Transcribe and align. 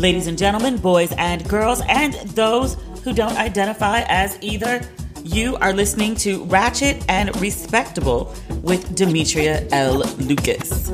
Ladies 0.00 0.28
and 0.28 0.38
gentlemen, 0.38 0.78
boys 0.78 1.12
and 1.18 1.46
girls, 1.46 1.82
and 1.86 2.14
those 2.30 2.72
who 3.04 3.12
don't 3.12 3.36
identify 3.36 4.00
as 4.08 4.38
either, 4.40 4.80
you 5.24 5.56
are 5.56 5.74
listening 5.74 6.14
to 6.14 6.42
Ratchet 6.44 7.04
and 7.06 7.38
Respectable 7.38 8.34
with 8.62 8.94
Demetria 8.94 9.68
L. 9.72 9.98
Lucas. 10.16 10.86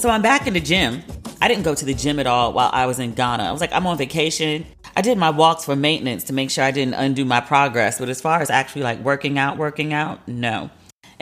So 0.00 0.08
I'm 0.08 0.22
back 0.22 0.46
in 0.46 0.54
the 0.54 0.60
gym. 0.60 1.02
I 1.40 1.48
didn't 1.48 1.64
go 1.64 1.74
to 1.74 1.84
the 1.84 1.94
gym 1.94 2.20
at 2.20 2.28
all 2.28 2.52
while 2.52 2.70
I 2.72 2.86
was 2.86 3.00
in 3.00 3.12
Ghana. 3.14 3.42
I 3.42 3.50
was 3.50 3.60
like, 3.60 3.72
I'm 3.72 3.88
on 3.88 3.98
vacation. 3.98 4.64
I 4.96 5.00
did 5.02 5.18
my 5.18 5.30
walks 5.30 5.64
for 5.64 5.74
maintenance 5.74 6.22
to 6.24 6.32
make 6.32 6.52
sure 6.52 6.62
I 6.62 6.70
didn't 6.70 6.94
undo 6.94 7.24
my 7.24 7.40
progress. 7.40 7.98
But 7.98 8.08
as 8.08 8.20
far 8.20 8.40
as 8.40 8.50
actually 8.50 8.82
like 8.82 9.00
working 9.00 9.36
out, 9.36 9.58
working 9.58 9.92
out, 9.92 10.28
no. 10.28 10.70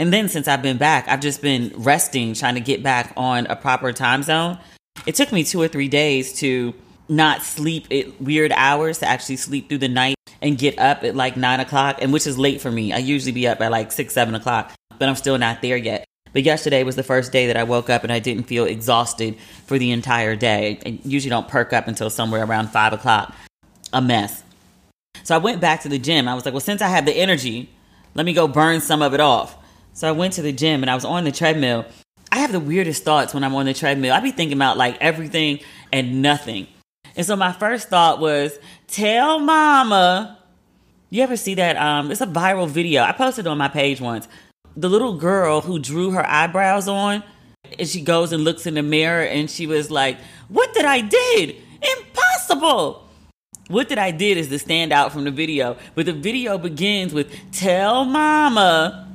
And 0.00 0.10
then 0.14 0.30
since 0.30 0.48
I've 0.48 0.62
been 0.62 0.78
back, 0.78 1.08
I've 1.08 1.20
just 1.20 1.42
been 1.42 1.74
resting, 1.76 2.32
trying 2.32 2.54
to 2.54 2.62
get 2.62 2.82
back 2.82 3.12
on 3.18 3.46
a 3.48 3.54
proper 3.54 3.92
time 3.92 4.22
zone. 4.22 4.58
It 5.04 5.14
took 5.14 5.30
me 5.30 5.44
two 5.44 5.60
or 5.60 5.68
three 5.68 5.88
days 5.88 6.32
to 6.38 6.72
not 7.10 7.42
sleep 7.42 7.86
at 7.90 8.18
weird 8.18 8.50
hours, 8.56 9.00
to 9.00 9.06
actually 9.06 9.36
sleep 9.36 9.68
through 9.68 9.78
the 9.78 9.88
night 9.88 10.16
and 10.40 10.56
get 10.56 10.78
up 10.78 11.04
at 11.04 11.14
like 11.14 11.36
nine 11.36 11.60
o'clock, 11.60 11.98
and 12.00 12.14
which 12.14 12.26
is 12.26 12.38
late 12.38 12.62
for 12.62 12.70
me. 12.70 12.94
I 12.94 12.96
usually 12.96 13.32
be 13.32 13.46
up 13.46 13.60
at 13.60 13.70
like 13.70 13.92
six, 13.92 14.14
seven 14.14 14.34
o'clock, 14.34 14.72
but 14.98 15.06
I'm 15.06 15.16
still 15.16 15.36
not 15.36 15.60
there 15.60 15.76
yet. 15.76 16.06
But 16.32 16.44
yesterday 16.44 16.82
was 16.82 16.96
the 16.96 17.02
first 17.02 17.30
day 17.30 17.48
that 17.48 17.58
I 17.58 17.64
woke 17.64 17.90
up 17.90 18.02
and 18.02 18.10
I 18.10 18.20
didn't 18.20 18.44
feel 18.44 18.64
exhausted 18.64 19.36
for 19.66 19.78
the 19.78 19.90
entire 19.90 20.34
day. 20.34 20.80
I 20.86 20.98
usually 21.04 21.28
don't 21.28 21.46
perk 21.46 21.74
up 21.74 21.88
until 21.88 22.08
somewhere 22.08 22.42
around 22.42 22.68
five 22.68 22.94
o'clock. 22.94 23.34
A 23.92 24.00
mess. 24.00 24.42
So 25.24 25.34
I 25.34 25.38
went 25.38 25.60
back 25.60 25.82
to 25.82 25.90
the 25.90 25.98
gym. 25.98 26.26
I 26.26 26.34
was 26.34 26.46
like, 26.46 26.54
well, 26.54 26.62
since 26.62 26.80
I 26.80 26.88
have 26.88 27.04
the 27.04 27.12
energy, 27.12 27.68
let 28.14 28.24
me 28.24 28.32
go 28.32 28.48
burn 28.48 28.80
some 28.80 29.02
of 29.02 29.12
it 29.12 29.20
off. 29.20 29.58
So 30.00 30.08
I 30.08 30.12
went 30.12 30.32
to 30.34 30.42
the 30.42 30.50
gym 30.50 30.82
and 30.82 30.88
I 30.88 30.94
was 30.94 31.04
on 31.04 31.24
the 31.24 31.30
treadmill. 31.30 31.84
I 32.32 32.38
have 32.38 32.52
the 32.52 32.58
weirdest 32.58 33.04
thoughts 33.04 33.34
when 33.34 33.44
I'm 33.44 33.54
on 33.54 33.66
the 33.66 33.74
treadmill. 33.74 34.14
I 34.14 34.20
be 34.20 34.30
thinking 34.30 34.56
about 34.56 34.78
like 34.78 34.96
everything 34.98 35.60
and 35.92 36.22
nothing. 36.22 36.68
And 37.16 37.26
so 37.26 37.36
my 37.36 37.52
first 37.52 37.90
thought 37.90 38.18
was, 38.18 38.58
tell 38.86 39.38
mama. 39.38 40.38
You 41.10 41.22
ever 41.22 41.36
see 41.36 41.52
that? 41.56 41.76
Um, 41.76 42.10
it's 42.10 42.22
a 42.22 42.26
viral 42.26 42.66
video. 42.66 43.02
I 43.02 43.12
posted 43.12 43.46
on 43.46 43.58
my 43.58 43.68
page 43.68 44.00
once. 44.00 44.26
The 44.74 44.88
little 44.88 45.18
girl 45.18 45.60
who 45.60 45.78
drew 45.78 46.12
her 46.12 46.26
eyebrows 46.26 46.88
on, 46.88 47.22
and 47.78 47.86
she 47.86 48.00
goes 48.00 48.32
and 48.32 48.42
looks 48.42 48.64
in 48.64 48.72
the 48.72 48.82
mirror 48.82 49.26
and 49.26 49.50
she 49.50 49.66
was 49.66 49.90
like, 49.90 50.16
What 50.48 50.72
did 50.72 50.86
I 50.86 51.02
did? 51.02 51.56
Impossible. 51.98 53.06
What 53.68 53.90
did 53.90 53.98
I 53.98 54.12
did 54.12 54.38
is 54.38 54.48
the 54.48 54.56
standout 54.56 55.10
from 55.12 55.24
the 55.24 55.30
video. 55.30 55.76
But 55.94 56.06
the 56.06 56.14
video 56.14 56.56
begins 56.56 57.12
with 57.12 57.30
tell 57.52 58.06
mama 58.06 59.08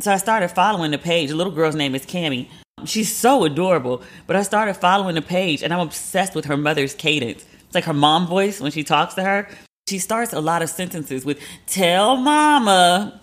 so 0.00 0.12
I 0.12 0.16
started 0.16 0.48
following 0.48 0.90
the 0.90 0.98
page. 0.98 1.30
The 1.30 1.36
little 1.36 1.52
girl's 1.52 1.74
name 1.74 1.94
is 1.94 2.04
Cami. 2.04 2.48
She's 2.84 3.14
so 3.14 3.44
adorable. 3.44 4.02
But 4.26 4.36
I 4.36 4.42
started 4.42 4.74
following 4.74 5.14
the 5.14 5.22
page 5.22 5.62
and 5.62 5.72
I'm 5.72 5.80
obsessed 5.80 6.34
with 6.34 6.46
her 6.46 6.56
mother's 6.56 6.94
cadence. 6.94 7.44
It's 7.66 7.74
like 7.74 7.84
her 7.84 7.94
mom 7.94 8.26
voice 8.26 8.60
when 8.60 8.72
she 8.72 8.82
talks 8.82 9.14
to 9.14 9.22
her. 9.22 9.48
She 9.88 9.98
starts 9.98 10.32
a 10.32 10.40
lot 10.40 10.62
of 10.62 10.70
sentences 10.70 11.24
with 11.24 11.40
tell 11.66 12.16
mama. 12.16 13.20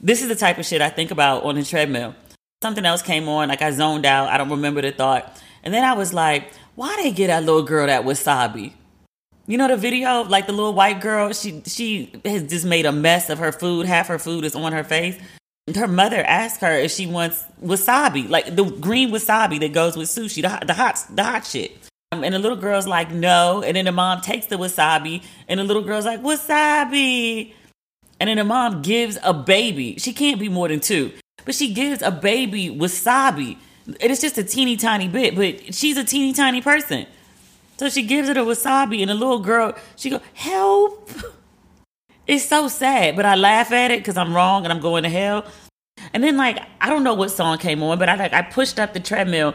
This 0.00 0.22
is 0.22 0.28
the 0.28 0.36
type 0.36 0.58
of 0.58 0.64
shit 0.64 0.80
I 0.80 0.88
think 0.88 1.10
about 1.10 1.42
on 1.42 1.56
the 1.56 1.64
treadmill. 1.64 2.14
Something 2.62 2.86
else 2.86 3.02
came 3.02 3.28
on, 3.28 3.48
like 3.48 3.62
I 3.62 3.70
zoned 3.70 4.06
out. 4.06 4.28
I 4.28 4.38
don't 4.38 4.50
remember 4.50 4.80
the 4.80 4.92
thought. 4.92 5.40
And 5.62 5.74
then 5.74 5.84
I 5.84 5.92
was 5.92 6.14
like, 6.14 6.52
why 6.74 6.96
they 7.02 7.10
get 7.10 7.26
that 7.28 7.44
little 7.44 7.62
girl 7.62 7.86
that 7.86 8.04
wasabi? 8.04 8.72
You 9.46 9.58
know 9.58 9.68
the 9.68 9.76
video, 9.76 10.22
like 10.22 10.46
the 10.46 10.52
little 10.52 10.74
white 10.74 11.00
girl, 11.00 11.32
she 11.32 11.62
she 11.66 12.12
has 12.24 12.44
just 12.44 12.66
made 12.66 12.84
a 12.84 12.92
mess 12.92 13.30
of 13.30 13.38
her 13.38 13.50
food. 13.50 13.86
Half 13.86 14.08
her 14.08 14.18
food 14.18 14.44
is 14.44 14.54
on 14.54 14.72
her 14.72 14.84
face 14.84 15.18
her 15.76 15.88
mother 15.88 16.22
asked 16.24 16.60
her 16.60 16.72
if 16.72 16.90
she 16.92 17.06
wants 17.06 17.44
wasabi, 17.62 18.28
like 18.28 18.54
the 18.54 18.64
green 18.64 19.10
wasabi 19.10 19.60
that 19.60 19.72
goes 19.72 19.96
with 19.96 20.08
sushi, 20.08 20.42
the, 20.42 20.66
the 20.66 20.74
hot, 20.74 21.04
the 21.10 21.24
hot 21.24 21.46
shit. 21.46 21.76
Um, 22.12 22.24
and 22.24 22.34
the 22.34 22.38
little 22.38 22.56
girl's 22.56 22.86
like, 22.86 23.10
no. 23.10 23.62
And 23.62 23.76
then 23.76 23.84
the 23.84 23.92
mom 23.92 24.20
takes 24.20 24.46
the 24.46 24.56
wasabi, 24.56 25.22
and 25.46 25.60
the 25.60 25.64
little 25.64 25.82
girl's 25.82 26.06
like, 26.06 26.22
wasabi. 26.22 27.52
And 28.20 28.28
then 28.28 28.38
the 28.38 28.44
mom 28.44 28.82
gives 28.82 29.18
a 29.22 29.34
baby. 29.34 29.96
She 29.98 30.12
can't 30.12 30.40
be 30.40 30.48
more 30.48 30.68
than 30.68 30.80
two, 30.80 31.12
but 31.44 31.54
she 31.54 31.72
gives 31.72 32.02
a 32.02 32.10
baby 32.10 32.68
wasabi. 32.68 33.58
It 34.00 34.10
is 34.10 34.20
just 34.20 34.38
a 34.38 34.44
teeny 34.44 34.76
tiny 34.76 35.08
bit, 35.08 35.34
but 35.36 35.74
she's 35.74 35.96
a 35.96 36.04
teeny 36.04 36.32
tiny 36.32 36.60
person. 36.60 37.06
So 37.78 37.88
she 37.88 38.02
gives 38.02 38.28
it 38.28 38.36
a 38.36 38.42
wasabi, 38.42 39.00
and 39.00 39.10
the 39.10 39.14
little 39.14 39.38
girl, 39.38 39.74
she 39.96 40.10
go, 40.10 40.20
help. 40.34 41.10
It's 42.28 42.44
so 42.44 42.68
sad, 42.68 43.16
but 43.16 43.24
I 43.24 43.36
laugh 43.36 43.72
at 43.72 43.90
it 43.90 44.00
because 44.00 44.18
I'm 44.18 44.34
wrong 44.34 44.64
and 44.64 44.72
I'm 44.72 44.80
going 44.80 45.02
to 45.04 45.08
hell. 45.08 45.46
And 46.12 46.22
then 46.22 46.36
like 46.36 46.58
I 46.78 46.90
don't 46.90 47.02
know 47.02 47.14
what 47.14 47.30
song 47.30 47.56
came 47.56 47.82
on, 47.82 47.98
but 47.98 48.10
I 48.10 48.16
like 48.16 48.34
I 48.34 48.42
pushed 48.42 48.78
up 48.78 48.92
the 48.92 49.00
treadmill. 49.00 49.54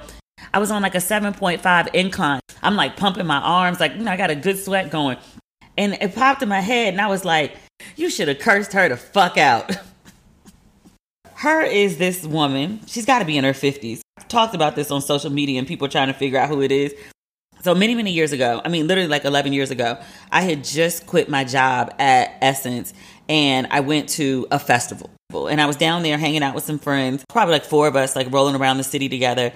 I 0.53 0.57
was 0.57 0.71
on 0.71 0.81
like 0.81 0.95
a 0.95 0.99
7.5 0.99 1.93
incline. 1.93 2.39
I'm 2.63 2.75
like 2.75 2.97
pumping 2.97 3.27
my 3.27 3.37
arms, 3.37 3.79
like 3.79 3.93
you 3.93 3.99
know, 4.03 4.11
I 4.11 4.17
got 4.17 4.31
a 4.31 4.35
good 4.35 4.57
sweat 4.57 4.89
going. 4.89 5.17
And 5.77 5.93
it 6.01 6.15
popped 6.15 6.41
in 6.41 6.49
my 6.49 6.59
head, 6.59 6.93
and 6.93 7.01
I 7.01 7.07
was 7.07 7.23
like, 7.23 7.55
you 7.95 8.09
should 8.09 8.27
have 8.27 8.39
cursed 8.39 8.73
her 8.73 8.89
to 8.89 8.97
fuck 8.97 9.37
out. 9.37 9.75
her 11.35 11.61
is 11.61 11.97
this 11.97 12.25
woman. 12.25 12.81
She's 12.85 13.05
got 13.05 13.19
to 13.19 13.25
be 13.25 13.37
in 13.37 13.43
her 13.43 13.53
50s. 13.53 14.01
I've 14.17 14.27
talked 14.27 14.53
about 14.53 14.75
this 14.75 14.91
on 14.91 15.01
social 15.01 15.31
media, 15.31 15.57
and 15.59 15.67
people 15.67 15.87
trying 15.87 16.07
to 16.07 16.13
figure 16.13 16.37
out 16.37 16.49
who 16.49 16.61
it 16.61 16.71
is. 16.71 16.93
So 17.63 17.73
many, 17.73 17.95
many 17.95 18.11
years 18.11 18.33
ago, 18.33 18.61
I 18.65 18.67
mean, 18.67 18.87
literally 18.87 19.07
like 19.07 19.23
11 19.23 19.53
years 19.53 19.71
ago, 19.71 19.97
I 20.29 20.41
had 20.41 20.65
just 20.65 21.07
quit 21.07 21.29
my 21.29 21.45
job 21.45 21.93
at 21.97 22.35
Essence 22.41 22.93
and 23.29 23.67
I 23.71 23.79
went 23.79 24.09
to 24.09 24.45
a 24.51 24.59
festival. 24.59 25.09
And 25.33 25.61
I 25.61 25.65
was 25.65 25.77
down 25.77 26.03
there 26.03 26.17
hanging 26.17 26.43
out 26.43 26.55
with 26.55 26.65
some 26.65 26.77
friends, 26.77 27.23
probably 27.29 27.53
like 27.53 27.63
four 27.63 27.87
of 27.87 27.95
us, 27.95 28.17
like 28.17 28.31
rolling 28.33 28.55
around 28.55 28.79
the 28.79 28.83
city 28.83 29.07
together. 29.07 29.53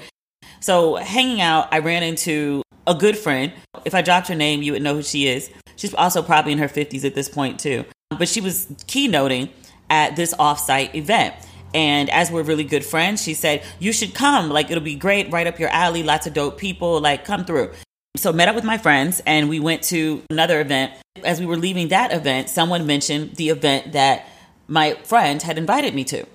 So, 0.62 0.96
hanging 0.96 1.42
out, 1.42 1.68
I 1.74 1.80
ran 1.80 2.02
into 2.02 2.64
a 2.88 2.96
good 2.96 3.18
friend. 3.18 3.52
If 3.84 3.94
I 3.94 4.02
dropped 4.02 4.30
her 4.30 4.36
name, 4.36 4.62
you 4.62 4.72
would 4.72 4.82
know 4.82 4.96
who 4.96 5.04
she 5.04 5.28
is. 5.28 5.52
She's 5.76 5.94
also 5.94 6.24
probably 6.24 6.54
in 6.54 6.58
her 6.60 6.70
50s 6.70 7.04
at 7.04 7.14
this 7.14 7.28
point, 7.28 7.60
too. 7.60 7.84
But 8.18 8.30
she 8.30 8.40
was 8.40 8.68
keynoting 8.88 9.50
at 9.90 10.16
this 10.16 10.34
offsite 10.36 10.96
event. 10.96 11.36
And 11.76 12.10
as 12.10 12.32
we're 12.32 12.44
really 12.44 12.64
good 12.64 12.86
friends, 12.86 13.22
she 13.22 13.34
said, 13.34 13.64
You 13.80 13.92
should 13.92 14.16
come. 14.16 14.50
Like, 14.50 14.72
it'll 14.72 14.82
be 14.82 14.96
great, 14.96 15.32
right 15.32 15.46
up 15.46 15.60
your 15.60 15.70
alley, 15.70 16.02
lots 16.02 16.26
of 16.26 16.34
dope 16.34 16.58
people. 16.58 17.02
Like, 17.02 17.26
come 17.26 17.44
through. 17.44 17.72
So 18.18 18.34
met 18.34 18.48
up 18.48 18.56
with 18.56 18.64
my 18.64 18.80
friends 18.80 19.22
and 19.28 19.48
we 19.48 19.60
went 19.60 19.84
to 19.84 20.24
another 20.32 20.60
event. 20.60 20.92
As 21.24 21.40
we 21.40 21.46
were 21.46 21.56
leaving 21.56 21.90
that 21.90 22.12
event, 22.12 22.50
someone 22.50 22.88
mentioned 22.88 23.36
the 23.36 23.50
event 23.50 23.94
that 23.94 24.28
my 24.68 24.94
friend 25.04 25.40
had 25.42 25.58
invited 25.58 25.94
me 25.94 26.04
to. 26.06 26.26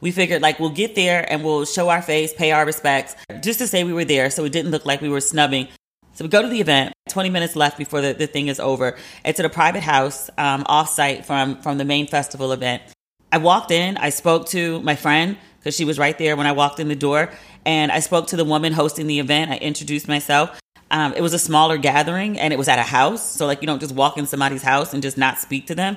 We 0.00 0.10
figured 0.10 0.42
like 0.42 0.58
we'll 0.58 0.70
get 0.70 0.96
there 0.96 1.24
and 1.30 1.44
we'll 1.44 1.64
show 1.64 1.90
our 1.90 2.02
face, 2.02 2.34
pay 2.34 2.50
our 2.50 2.66
respects, 2.66 3.14
just 3.40 3.60
to 3.60 3.68
say 3.68 3.84
we 3.84 3.92
were 3.92 4.04
there 4.04 4.30
so 4.30 4.44
it 4.44 4.52
didn't 4.52 4.72
look 4.72 4.84
like 4.84 5.00
we 5.00 5.08
were 5.08 5.20
snubbing. 5.20 5.68
So 6.14 6.24
we 6.24 6.28
go 6.28 6.42
to 6.42 6.48
the 6.48 6.60
event, 6.60 6.92
20 7.08 7.30
minutes 7.30 7.54
left 7.54 7.78
before 7.78 8.00
the, 8.00 8.14
the 8.14 8.26
thing 8.26 8.48
is 8.48 8.58
over. 8.58 8.96
It's 9.24 9.38
at 9.38 9.46
a 9.46 9.50
private 9.50 9.84
house 9.84 10.30
um, 10.38 10.64
off 10.66 10.90
site 10.90 11.24
from, 11.24 11.62
from 11.62 11.78
the 11.78 11.84
main 11.84 12.08
festival 12.08 12.50
event. 12.50 12.82
I 13.30 13.38
walked 13.38 13.70
in, 13.70 13.96
I 13.96 14.10
spoke 14.10 14.48
to 14.48 14.82
my 14.82 14.96
friend 14.96 15.36
because 15.58 15.76
she 15.76 15.84
was 15.84 15.98
right 15.98 16.18
there 16.18 16.34
when 16.34 16.48
I 16.48 16.52
walked 16.52 16.80
in 16.80 16.88
the 16.88 16.96
door. 16.96 17.30
And 17.64 17.92
I 17.92 18.00
spoke 18.00 18.28
to 18.28 18.36
the 18.36 18.44
woman 18.44 18.72
hosting 18.72 19.06
the 19.06 19.20
event. 19.20 19.50
I 19.50 19.58
introduced 19.58 20.08
myself. 20.08 20.58
Um, 20.90 21.12
it 21.14 21.20
was 21.20 21.34
a 21.34 21.38
smaller 21.38 21.76
gathering 21.76 22.38
and 22.38 22.52
it 22.52 22.56
was 22.56 22.68
at 22.68 22.78
a 22.78 22.82
house. 22.82 23.22
So, 23.22 23.46
like, 23.46 23.60
you 23.60 23.66
don't 23.66 23.80
just 23.80 23.94
walk 23.94 24.16
in 24.16 24.26
somebody's 24.26 24.62
house 24.62 24.94
and 24.94 25.02
just 25.02 25.18
not 25.18 25.38
speak 25.38 25.66
to 25.66 25.74
them. 25.74 25.96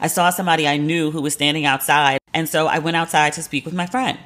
I 0.00 0.08
saw 0.08 0.30
somebody 0.30 0.66
I 0.66 0.78
knew 0.78 1.10
who 1.10 1.22
was 1.22 1.34
standing 1.34 1.64
outside. 1.64 2.18
And 2.34 2.48
so 2.48 2.66
I 2.66 2.78
went 2.78 2.96
outside 2.96 3.34
to 3.34 3.42
speak 3.42 3.64
with 3.64 3.74
my 3.74 3.86
friend. 3.86 4.18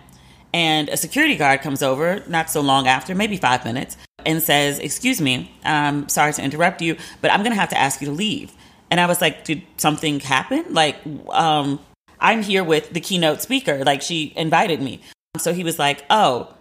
And 0.54 0.88
a 0.88 0.96
security 0.96 1.36
guard 1.36 1.60
comes 1.60 1.82
over 1.82 2.22
not 2.28 2.48
so 2.48 2.62
long 2.62 2.86
after, 2.86 3.14
maybe 3.14 3.36
five 3.36 3.64
minutes, 3.64 3.96
and 4.24 4.42
says, 4.42 4.78
Excuse 4.78 5.20
me, 5.20 5.52
um, 5.64 6.08
sorry 6.08 6.32
to 6.32 6.42
interrupt 6.42 6.80
you, 6.80 6.96
but 7.20 7.30
I'm 7.30 7.40
going 7.40 7.52
to 7.52 7.60
have 7.60 7.68
to 7.70 7.78
ask 7.78 8.00
you 8.00 8.06
to 8.06 8.12
leave. 8.12 8.52
And 8.90 9.00
I 9.00 9.06
was 9.06 9.20
like, 9.20 9.44
Did 9.44 9.62
something 9.76 10.20
happen? 10.20 10.64
Like, 10.70 10.96
um, 11.28 11.78
I'm 12.18 12.42
here 12.42 12.64
with 12.64 12.90
the 12.90 13.00
keynote 13.00 13.42
speaker. 13.42 13.84
Like, 13.84 14.00
she 14.00 14.32
invited 14.36 14.80
me. 14.80 15.02
So 15.36 15.52
he 15.52 15.62
was 15.62 15.78
like, 15.78 16.04
Oh, 16.08 16.54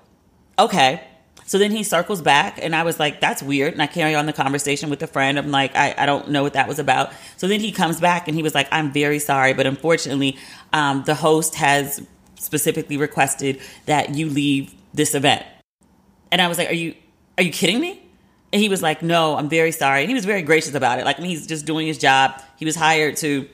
okay. 0.60 1.02
So 1.48 1.60
then 1.60 1.72
he 1.72 1.84
circles 1.84 2.22
back, 2.22 2.60
and 2.62 2.76
I 2.76 2.84
was 2.84 3.00
like, 3.00 3.22
that's 3.22 3.44
weird. 3.44 3.74
And 3.74 3.82
I 3.82 3.88
carry 3.88 4.16
on 4.16 4.26
the 4.26 4.34
conversation 4.34 4.90
with 4.90 5.02
a 5.04 5.08
friend. 5.08 5.38
I'm 5.38 5.52
like, 5.52 5.76
I, 5.76 5.94
I 5.96 6.06
don't 6.08 6.30
know 6.30 6.42
what 6.42 6.54
that 6.54 6.68
was 6.68 6.80
about. 6.80 7.14
So 7.38 7.48
then 7.48 7.60
he 7.60 7.72
comes 7.72 8.00
back 8.00 8.28
and 8.28 8.36
he 8.36 8.42
was 8.42 8.56
like, 8.56 8.68
I'm 8.72 8.92
very 8.92 9.20
sorry, 9.20 9.54
but 9.54 9.68
unfortunately, 9.68 10.38
um, 10.74 11.04
the 11.06 11.14
host 11.14 11.56
has 11.56 12.06
specifically 12.40 12.98
requested 12.98 13.60
that 13.86 14.16
you 14.16 14.30
leave 14.30 14.74
this 14.94 15.14
event. 15.14 15.46
And 16.32 16.42
I 16.42 16.48
was 16.48 16.58
like, 16.58 16.70
Are 16.70 16.74
you 16.74 16.96
are 17.38 17.44
you 17.44 17.52
kidding 17.52 17.80
me? 17.80 18.02
And 18.54 18.62
he 18.62 18.70
was 18.70 18.82
like, 18.82 19.02
No, 19.02 19.36
I'm 19.38 19.50
very 19.50 19.72
sorry. 19.72 20.02
And 20.02 20.10
he 20.10 20.16
was 20.16 20.26
very 20.26 20.42
gracious 20.42 20.74
about 20.74 21.00
it. 21.00 21.06
Like 21.06 21.18
he's 21.20 21.48
just 21.48 21.66
doing 21.66 21.88
his 21.88 21.98
job. 21.98 22.42
He 22.58 22.66
was 22.66 22.76
hired 22.76 23.18
to, 23.18 23.48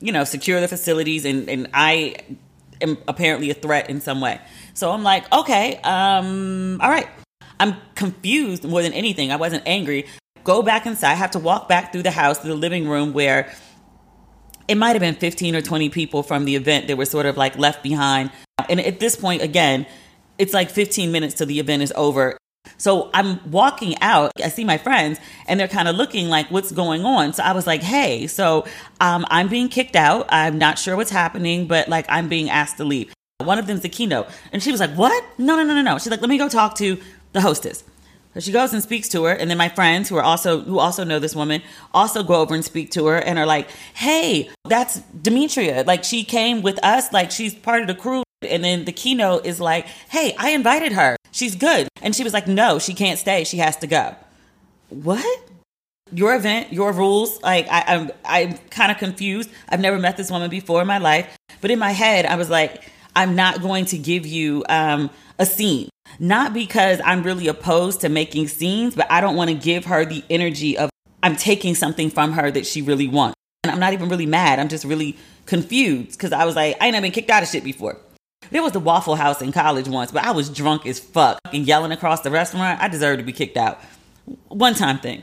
you 0.00 0.12
know, 0.12 0.24
secure 0.24 0.60
the 0.60 0.68
facilities 0.68 1.24
and, 1.24 1.48
and 1.48 1.68
I 1.74 2.16
am 2.80 2.98
apparently 3.08 3.50
a 3.50 3.54
threat 3.54 3.90
in 3.90 4.00
some 4.00 4.20
way. 4.20 4.40
So 4.74 4.90
I'm 4.90 5.02
like, 5.02 5.30
okay, 5.32 5.76
um, 5.82 6.80
all 6.80 6.90
right. 6.90 7.08
I'm 7.60 7.76
confused 7.94 8.64
more 8.64 8.82
than 8.82 8.92
anything. 8.92 9.32
I 9.32 9.36
wasn't 9.36 9.62
angry. 9.66 10.06
Go 10.42 10.62
back 10.62 10.86
inside. 10.86 11.12
I 11.12 11.14
have 11.14 11.30
to 11.32 11.38
walk 11.38 11.68
back 11.68 11.92
through 11.92 12.02
the 12.02 12.10
house 12.10 12.38
to 12.38 12.48
the 12.48 12.54
living 12.54 12.88
room 12.88 13.12
where 13.12 13.52
it 14.68 14.76
might 14.76 14.90
have 14.90 15.00
been 15.00 15.14
15 15.14 15.56
or 15.56 15.62
20 15.62 15.88
people 15.90 16.22
from 16.22 16.44
the 16.44 16.56
event 16.56 16.88
that 16.88 16.96
were 16.96 17.04
sort 17.04 17.26
of 17.26 17.36
like 17.36 17.56
left 17.58 17.82
behind. 17.82 18.30
And 18.68 18.80
at 18.80 19.00
this 19.00 19.16
point, 19.16 19.42
again, 19.42 19.86
it's 20.38 20.52
like 20.52 20.70
15 20.70 21.12
minutes 21.12 21.34
till 21.34 21.46
the 21.46 21.60
event 21.60 21.82
is 21.82 21.92
over. 21.96 22.36
So 22.76 23.10
I'm 23.14 23.50
walking 23.50 23.94
out. 24.00 24.32
I 24.42 24.48
see 24.48 24.64
my 24.64 24.78
friends 24.78 25.18
and 25.46 25.60
they're 25.60 25.68
kind 25.68 25.86
of 25.86 25.96
looking 25.96 26.28
like, 26.28 26.50
what's 26.50 26.72
going 26.72 27.04
on? 27.04 27.32
So 27.32 27.42
I 27.42 27.52
was 27.52 27.66
like, 27.66 27.82
hey, 27.82 28.26
so 28.26 28.66
um, 29.00 29.24
I'm 29.28 29.48
being 29.48 29.68
kicked 29.68 29.96
out. 29.96 30.26
I'm 30.30 30.58
not 30.58 30.78
sure 30.78 30.96
what's 30.96 31.10
happening, 31.10 31.66
but 31.66 31.88
like 31.88 32.06
I'm 32.08 32.28
being 32.28 32.50
asked 32.50 32.78
to 32.78 32.84
leave. 32.84 33.12
One 33.38 33.58
of 33.58 33.66
them's 33.66 33.82
the 33.82 33.88
keynote. 33.88 34.28
And 34.52 34.62
she 34.62 34.70
was 34.70 34.80
like, 34.80 34.92
what? 34.92 35.24
No, 35.38 35.56
no, 35.56 35.64
no, 35.64 35.74
no, 35.74 35.82
no. 35.82 35.98
She's 35.98 36.10
like, 36.10 36.20
let 36.20 36.30
me 36.30 36.38
go 36.38 36.48
talk 36.48 36.76
to 36.76 36.98
the 37.34 37.42
hostess. 37.42 37.84
So 38.32 38.40
she 38.40 38.50
goes 38.50 38.72
and 38.72 38.82
speaks 38.82 39.08
to 39.10 39.24
her, 39.24 39.32
and 39.32 39.48
then 39.48 39.58
my 39.58 39.68
friends 39.68 40.08
who 40.08 40.16
are 40.16 40.22
also 40.22 40.60
who 40.60 40.80
also 40.80 41.04
know 41.04 41.20
this 41.20 41.36
woman 41.36 41.62
also 41.92 42.24
go 42.24 42.40
over 42.40 42.54
and 42.54 42.64
speak 42.64 42.90
to 42.92 43.06
her 43.06 43.16
and 43.18 43.38
are 43.38 43.46
like, 43.46 43.68
"Hey, 43.94 44.50
that's 44.64 45.00
Demetria. 45.22 45.84
Like 45.86 46.02
she 46.02 46.24
came 46.24 46.60
with 46.60 46.82
us. 46.84 47.12
Like 47.12 47.30
she's 47.30 47.54
part 47.54 47.82
of 47.82 47.86
the 47.86 47.94
crew." 47.94 48.24
And 48.48 48.64
then 48.64 48.86
the 48.86 48.92
keynote 48.92 49.46
is 49.46 49.60
like, 49.60 49.86
"Hey, 50.10 50.34
I 50.36 50.50
invited 50.50 50.92
her. 50.92 51.16
She's 51.30 51.54
good." 51.54 51.86
And 52.02 52.14
she 52.14 52.24
was 52.24 52.32
like, 52.32 52.48
"No, 52.48 52.80
she 52.80 52.92
can't 52.92 53.20
stay. 53.20 53.44
She 53.44 53.58
has 53.58 53.76
to 53.76 53.86
go." 53.86 54.16
What? 54.88 55.48
Your 56.12 56.34
event, 56.34 56.72
your 56.72 56.92
rules. 56.92 57.40
Like 57.40 57.68
I, 57.70 57.84
I'm, 57.86 58.10
I'm 58.24 58.58
kind 58.70 58.90
of 58.90 58.98
confused. 58.98 59.48
I've 59.68 59.80
never 59.80 59.98
met 59.98 60.16
this 60.16 60.30
woman 60.30 60.50
before 60.50 60.80
in 60.80 60.88
my 60.88 60.98
life, 60.98 61.36
but 61.60 61.70
in 61.70 61.78
my 61.78 61.92
head, 61.92 62.26
I 62.26 62.34
was 62.34 62.50
like, 62.50 62.90
"I'm 63.14 63.36
not 63.36 63.62
going 63.62 63.84
to 63.86 63.98
give 63.98 64.26
you 64.26 64.64
um, 64.68 65.08
a 65.38 65.46
scene." 65.46 65.88
Not 66.18 66.52
because 66.52 67.00
I'm 67.04 67.22
really 67.22 67.48
opposed 67.48 68.00
to 68.02 68.08
making 68.08 68.48
scenes, 68.48 68.94
but 68.94 69.10
I 69.10 69.20
don't 69.20 69.36
want 69.36 69.50
to 69.50 69.56
give 69.56 69.84
her 69.86 70.04
the 70.04 70.24
energy 70.30 70.78
of 70.78 70.90
I'm 71.22 71.36
taking 71.36 71.74
something 71.74 72.10
from 72.10 72.32
her 72.32 72.50
that 72.50 72.66
she 72.66 72.82
really 72.82 73.08
wants. 73.08 73.34
And 73.62 73.70
I'm 73.70 73.80
not 73.80 73.94
even 73.94 74.08
really 74.08 74.26
mad. 74.26 74.58
I'm 74.58 74.68
just 74.68 74.84
really 74.84 75.16
confused 75.46 76.12
because 76.12 76.32
I 76.32 76.44
was 76.44 76.54
like, 76.54 76.76
I 76.80 76.86
ain't 76.86 76.92
never 76.92 77.04
been 77.04 77.12
kicked 77.12 77.30
out 77.30 77.42
of 77.42 77.48
shit 77.48 77.64
before. 77.64 77.98
There 78.50 78.62
was 78.62 78.72
the 78.72 78.80
Waffle 78.80 79.16
House 79.16 79.40
in 79.40 79.52
college 79.52 79.88
once, 79.88 80.12
but 80.12 80.24
I 80.24 80.32
was 80.32 80.50
drunk 80.50 80.86
as 80.86 81.00
fuck 81.00 81.38
and 81.52 81.66
yelling 81.66 81.92
across 81.92 82.20
the 82.20 82.30
restaurant. 82.30 82.80
I 82.80 82.88
deserved 82.88 83.18
to 83.18 83.24
be 83.24 83.32
kicked 83.32 83.56
out. 83.56 83.80
One 84.48 84.74
time 84.74 84.98
thing. 84.98 85.22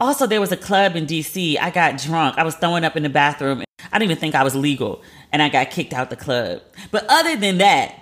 Also, 0.00 0.26
there 0.26 0.40
was 0.40 0.50
a 0.50 0.56
club 0.56 0.96
in 0.96 1.06
DC. 1.06 1.58
I 1.60 1.70
got 1.70 1.98
drunk. 1.98 2.36
I 2.38 2.42
was 2.42 2.56
throwing 2.56 2.84
up 2.84 2.96
in 2.96 3.02
the 3.02 3.08
bathroom. 3.08 3.62
I 3.92 3.98
didn't 3.98 4.10
even 4.10 4.20
think 4.20 4.34
I 4.34 4.42
was 4.42 4.56
legal, 4.56 5.02
and 5.30 5.42
I 5.42 5.48
got 5.48 5.70
kicked 5.70 5.92
out 5.92 6.10
the 6.10 6.16
club. 6.16 6.62
But 6.90 7.06
other 7.08 7.36
than 7.36 7.58
that, 7.58 7.94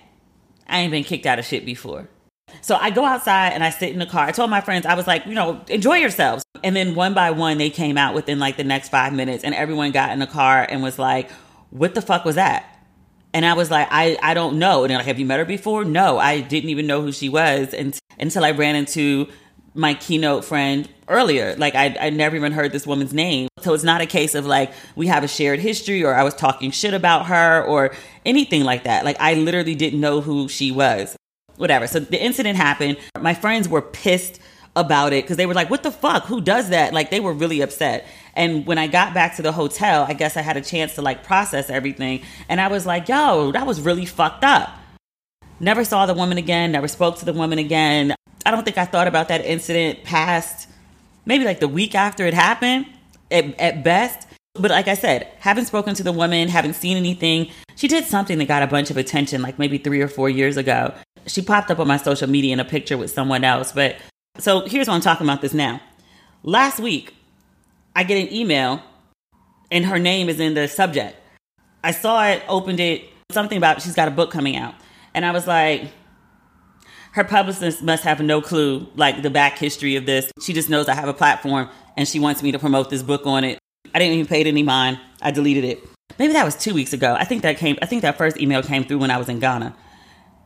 I 0.69 0.79
ain't 0.79 0.91
been 0.91 1.05
kicked 1.05 1.27
out 1.27 1.39
of 1.39 1.45
shit 1.45 1.67
before. 1.67 2.09
So 2.63 2.77
I 2.77 2.91
go 2.91 3.05
outside 3.05 3.49
and 3.49 3.65
I 3.65 3.71
sit 3.71 3.93
in 3.93 3.99
the 3.99 4.07
car. 4.07 4.25
I 4.25 4.31
told 4.31 4.49
my 4.49 4.61
friends, 4.61 4.87
I 4.87 4.95
was 4.95 5.09
like, 5.09 5.27
you 5.27 5.35
know, 5.35 5.61
enjoy 5.69 5.97
yourselves. 5.97 6.45
And 6.63 6.77
then 6.77 6.95
one 6.95 7.13
by 7.13 7.33
one, 7.33 7.59
they 7.59 7.71
came 7.71 7.99
out 7.99 8.15
within 8.15 8.39
like 8.39 8.57
the 8.57 8.65
next 8.65 8.89
five 8.89 9.13
minutes 9.13 9.43
and 9.43 9.53
everyone 9.53 9.91
got 9.91 10.11
in 10.11 10.21
the 10.21 10.29
car 10.29 10.65
and 10.69 10.81
was 10.81 10.97
like, 10.97 11.29
what 11.71 11.95
the 11.97 12.01
fuck 12.01 12.25
was 12.25 12.37
that? 12.37 12.65
And 13.35 13.45
I 13.45 13.55
was 13.55 13.69
like, 13.69 13.89
I, 13.91 14.17
I 14.23 14.35
don't 14.35 14.61
know. 14.61 14.85
And 14.85 14.91
they're 14.91 14.99
like, 14.99 15.07
have 15.07 15.19
you 15.19 15.27
met 15.27 15.41
her 15.41 15.45
before? 15.45 15.85
No, 15.85 16.19
I 16.19 16.41
didn't 16.41 16.71
even 16.71 16.87
know 16.87 17.03
who 17.03 17.11
she 17.11 17.29
was 17.29 17.75
and, 17.75 17.99
until 18.21 18.45
I 18.45 18.53
ran 18.53 18.77
into 18.77 19.29
my 19.75 19.95
keynote 19.95 20.45
friend 20.45 20.89
earlier. 21.09 21.57
Like 21.57 21.75
I, 21.75 21.97
I 21.99 22.11
never 22.11 22.37
even 22.37 22.53
heard 22.53 22.71
this 22.71 22.87
woman's 22.87 23.13
name. 23.13 23.49
So 23.61 23.75
it's 23.75 23.83
not 23.83 24.03
a 24.03 24.07
case 24.07 24.37
of 24.37 24.47
like 24.47 24.71
we 24.95 25.09
have 25.09 25.25
a 25.25 25.29
shared 25.29 25.59
history 25.59 26.05
or 26.05 26.15
I 26.15 26.23
was 26.23 26.35
talking 26.35 26.71
shit 26.71 26.95
about 26.95 27.27
her 27.27 27.65
or 27.65 27.93
anything 28.25 28.63
like 28.63 28.85
that. 28.85 29.05
Like 29.05 29.17
I 29.19 29.35
literally 29.35 29.75
didn't 29.75 30.01
know 30.01 30.21
who 30.21 30.47
she 30.47 30.71
was 30.71 31.17
whatever. 31.57 31.87
So 31.87 32.01
the 32.01 32.23
incident 32.23 32.57
happened. 32.57 32.99
My 33.21 33.35
friends 33.35 33.69
were 33.69 33.83
pissed 33.83 34.41
about 34.75 35.13
it 35.13 35.25
because 35.25 35.37
they 35.37 35.47
were 35.47 35.55
like, 35.55 35.71
what 35.71 35.83
the 35.83 35.91
fuck? 35.91 36.25
Who 36.25 36.41
does 36.41 36.71
that? 36.71 36.95
Like, 36.95 37.11
they 37.11 37.21
were 37.21 37.33
really 37.33 37.61
upset. 37.61 38.07
And 38.35 38.67
when 38.67 38.79
I 38.79 38.87
got 38.87 39.13
back 39.13 39.37
to 39.37 39.43
the 39.43 39.53
hotel, 39.53 40.07
I 40.09 40.15
guess 40.15 40.37
I 40.37 40.41
had 40.41 40.57
a 40.57 40.63
chance 40.63 40.95
to 40.95 41.03
like 41.03 41.25
process 41.25 41.69
everything. 41.69 42.23
And 42.49 42.61
I 42.61 42.69
was 42.69 42.87
like, 42.87 43.09
yo, 43.09 43.53
that 43.53 43.67
was 43.67 43.81
really 43.81 44.07
fucked 44.07 44.45
up. 44.45 44.71
Never 45.61 45.85
saw 45.85 46.07
the 46.07 46.15
woman 46.15 46.39
again, 46.39 46.73
never 46.73 46.89
spoke 46.89 47.19
to 47.19 47.25
the 47.25 47.33
woman 47.33 47.59
again. 47.59 48.15
I 48.45 48.51
don't 48.51 48.65
think 48.65 48.79
I 48.79 48.85
thought 48.85 49.07
about 49.07 49.29
that 49.29 49.45
incident 49.45 50.03
past 50.05 50.69
maybe 51.25 51.45
like 51.45 51.61
the 51.61 51.69
week 51.69 51.95
after 51.95 52.27
it 52.27 52.35
happened 52.35 52.87
at, 53.31 53.59
at 53.61 53.85
best. 53.85 54.27
But 54.55 54.71
like 54.71 54.89
I 54.89 54.95
said, 54.95 55.29
haven't 55.39 55.67
spoken 55.67 55.95
to 55.95 56.03
the 56.03 56.13
woman, 56.13 56.49
haven't 56.49 56.75
seen 56.75 56.97
anything. 56.97 57.51
She 57.77 57.89
did 57.89 58.05
something 58.05 58.39
that 58.39 58.49
got 58.49 58.63
a 58.63 58.67
bunch 58.67 58.91
of 58.91 58.97
attention 58.97 59.41
like 59.41 59.59
maybe 59.59 59.79
three 59.79 60.01
or 60.01 60.09
four 60.09 60.29
years 60.29 60.57
ago 60.57 60.93
she 61.27 61.43
popped 61.43 61.71
up 61.71 61.79
on 61.79 61.87
my 61.87 61.97
social 61.97 62.29
media 62.29 62.53
in 62.53 62.61
a 62.61 62.65
picture 62.65 62.97
with 62.97 63.11
someone 63.11 63.45
else. 63.45 63.73
But 63.73 63.97
so 64.39 64.67
here's 64.67 64.89
why 64.89 64.95
I'm 64.95 65.01
talking 65.01 65.27
about 65.27 65.41
this 65.41 65.55
now. 65.55 65.81
Last 66.43 66.81
week, 66.81 67.15
I 67.95 68.05
get 68.05 68.17
an 68.17 68.33
email 68.33 68.83
and 69.71 69.87
her 69.87 69.99
name 69.99 70.29
is 70.29 70.41
in 70.41 70.55
the 70.55 70.69
subject. 70.69 71.17
I 71.85 71.93
saw 71.93 72.27
it, 72.27 72.43
opened 72.49 72.81
it, 72.81 73.05
something 73.31 73.59
about 73.59 73.83
she's 73.83 73.95
got 73.95 74.09
a 74.09 74.11
book 74.11 74.31
coming 74.31 74.57
out. 74.57 74.75
And 75.15 75.25
I 75.25 75.33
was 75.33 75.47
like, 75.47 75.91
her 77.13 77.25
publicist 77.25 77.83
must 77.83 78.05
have 78.05 78.21
no 78.21 78.41
clue, 78.41 78.87
like 78.97 79.23
the 79.23 79.31
back 79.31 79.59
history 79.59 79.97
of 79.97 80.07
this. 80.07 80.31
She 80.43 80.53
just 80.53 80.71
knows 80.71 80.89
I 80.89 80.95
have 80.95 81.09
a 81.09 81.15
platform 81.15 81.69
and 81.97 82.09
she 82.09 82.19
wants 82.19 82.43
me 82.43 82.53
to 82.53 82.59
promote 82.59 82.89
this 82.89 83.03
book 83.03 83.27
on 83.27 83.45
it. 83.45 83.59
I 83.95 83.99
didn't 83.99 84.15
even 84.15 84.27
pay 84.27 84.41
it 84.41 84.47
any 84.47 84.63
mind. 84.63 84.99
I 85.21 85.31
deleted 85.31 85.65
it. 85.65 85.87
Maybe 86.19 86.33
that 86.33 86.45
was 86.45 86.57
two 86.57 86.75
weeks 86.75 86.93
ago. 86.93 87.15
I 87.19 87.25
think 87.25 87.43
that 87.43 87.59
came, 87.59 87.77
I 87.83 87.87
think 87.87 88.03
that 88.03 88.17
first 88.17 88.39
email 88.39 88.63
came 88.63 88.85
through 88.85 88.99
when 88.99 89.11
I 89.11 89.19
was 89.19 89.29
in 89.29 89.39
Ghana 89.39 89.75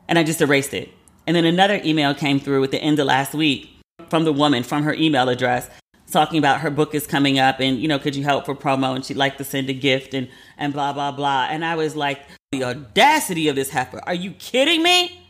and 0.08 0.18
I 0.18 0.22
just 0.22 0.40
erased 0.40 0.74
it. 0.74 0.90
And 1.26 1.34
then 1.34 1.44
another 1.44 1.80
email 1.84 2.14
came 2.14 2.38
through 2.38 2.62
at 2.64 2.70
the 2.70 2.80
end 2.80 2.98
of 2.98 3.06
last 3.06 3.34
week 3.34 3.70
from 4.08 4.24
the 4.24 4.32
woman 4.32 4.62
from 4.62 4.84
her 4.84 4.94
email 4.94 5.28
address 5.28 5.68
talking 6.10 6.38
about 6.38 6.60
her 6.60 6.70
book 6.70 6.94
is 6.94 7.06
coming 7.06 7.38
up 7.38 7.60
and 7.60 7.78
you 7.78 7.88
know 7.88 7.98
could 7.98 8.14
you 8.14 8.24
help 8.24 8.46
for 8.46 8.54
promo? 8.54 8.94
And 8.94 9.04
she'd 9.04 9.16
like 9.16 9.38
to 9.38 9.44
send 9.44 9.68
a 9.68 9.72
gift 9.72 10.14
and 10.14 10.28
and 10.56 10.72
blah 10.72 10.92
blah 10.92 11.12
blah. 11.12 11.48
And 11.50 11.64
i 11.64 11.74
was 11.74 11.96
like 11.96 12.22
the 12.52 12.64
audacity 12.64 13.48
of 13.48 13.56
this 13.56 13.70
heifer. 13.70 14.00
Are 14.06 14.14
you 14.14 14.32
kidding 14.32 14.82
me? 14.82 15.20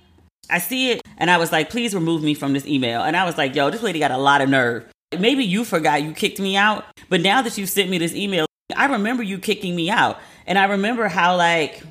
I 0.51 0.59
see 0.59 0.93
it. 0.93 1.03
And 1.19 1.31
i 1.31 1.39
was 1.39 1.53
like 1.53 1.71
please 1.71 1.95
remove 1.95 2.23
me 2.23 2.35
from 2.35 2.53
this 2.53 2.67
email. 2.67 3.03
And 3.03 3.17
i 3.17 3.25
was 3.25 3.39
like 3.39 3.55
yo 3.55 3.71
this 3.71 3.83
lady 3.83 3.99
got 3.99 4.11
a 4.11 4.19
lot 4.19 4.41
of 4.41 4.49
nerve. 4.49 4.87
Maybe 5.19 5.45
you 5.45 5.65
forgot 5.65 6.03
you 6.03 6.13
kicked 6.13 6.41
me 6.41 6.57
out 6.57 6.85
but 7.09 7.21
now 7.21 7.43
that 7.43 7.57
you 7.57 7.67
sent 7.67 7.91
me 7.91 7.99
this 7.99 8.15
email 8.15 8.47
i 8.77 8.87
remember 8.87 9.23
you 9.23 9.39
kicking 9.39 9.75
me 9.75 9.91
out. 9.91 10.19
And 10.47 10.59
i 10.59 10.65
remember 10.65 11.09
how 11.09 11.37
like 11.37 11.83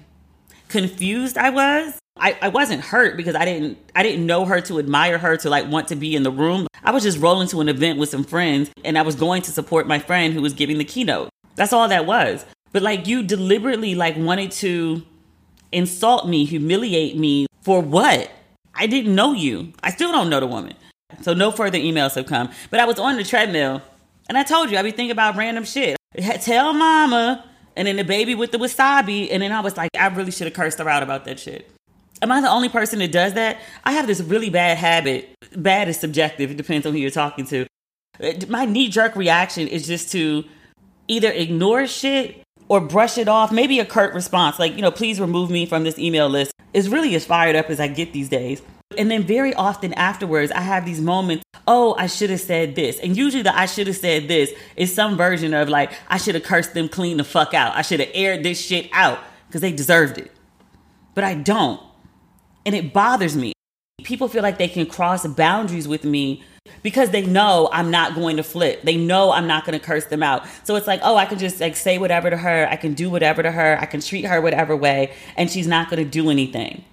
confused 0.67 1.37
i 1.37 1.49
was 1.49 1.97
I, 2.17 2.37
I 2.41 2.47
wasn't 2.47 2.81
hurt 2.81 3.17
because 3.17 3.35
I 3.35 3.43
didn't 3.43 3.77
I 3.93 4.01
didn't 4.01 4.25
know 4.25 4.45
her 4.45 4.61
to 4.61 4.79
admire 4.79 5.17
her 5.17 5.35
to 5.37 5.49
like 5.49 5.69
want 5.69 5.89
to 5.89 5.95
be 5.95 6.15
in 6.15 6.23
the 6.23 6.31
room. 6.31 6.67
I 6.83 6.91
was 6.91 7.03
just 7.03 7.19
rolling 7.19 7.47
to 7.49 7.61
an 7.61 7.69
event 7.69 7.99
with 7.99 8.09
some 8.09 8.23
friends 8.23 8.71
and 8.83 8.97
I 8.97 9.01
was 9.01 9.15
going 9.15 9.41
to 9.43 9.51
support 9.51 9.85
my 9.87 9.99
friend 9.99 10.33
who 10.33 10.41
was 10.41 10.53
giving 10.53 10.77
the 10.77 10.85
keynote. 10.85 11.29
That's 11.55 11.73
all 11.73 11.87
that 11.89 12.05
was. 12.05 12.45
But 12.71 12.83
like 12.83 13.07
you 13.07 13.23
deliberately 13.23 13.95
like 13.95 14.15
wanted 14.17 14.51
to 14.53 15.03
insult 15.71 16.27
me, 16.27 16.45
humiliate 16.45 17.17
me 17.17 17.47
for 17.61 17.81
what? 17.81 18.31
I 18.73 18.87
didn't 18.87 19.13
know 19.13 19.33
you. 19.33 19.73
I 19.83 19.91
still 19.91 20.11
don't 20.11 20.29
know 20.29 20.39
the 20.39 20.47
woman. 20.47 20.73
So 21.21 21.33
no 21.33 21.51
further 21.51 21.77
emails 21.77 22.15
have 22.15 22.27
come. 22.27 22.49
But 22.69 22.79
I 22.79 22.85
was 22.85 22.97
on 22.97 23.17
the 23.17 23.23
treadmill 23.23 23.81
and 24.29 24.37
I 24.37 24.43
told 24.43 24.71
you 24.71 24.77
I 24.77 24.81
be 24.83 24.91
thinking 24.91 25.11
about 25.11 25.35
random 25.35 25.65
shit. 25.65 25.97
Tell 26.41 26.73
mama 26.73 27.45
and 27.75 27.87
then 27.87 27.97
the 27.97 28.03
baby 28.03 28.35
with 28.35 28.53
the 28.53 28.57
wasabi 28.57 29.27
and 29.31 29.43
then 29.43 29.51
I 29.51 29.59
was 29.59 29.75
like 29.75 29.91
I 29.99 30.07
really 30.07 30.31
should 30.31 30.47
have 30.47 30.53
cursed 30.53 30.79
her 30.79 30.87
out 30.87 31.03
about 31.03 31.25
that 31.25 31.39
shit. 31.39 31.74
Am 32.25 32.31
I 32.31 32.41
the 32.41 32.49
only 32.49 32.69
person 32.69 32.97
that 32.99 33.11
does 33.11 33.33
that? 33.33 33.57
I 33.83 33.91
have 33.91 34.07
this 34.07 34.19
really 34.19 34.49
bad 34.49 34.79
habit. 34.79 35.29
Bad 35.55 35.87
is 35.89 35.99
subjective. 35.99 36.49
It 36.49 36.57
depends 36.57 36.87
on 36.87 36.93
who 36.93 36.97
you're 36.97 37.11
talking 37.11 37.45
to. 37.45 37.67
My 38.47 38.65
knee 38.65 38.89
jerk 38.89 39.15
reaction 39.15 39.67
is 39.67 39.85
just 39.85 40.11
to 40.13 40.43
either 41.07 41.29
ignore 41.29 41.85
shit 41.85 42.41
or 42.67 42.81
brush 42.81 43.19
it 43.19 43.27
off. 43.27 43.51
Maybe 43.51 43.79
a 43.79 43.85
curt 43.85 44.15
response, 44.15 44.57
like, 44.57 44.75
you 44.75 44.81
know, 44.81 44.89
please 44.89 45.19
remove 45.21 45.51
me 45.51 45.67
from 45.67 45.83
this 45.83 45.99
email 45.99 46.27
list, 46.27 46.51
is 46.73 46.89
really 46.89 47.13
as 47.13 47.23
fired 47.27 47.55
up 47.55 47.69
as 47.69 47.79
I 47.79 47.87
get 47.89 48.11
these 48.11 48.27
days. 48.27 48.59
And 48.97 49.11
then 49.11 49.21
very 49.21 49.53
often 49.53 49.93
afterwards, 49.93 50.51
I 50.51 50.61
have 50.61 50.83
these 50.83 50.99
moments, 50.99 51.43
oh, 51.67 51.93
I 51.99 52.07
should 52.07 52.31
have 52.31 52.41
said 52.41 52.73
this. 52.73 52.97
And 52.97 53.15
usually 53.15 53.43
the 53.43 53.55
I 53.55 53.67
should 53.67 53.85
have 53.85 53.97
said 53.97 54.27
this 54.27 54.51
is 54.75 54.91
some 54.91 55.15
version 55.15 55.53
of 55.53 55.69
like, 55.69 55.91
I 56.07 56.17
should 56.17 56.33
have 56.33 56.43
cursed 56.43 56.73
them 56.73 56.89
clean 56.89 57.17
the 57.17 57.23
fuck 57.23 57.53
out. 57.53 57.75
I 57.75 57.83
should 57.83 57.99
have 57.99 58.09
aired 58.15 58.41
this 58.41 58.59
shit 58.59 58.89
out 58.93 59.19
because 59.47 59.61
they 59.61 59.71
deserved 59.71 60.17
it. 60.17 60.31
But 61.13 61.23
I 61.23 61.35
don't. 61.35 61.84
And 62.65 62.75
it 62.75 62.93
bothers 62.93 63.35
me. 63.35 63.53
People 64.03 64.27
feel 64.27 64.43
like 64.43 64.57
they 64.57 64.67
can 64.67 64.85
cross 64.85 65.25
boundaries 65.25 65.87
with 65.87 66.03
me 66.03 66.43
because 66.83 67.11
they 67.11 67.25
know 67.25 67.69
I'm 67.71 67.91
not 67.91 68.15
going 68.15 68.37
to 68.37 68.43
flip. 68.43 68.81
They 68.83 68.97
know 68.97 69.31
I'm 69.31 69.47
not 69.47 69.65
going 69.65 69.77
to 69.77 69.83
curse 69.83 70.05
them 70.05 70.23
out. 70.23 70.45
So 70.63 70.75
it's 70.75 70.87
like, 70.87 70.99
oh, 71.03 71.15
I 71.15 71.25
can 71.25 71.39
just 71.39 71.59
like 71.59 71.75
say 71.75 71.97
whatever 71.97 72.29
to 72.29 72.37
her. 72.37 72.67
I 72.69 72.75
can 72.75 72.93
do 72.93 73.09
whatever 73.09 73.43
to 73.43 73.51
her. 73.51 73.77
I 73.79 73.85
can 73.85 74.01
treat 74.01 74.25
her 74.25 74.41
whatever 74.41 74.75
way 74.75 75.13
and 75.37 75.49
she's 75.49 75.67
not 75.67 75.89
going 75.89 76.03
to 76.03 76.09
do 76.09 76.29
anything. 76.29 76.83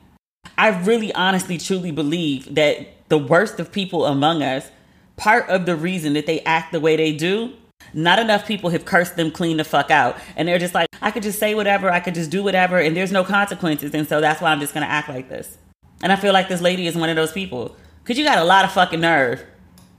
I 0.58 0.68
really 0.68 1.12
honestly 1.14 1.58
truly 1.58 1.90
believe 1.90 2.54
that 2.54 3.08
the 3.08 3.18
worst 3.18 3.58
of 3.58 3.72
people 3.72 4.06
among 4.06 4.42
us, 4.42 4.70
part 5.16 5.48
of 5.48 5.66
the 5.66 5.76
reason 5.76 6.12
that 6.14 6.26
they 6.26 6.40
act 6.40 6.72
the 6.72 6.80
way 6.80 6.96
they 6.96 7.12
do, 7.12 7.52
not 7.94 8.18
enough 8.18 8.46
people 8.46 8.70
have 8.70 8.84
cursed 8.84 9.16
them 9.16 9.30
clean 9.30 9.56
the 9.56 9.64
fuck 9.64 9.90
out. 9.90 10.16
And 10.36 10.48
they're 10.48 10.58
just 10.58 10.74
like, 10.74 10.88
I 11.00 11.10
could 11.10 11.22
just 11.22 11.38
say 11.38 11.54
whatever, 11.54 11.90
I 11.90 12.00
could 12.00 12.14
just 12.14 12.30
do 12.30 12.42
whatever, 12.42 12.78
and 12.78 12.96
there's 12.96 13.12
no 13.12 13.24
consequences. 13.24 13.94
And 13.94 14.08
so 14.08 14.20
that's 14.20 14.40
why 14.40 14.50
I'm 14.50 14.60
just 14.60 14.72
to 14.72 14.80
act 14.80 15.08
like 15.08 15.28
this. 15.28 15.58
And 16.02 16.12
I 16.12 16.16
feel 16.16 16.32
like 16.32 16.48
this 16.48 16.60
lady 16.60 16.86
is 16.86 16.96
one 16.96 17.10
of 17.10 17.16
those 17.16 17.32
people. 17.32 17.76
Cause 18.04 18.18
you 18.18 18.24
got 18.24 18.38
a 18.38 18.44
lot 18.44 18.64
of 18.64 18.72
fucking 18.72 19.00
nerve. 19.00 19.44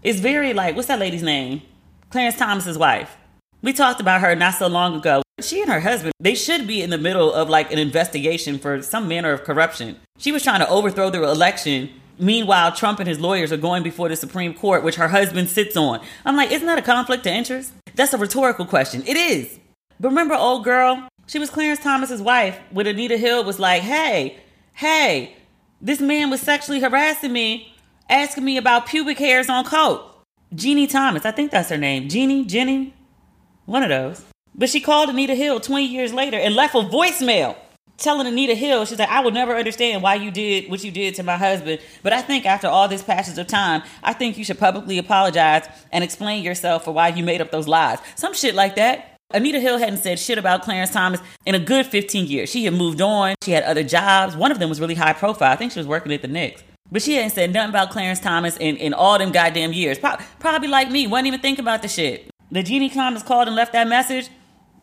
It's 0.02 0.20
very 0.20 0.54
like, 0.54 0.76
what's 0.76 0.90
that 0.90 1.00
lady's 1.00 1.24
name? 1.24 1.62
Clarence 2.10 2.38
Thomas's 2.38 2.78
wife. 2.78 3.16
We 3.62 3.72
talked 3.72 4.02
about 4.02 4.20
her 4.20 4.36
not 4.36 4.56
so 4.56 4.68
long 4.68 4.96
ago. 4.96 5.22
She 5.40 5.62
and 5.62 5.72
her 5.72 5.80
husband, 5.80 6.14
they 6.20 6.36
should 6.36 6.68
be 6.68 6.82
in 6.82 6.90
the 6.90 6.98
middle 6.98 7.34
of 7.34 7.50
like 7.50 7.72
an 7.72 7.80
investigation 7.80 8.60
for 8.60 8.82
some 8.82 9.08
manner 9.08 9.32
of 9.32 9.46
corruption. 9.46 9.98
She 10.18 10.34
was 10.34 10.44
trying 10.44 10.60
to 10.60 10.70
overthrow 10.70 11.10
the 11.10 11.24
election. 11.24 11.90
Meanwhile, 12.24 12.72
Trump 12.72 13.00
and 13.00 13.08
his 13.08 13.20
lawyers 13.20 13.52
are 13.52 13.58
going 13.58 13.84
before 13.84 14.08
the 14.08 14.16
Supreme 14.16 14.54
Court, 14.54 14.82
which 14.82 14.96
her 14.96 15.10
husband 15.10 15.50
sits 15.50 15.76
on. 15.76 16.00
I'm 16.24 16.38
like, 16.38 16.52
isn't 16.52 16.66
that 16.66 16.80
a 16.80 16.82
conflict 16.82 17.26
of 17.26 17.34
interest? 17.34 17.74
That's 17.96 18.14
a 18.14 18.18
rhetorical 18.18 18.66
question. 18.66 19.04
It 19.06 19.18
is. 19.18 19.60
But 20.00 20.10
remember, 20.10 20.34
old 20.34 20.64
girl, 20.64 21.10
she 21.28 21.38
was 21.38 21.50
Clarence 21.50 21.80
Thomas's 21.80 22.22
wife 22.22 22.58
when 22.72 22.88
Anita 22.88 23.18
Hill 23.18 23.44
was 23.44 23.60
like, 23.60 23.82
hey, 23.82 24.38
hey, 24.74 25.36
this 25.82 26.00
man 26.00 26.30
was 26.30 26.40
sexually 26.40 26.80
harassing 26.80 27.34
me, 27.34 27.74
asking 28.10 28.46
me 28.46 28.56
about 28.56 28.88
pubic 28.88 29.20
hairs 29.20 29.50
on 29.50 29.66
Coke. 29.66 30.10
Jeannie 30.56 30.88
Thomas, 30.88 31.26
I 31.26 31.32
think 31.32 31.52
that's 31.52 31.70
her 31.70 31.78
name. 31.78 32.08
Jeannie, 32.08 32.46
Jenny, 32.46 32.94
one 33.66 33.84
of 33.84 33.90
those. 33.90 34.24
But 34.56 34.70
she 34.70 34.80
called 34.80 35.10
Anita 35.10 35.36
Hill 35.36 35.60
20 35.60 35.86
years 35.86 36.14
later 36.14 36.38
and 36.38 36.56
left 36.56 36.74
a 36.74 36.80
voicemail 36.80 37.58
telling 37.98 38.28
Anita 38.28 38.56
Hill, 38.56 38.86
she's 38.86 39.00
like, 39.00 39.10
I 39.10 39.22
will 39.22 39.32
never 39.32 39.56
understand 39.56 40.02
why 40.02 40.16
you 40.16 40.32
did 40.32 40.70
what 40.70 40.84
you 40.84 40.92
did 40.92 41.16
to 41.16 41.24
my 41.24 41.38
husband. 41.38 41.80
But 42.02 42.14
I 42.14 42.22
think 42.22 42.46
after 42.46 42.68
all 42.68 42.88
this 42.88 43.04
passage 43.04 43.38
of 43.38 43.48
time, 43.48 43.84
I 44.04 44.14
think 44.14 44.38
you 44.38 44.44
should 44.44 44.60
publicly 44.60 44.98
apologize 44.98 45.68
and 45.92 46.04
explain 46.04 46.44
yourself 46.44 46.86
for 46.86 46.92
why 46.92 47.10
you 47.10 47.24
made 47.24 47.42
up 47.42 47.52
those 47.52 47.68
lies. 47.68 48.00
Some 48.16 48.34
shit 48.34 48.56
like 48.56 48.76
that. 48.76 49.10
Anita 49.34 49.60
Hill 49.60 49.80
hadn't 49.80 49.98
said 49.98 50.20
shit 50.20 50.38
about 50.38 50.62
Clarence 50.62 50.92
Thomas 50.92 51.20
in 51.46 51.56
a 51.56 51.60
good 51.60 51.88
15 51.88 52.28
years. 52.28 52.50
She 52.50 52.66
had 52.66 52.74
moved 52.74 53.02
on. 53.02 53.36
She 53.44 53.52
had 53.52 53.64
other 53.64 53.84
jobs. 53.84 54.36
One 54.36 54.52
of 54.52 54.60
them 54.60 54.70
was 54.70 54.80
really 54.80 54.94
high 54.94 55.14
profile. 55.14 55.52
I 55.52 55.56
think 55.56 55.72
she 55.72 55.80
was 55.80 55.88
working 55.88 56.12
at 56.12 56.22
the 56.22 56.28
Knicks. 56.28 56.64
But 56.92 57.02
she 57.02 57.16
hadn't 57.16 57.32
said 57.32 57.52
nothing 57.52 57.70
about 57.70 57.90
Clarence 57.90 58.20
Thomas 58.20 58.56
in, 58.58 58.78
in 58.78 58.94
all 58.94 59.18
them 59.18 59.32
goddamn 59.32 59.74
years. 59.74 59.98
Pro- 59.98 60.18
probably 60.40 60.68
like 60.68 60.92
me, 60.92 61.08
wasn't 61.08 61.28
even 61.28 61.40
thinking 61.40 61.64
about 61.64 61.82
the 61.82 61.88
shit. 61.88 62.30
The 62.52 62.62
Jeannie 62.62 62.90
Thomas 62.90 63.24
called 63.24 63.48
and 63.48 63.56
left 63.56 63.74
that 63.74 63.88
message. 63.88 64.30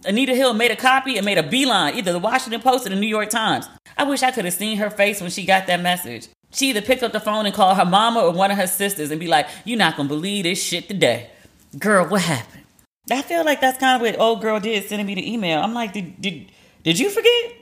Anita 0.05 0.35
Hill 0.35 0.55
made 0.55 0.71
a 0.71 0.77
copy 0.77 1.17
and 1.17 1.27
made 1.27 1.39
a 1.39 1.43
beeline, 1.43 1.97
either 1.97 2.13
the 2.13 2.19
Washington 2.19 2.61
Post 2.61 2.87
or 2.87 2.91
the 2.91 2.97
New 2.97 3.07
York 3.07 3.29
Times. 3.29 3.69
I 3.99 4.05
wish 4.05 4.23
I 4.23 4.31
could 4.31 4.47
have 4.47 4.55
seen 4.55 4.79
her 4.79 4.89
face 4.89 5.21
when 5.21 5.31
she 5.31 5.45
got 5.45 5.67
that 5.67 5.81
message. 5.81 6.29
She 6.53 6.71
either 6.71 6.83
picked 6.83 7.03
up 7.03 7.13
the 7.13 7.21
phone 7.21 7.47
and 7.47 7.55
called 7.55 7.77
her 7.77 7.85
mama 7.85 8.21
or 8.21 8.33
one 8.33 8.51
of 8.51 8.57
her 8.57 8.67
sisters 8.67 9.11
and 9.11 9.21
be 9.21 9.29
like, 9.29 9.49
You're 9.65 9.79
not 9.79 9.97
gonna 9.97 10.09
believe 10.09 10.45
this 10.45 10.63
shit 10.63 10.89
today. 10.89 11.31
Girl, 11.79 12.07
what 12.07 12.23
happened? 12.23 12.65
I 13.11 13.23
feel 13.23 13.45
like 13.45 13.61
that's 13.61 13.79
kind 13.79 13.97
of 13.97 14.03
what 14.03 14.21
old 14.21 14.41
girl 14.41 14.61
did 14.61 14.89
sending 14.89 15.07
me 15.07 15.15
the 15.15 15.33
email. 15.33 15.61
I'm 15.61 15.75
like, 15.75 15.93
did 15.93 16.21
did 16.21 16.51
did 16.83 16.99
you 16.99 17.11
forget? 17.11 17.53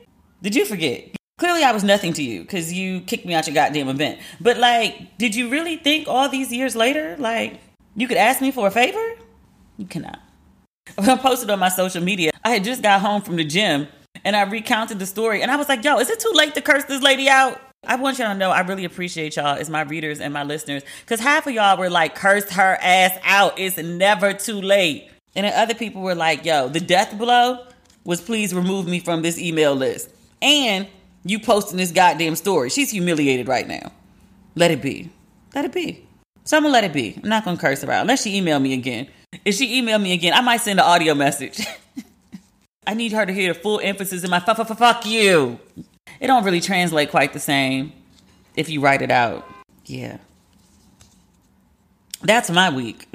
Did 0.43 0.55
you 0.55 0.65
forget? 0.65 1.17
Clearly, 1.39 1.63
I 1.63 1.73
was 1.73 1.85
nothing 1.85 2.13
to 2.15 2.23
you 2.23 2.43
because 2.43 2.73
you 2.73 3.01
kicked 3.01 3.25
me 3.25 3.35
out 3.35 3.47
your 3.47 3.55
goddamn 3.55 3.89
event. 3.89 4.19
But 4.41 4.59
like, 4.59 5.17
did 5.19 5.35
you 5.35 5.49
really 5.49 5.77
think 5.77 6.09
all 6.09 6.29
these 6.29 6.53
years 6.53 6.75
later, 6.75 7.17
like, 7.19 7.61
you 7.95 8.09
could 8.09 8.17
ask 8.17 8.41
me 8.41 8.51
for 8.51 8.67
a 8.67 8.71
favor? 8.71 9.15
You 9.77 9.87
cannot. 9.87 10.21
I 10.97 11.17
posted 11.17 11.51
on 11.51 11.59
my 11.59 11.69
social 11.69 12.03
media. 12.03 12.31
I 12.45 12.51
had 12.51 12.65
just 12.65 12.83
got 12.83 13.01
home 13.01 13.23
from 13.23 13.37
the 13.37 13.45
gym 13.45 13.89
and 14.25 14.35
I 14.35 14.43
recounted 14.43 14.99
the 14.99 15.07
story 15.07 15.43
and 15.43 15.51
I 15.51 15.57
was 15.57 15.69
like, 15.69 15.85
yo, 15.85 15.99
is 15.99 16.11
it 16.11 16.21
too 16.21 16.33
late 16.35 16.55
to 16.55 16.63
curse 16.63 16.85
this 16.85 17.03
lady 17.03 17.29
out? 17.29 17.61
I 17.87 17.97
want 17.97 18.19
y'all 18.19 18.33
to 18.33 18.35
know 18.35 18.51
I 18.51 18.61
really 18.61 18.85
appreciate 18.85 19.37
y'all 19.37 19.57
as 19.57 19.71
my 19.71 19.83
readers 19.83 20.21
and 20.21 20.33
my 20.33 20.43
listeners 20.43 20.83
because 21.01 21.21
half 21.21 21.47
of 21.47 21.53
y'all 21.53 21.79
were 21.79 21.91
like, 21.91 22.15
curse 22.15 22.51
her 22.51 22.77
ass 22.81 23.17
out. 23.23 23.59
It's 23.59 23.77
never 23.77 24.33
too 24.33 24.61
late. 24.61 25.09
And 25.37 25.45
then 25.45 25.53
other 25.55 25.75
people 25.75 26.03
were 26.03 26.15
like, 26.15 26.45
yo, 26.45 26.69
the 26.69 26.81
death 26.81 27.17
blow 27.17 27.65
was 28.05 28.21
please 28.21 28.53
remove 28.55 28.87
me 28.87 29.01
from 29.01 29.23
this 29.23 29.39
email 29.39 29.75
list. 29.75 30.11
And 30.43 30.89
you 31.25 31.39
posting 31.39 31.77
this 31.77 31.93
goddamn 31.93 32.37
story. 32.37 32.71
She's 32.71 32.91
humiliated 32.91 33.47
right 33.47 33.69
now. 33.69 33.93
Let 34.55 34.71
it 34.71 34.83
be. 34.83 35.11
Let 35.55 35.65
it 35.65 35.73
be. 35.73 36.08
So 36.49 36.57
I'm 36.57 36.63
gonna 36.63 36.73
let 36.73 36.85
it 36.85 36.95
be. 36.95 37.21
I'm 37.23 37.29
not 37.29 37.45
gonna 37.45 37.59
curse 37.59 37.83
her 37.83 37.93
out 37.93 38.01
unless 38.01 38.23
she 38.23 38.35
email 38.35 38.59
me 38.59 38.73
again. 38.73 39.09
If 39.45 39.57
she 39.57 39.77
email 39.77 39.99
me 39.99 40.15
again, 40.15 40.33
I 40.33 40.41
might 40.41 40.63
send 40.63 40.81
an 40.81 40.87
audio 40.87 41.15
message. 41.15 41.61
I 42.87 42.95
need 42.95 43.13
her 43.13 43.27
to 43.27 43.35
hear 43.35 43.53
the 43.53 43.61
full 43.61 43.81
emphasis 43.81 44.25
in 44.25 44.31
my 44.31 44.41
fuck, 44.41 44.57
fuck, 44.57 44.79
fuck 44.79 45.05
you. 45.05 45.61
It 46.19 46.27
don't 46.27 46.43
really 46.45 46.63
translate 46.63 47.11
quite 47.11 47.35
the 47.35 47.39
same 47.39 47.93
if 48.57 48.71
you 48.71 48.81
write 48.81 49.03
it 49.03 49.11
out. 49.11 49.47
Yeah. 49.85 50.17
That's 52.23 52.49
my 52.49 52.71
week. 52.71 53.07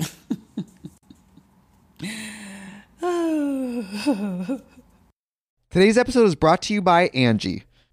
Today's 5.72 5.98
episode 5.98 6.26
is 6.26 6.36
brought 6.36 6.62
to 6.62 6.74
you 6.76 6.84
by 6.84 7.10
Angi. 7.10 7.64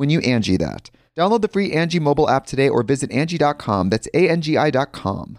when 0.00 0.08
you 0.08 0.20
Angi 0.20 0.58
that. 0.58 0.90
Download 1.14 1.42
the 1.42 1.48
free 1.48 1.72
Angi 1.72 2.00
mobile 2.00 2.30
app 2.30 2.46
today 2.46 2.70
or 2.70 2.82
visit 2.82 3.10
Angi.com. 3.10 3.90
That's 3.90 4.08
A 4.14 4.30
N 4.30 4.40
G 4.40 4.56
I.com. 4.56 5.38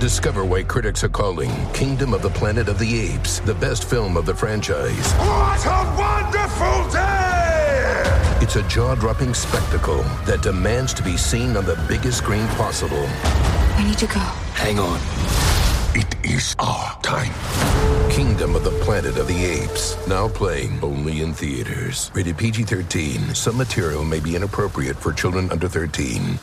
Discover 0.00 0.44
why 0.44 0.64
critics 0.64 1.04
are 1.04 1.08
calling 1.08 1.50
Kingdom 1.72 2.12
of 2.12 2.22
the 2.22 2.30
Planet 2.30 2.68
of 2.68 2.80
the 2.80 3.00
Apes 3.00 3.38
the 3.40 3.54
best 3.54 3.88
film 3.88 4.16
of 4.16 4.26
the 4.26 4.34
franchise. 4.34 5.12
What 5.12 5.64
a 5.64 5.78
wonderful 5.96 6.90
day! 6.90 8.38
It's 8.42 8.56
a 8.56 8.62
jaw 8.64 8.96
dropping 8.96 9.32
spectacle 9.32 10.02
that 10.26 10.42
demands 10.42 10.92
to 10.94 11.04
be 11.04 11.16
seen 11.16 11.56
on 11.56 11.64
the 11.64 11.82
biggest 11.88 12.18
screen 12.18 12.46
possible. 12.48 13.06
I 13.06 13.84
need 13.86 13.98
to 13.98 14.06
go. 14.06 14.20
Hang 14.54 14.80
on. 14.80 15.55
It 15.98 16.26
is 16.30 16.54
our 16.58 17.00
time. 17.00 17.32
Kingdom 18.10 18.54
of 18.54 18.64
the 18.64 18.70
Planet 18.84 19.16
of 19.16 19.28
the 19.28 19.46
Apes. 19.46 19.96
Now 20.06 20.28
playing 20.28 20.78
only 20.82 21.22
in 21.22 21.32
theaters. 21.32 22.10
Rated 22.12 22.36
PG 22.36 22.64
13. 22.64 23.34
Some 23.34 23.56
material 23.56 24.04
may 24.04 24.20
be 24.20 24.36
inappropriate 24.36 24.98
for 24.98 25.14
children 25.14 25.50
under 25.50 25.68
13. 25.68 26.38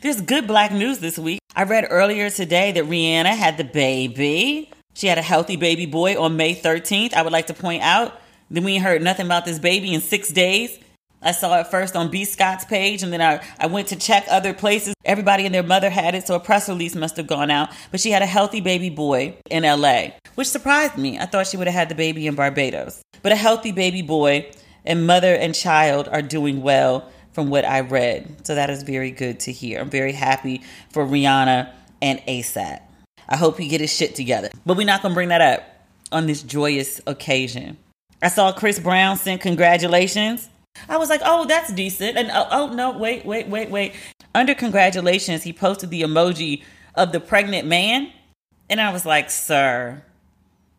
There's 0.00 0.22
good 0.22 0.46
black 0.46 0.72
news 0.72 1.00
this 1.00 1.18
week. 1.18 1.40
I 1.54 1.64
read 1.64 1.86
earlier 1.90 2.30
today 2.30 2.72
that 2.72 2.84
Rihanna 2.84 3.36
had 3.36 3.58
the 3.58 3.64
baby. 3.64 4.70
She 4.94 5.06
had 5.06 5.18
a 5.18 5.22
healthy 5.22 5.56
baby 5.56 5.84
boy 5.84 6.18
on 6.18 6.38
May 6.38 6.54
13th. 6.54 7.12
I 7.12 7.20
would 7.20 7.32
like 7.32 7.48
to 7.48 7.54
point 7.54 7.82
out 7.82 8.18
that 8.50 8.62
we 8.62 8.78
heard 8.78 9.02
nothing 9.02 9.26
about 9.26 9.44
this 9.44 9.58
baby 9.58 9.92
in 9.92 10.00
six 10.00 10.30
days. 10.30 10.78
I 11.22 11.32
saw 11.32 11.60
it 11.60 11.68
first 11.68 11.94
on 11.94 12.10
B. 12.10 12.24
Scott's 12.24 12.64
page, 12.64 13.02
and 13.02 13.12
then 13.12 13.22
I, 13.22 13.42
I 13.58 13.66
went 13.66 13.88
to 13.88 13.96
check 13.96 14.26
other 14.28 14.52
places. 14.52 14.94
Everybody 15.04 15.46
and 15.46 15.54
their 15.54 15.62
mother 15.62 15.88
had 15.88 16.14
it, 16.14 16.26
so 16.26 16.34
a 16.34 16.40
press 16.40 16.68
release 16.68 16.94
must 16.94 17.16
have 17.16 17.26
gone 17.26 17.50
out. 17.50 17.70
But 17.90 18.00
she 18.00 18.10
had 18.10 18.22
a 18.22 18.26
healthy 18.26 18.60
baby 18.60 18.90
boy 18.90 19.36
in 19.50 19.62
LA, 19.62 20.08
which 20.34 20.48
surprised 20.48 20.98
me. 20.98 21.18
I 21.18 21.26
thought 21.26 21.46
she 21.46 21.56
would 21.56 21.68
have 21.68 21.74
had 21.74 21.88
the 21.88 21.94
baby 21.94 22.26
in 22.26 22.34
Barbados. 22.34 23.02
But 23.22 23.32
a 23.32 23.36
healthy 23.36 23.72
baby 23.72 24.02
boy 24.02 24.50
and 24.84 25.06
mother 25.06 25.34
and 25.34 25.54
child 25.54 26.08
are 26.08 26.22
doing 26.22 26.62
well 26.62 27.08
from 27.32 27.50
what 27.50 27.64
I 27.64 27.80
read. 27.80 28.46
So 28.46 28.54
that 28.54 28.68
is 28.68 28.82
very 28.82 29.10
good 29.10 29.40
to 29.40 29.52
hear. 29.52 29.80
I'm 29.80 29.90
very 29.90 30.12
happy 30.12 30.62
for 30.90 31.06
Rihanna 31.06 31.72
and 32.00 32.18
ASAP. 32.26 32.80
I 33.28 33.36
hope 33.36 33.58
he 33.58 33.68
get 33.68 33.80
his 33.80 33.94
shit 33.94 34.14
together. 34.14 34.50
But 34.66 34.76
we're 34.76 34.86
not 34.86 35.02
going 35.02 35.12
to 35.12 35.14
bring 35.14 35.28
that 35.28 35.40
up 35.40 35.62
on 36.10 36.26
this 36.26 36.42
joyous 36.42 37.00
occasion. 37.06 37.78
I 38.20 38.28
saw 38.28 38.52
Chris 38.52 38.78
Brown 38.78 39.16
send 39.16 39.40
congratulations 39.40 40.48
I 40.88 40.96
was 40.96 41.08
like, 41.08 41.20
oh, 41.24 41.44
that's 41.44 41.72
decent. 41.72 42.16
And 42.16 42.30
oh, 42.32 42.48
oh, 42.50 42.66
no, 42.68 42.96
wait, 42.96 43.24
wait, 43.24 43.48
wait, 43.48 43.70
wait. 43.70 43.94
Under 44.34 44.54
congratulations, 44.54 45.42
he 45.42 45.52
posted 45.52 45.90
the 45.90 46.02
emoji 46.02 46.62
of 46.94 47.12
the 47.12 47.20
pregnant 47.20 47.66
man. 47.66 48.12
And 48.68 48.80
I 48.80 48.92
was 48.92 49.04
like, 49.04 49.30
sir, 49.30 50.02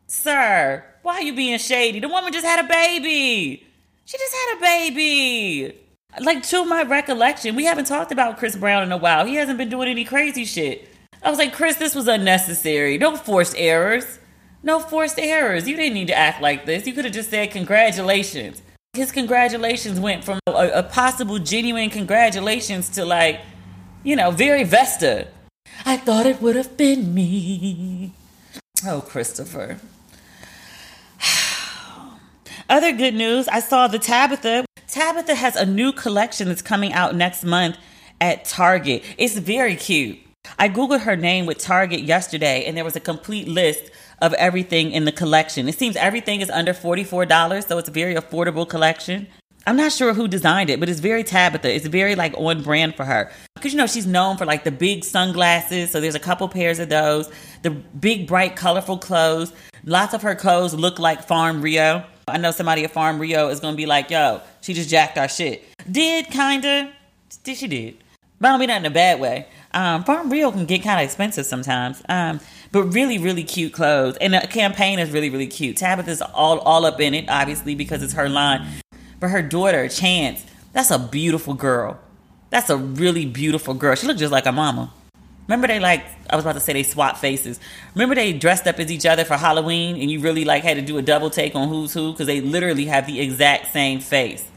sir, 0.07 0.83
why 1.03 1.15
are 1.15 1.21
you 1.21 1.35
being 1.35 1.59
shady? 1.59 1.99
The 1.99 2.09
woman 2.09 2.33
just 2.33 2.45
had 2.45 2.63
a 2.63 2.67
baby. 2.67 3.65
She 4.05 4.17
just 4.17 4.33
had 4.33 4.57
a 4.57 4.61
baby. 4.61 5.79
Like, 6.19 6.43
to 6.43 6.65
my 6.65 6.83
recollection, 6.83 7.55
we 7.55 7.65
haven't 7.65 7.85
talked 7.85 8.11
about 8.11 8.37
Chris 8.37 8.55
Brown 8.55 8.83
in 8.83 8.91
a 8.91 8.97
while. 8.97 9.25
He 9.25 9.35
hasn't 9.35 9.57
been 9.57 9.69
doing 9.69 9.89
any 9.89 10.05
crazy 10.05 10.45
shit. 10.45 10.87
I 11.23 11.29
was 11.29 11.39
like, 11.39 11.53
Chris, 11.53 11.77
this 11.77 11.95
was 11.95 12.07
unnecessary. 12.07 12.97
No 12.97 13.15
forced 13.15 13.55
errors. 13.57 14.19
No 14.61 14.79
forced 14.79 15.17
errors. 15.17 15.67
You 15.67 15.75
didn't 15.75 15.93
need 15.93 16.07
to 16.07 16.15
act 16.15 16.41
like 16.41 16.65
this. 16.65 16.85
You 16.85 16.93
could 16.93 17.05
have 17.05 17.13
just 17.13 17.29
said 17.29 17.51
congratulations 17.51 18.61
his 18.93 19.11
congratulations 19.11 19.99
went 19.99 20.23
from 20.23 20.39
a, 20.45 20.51
a, 20.51 20.83
possible 20.83 21.39
genuine 21.39 21.89
congratulations 21.89 22.89
to 22.89 23.03
like, 23.03 23.41
you 24.03 24.15
know, 24.15 24.29
very 24.29 24.63
Vesta. 24.63 25.27
I 25.83 25.97
thought 25.97 26.27
it 26.27 26.41
would 26.43 26.55
have 26.55 26.77
been 26.77 27.11
me. 27.11 28.13
Oh, 28.85 29.01
Christopher. 29.01 29.79
Other 32.69 32.91
good 32.91 33.15
news 33.15 33.47
I 33.47 33.61
saw 33.61 33.87
the 33.87 33.97
Tabitha. 33.97 34.65
Tabitha 34.87 35.33
has 35.33 35.55
a 35.55 35.65
new 35.65 35.91
collection 35.91 36.47
that's 36.47 36.61
coming 36.61 36.93
out 36.93 37.15
next 37.15 37.43
month 37.43 37.77
at 38.21 38.45
Target. 38.45 39.03
It's 39.17 39.35
very 39.35 39.75
cute. 39.75 40.19
I 40.59 40.69
Googled 40.69 41.01
her 41.01 41.15
name 41.15 41.47
with 41.47 41.57
Target 41.57 42.01
yesterday, 42.01 42.65
and 42.65 42.77
there 42.77 42.83
was 42.83 42.95
a 42.95 42.99
complete 42.99 43.47
list 43.47 43.89
of 44.23 44.33
everything 44.35 44.91
in 44.91 45.03
the 45.03 45.11
collection. 45.11 45.67
It 45.67 45.77
seems 45.77 45.97
everything 45.97 46.39
is 46.39 46.49
under 46.49 46.73
$44, 46.73 47.67
so 47.67 47.77
it's 47.77 47.89
a 47.89 47.91
very 47.91 48.15
affordable 48.15 48.67
collection. 48.67 49.27
I'm 49.67 49.75
not 49.75 49.91
sure 49.91 50.13
who 50.13 50.27
designed 50.27 50.69
it, 50.69 50.79
but 50.79 50.87
it's 50.89 51.01
very 51.01 51.23
Tabitha. 51.23 51.73
It's 51.73 51.85
very 51.85 52.15
like 52.15 52.33
on 52.37 52.63
brand 52.63 52.95
for 52.95 53.03
her. 53.03 53.31
Because 53.55 53.73
you 53.73 53.77
know, 53.77 53.87
she's 53.87 54.07
known 54.07 54.37
for 54.37 54.45
like 54.45 54.63
the 54.63 54.71
big 54.71 55.03
sunglasses. 55.03 55.91
So 55.91 55.99
there's 55.99 56.15
a 56.15 56.19
couple 56.19 56.47
pairs 56.47 56.79
of 56.79 56.89
those. 56.89 57.29
The 57.63 57.69
big, 57.69 58.27
bright, 58.27 58.55
colorful 58.55 58.97
clothes. 58.97 59.53
Lots 59.83 60.13
of 60.13 60.21
her 60.21 60.35
clothes 60.35 60.73
look 60.73 60.99
like 60.99 61.23
Farm 61.23 61.61
Rio. 61.61 62.05
I 62.27 62.37
know 62.37 62.51
somebody 62.51 62.85
at 62.85 62.91
Farm 62.91 63.19
Rio 63.19 63.49
is 63.49 63.59
going 63.59 63.73
to 63.73 63.77
be 63.77 63.85
like, 63.85 64.09
yo, 64.09 64.41
she 64.61 64.73
just 64.73 64.89
jacked 64.89 65.17
our 65.17 65.27
shit. 65.27 65.63
Did 65.89 66.27
kinda. 66.27 66.91
Did 67.43 67.57
she 67.57 67.67
did. 67.67 67.97
But 68.39 68.47
I 68.47 68.51
don't 68.51 68.59
mean 68.59 68.69
that 68.69 68.77
in 68.77 68.85
a 68.85 68.89
bad 68.89 69.19
way. 69.19 69.47
Um, 69.73 70.03
Farm 70.03 70.29
Rio 70.29 70.51
can 70.51 70.65
get 70.65 70.83
kind 70.83 70.99
of 70.99 71.05
expensive 71.05 71.45
sometimes. 71.45 72.01
Um, 72.09 72.39
but 72.73 72.83
really, 72.85 73.19
really 73.19 73.43
cute 73.43 73.71
clothes. 73.71 74.17
And 74.17 74.33
the 74.33 74.41
campaign 74.41 74.97
is 74.97 75.11
really, 75.11 75.29
really 75.29 75.47
cute. 75.47 75.77
Tabitha's 75.77 76.21
all, 76.21 76.57
all 76.59 76.85
up 76.85 76.99
in 76.99 77.13
it, 77.13 77.29
obviously, 77.29 77.75
because 77.75 78.01
it's 78.01 78.13
her 78.13 78.27
line. 78.27 78.67
But 79.19 79.29
her 79.29 79.43
daughter, 79.43 79.87
Choyce, 79.87 80.43
that's 80.73 80.89
a 80.89 80.97
beautiful 80.97 81.53
girl. 81.53 81.99
That's 82.49 82.71
a 82.71 82.75
really 82.75 83.27
beautiful 83.27 83.75
girl. 83.75 83.95
She 83.95 84.07
looks 84.07 84.19
just 84.19 84.31
like 84.31 84.45
her 84.45 84.51
mama. 84.51 84.91
Remember 85.47 85.67
they 85.67 85.79
like 85.79 86.03
I 86.29 86.35
was 86.35 86.45
about 86.45 86.53
to 86.53 86.59
say 86.59 86.73
they 86.73 86.83
swap 86.83 87.17
faces. 87.17 87.59
Remember 87.93 88.15
they 88.15 88.33
dressed 88.33 88.65
up 88.65 88.79
as 88.79 88.91
each 88.91 89.05
other 89.05 89.25
for 89.25 89.35
Halloween 89.35 89.97
and 90.01 90.09
you 90.09 90.19
really 90.19 90.45
like 90.45 90.63
had 90.63 90.77
to 90.77 90.81
do 90.81 90.97
a 90.97 91.01
double 91.01 91.29
take 91.29 91.53
on 91.53 91.67
who's 91.67 91.93
who 91.93 92.11
because 92.11 92.27
they 92.27 92.41
literally 92.41 92.85
have 92.85 93.05
the 93.05 93.19
exact 93.19 93.71
same 93.73 93.99
face. 93.99 94.49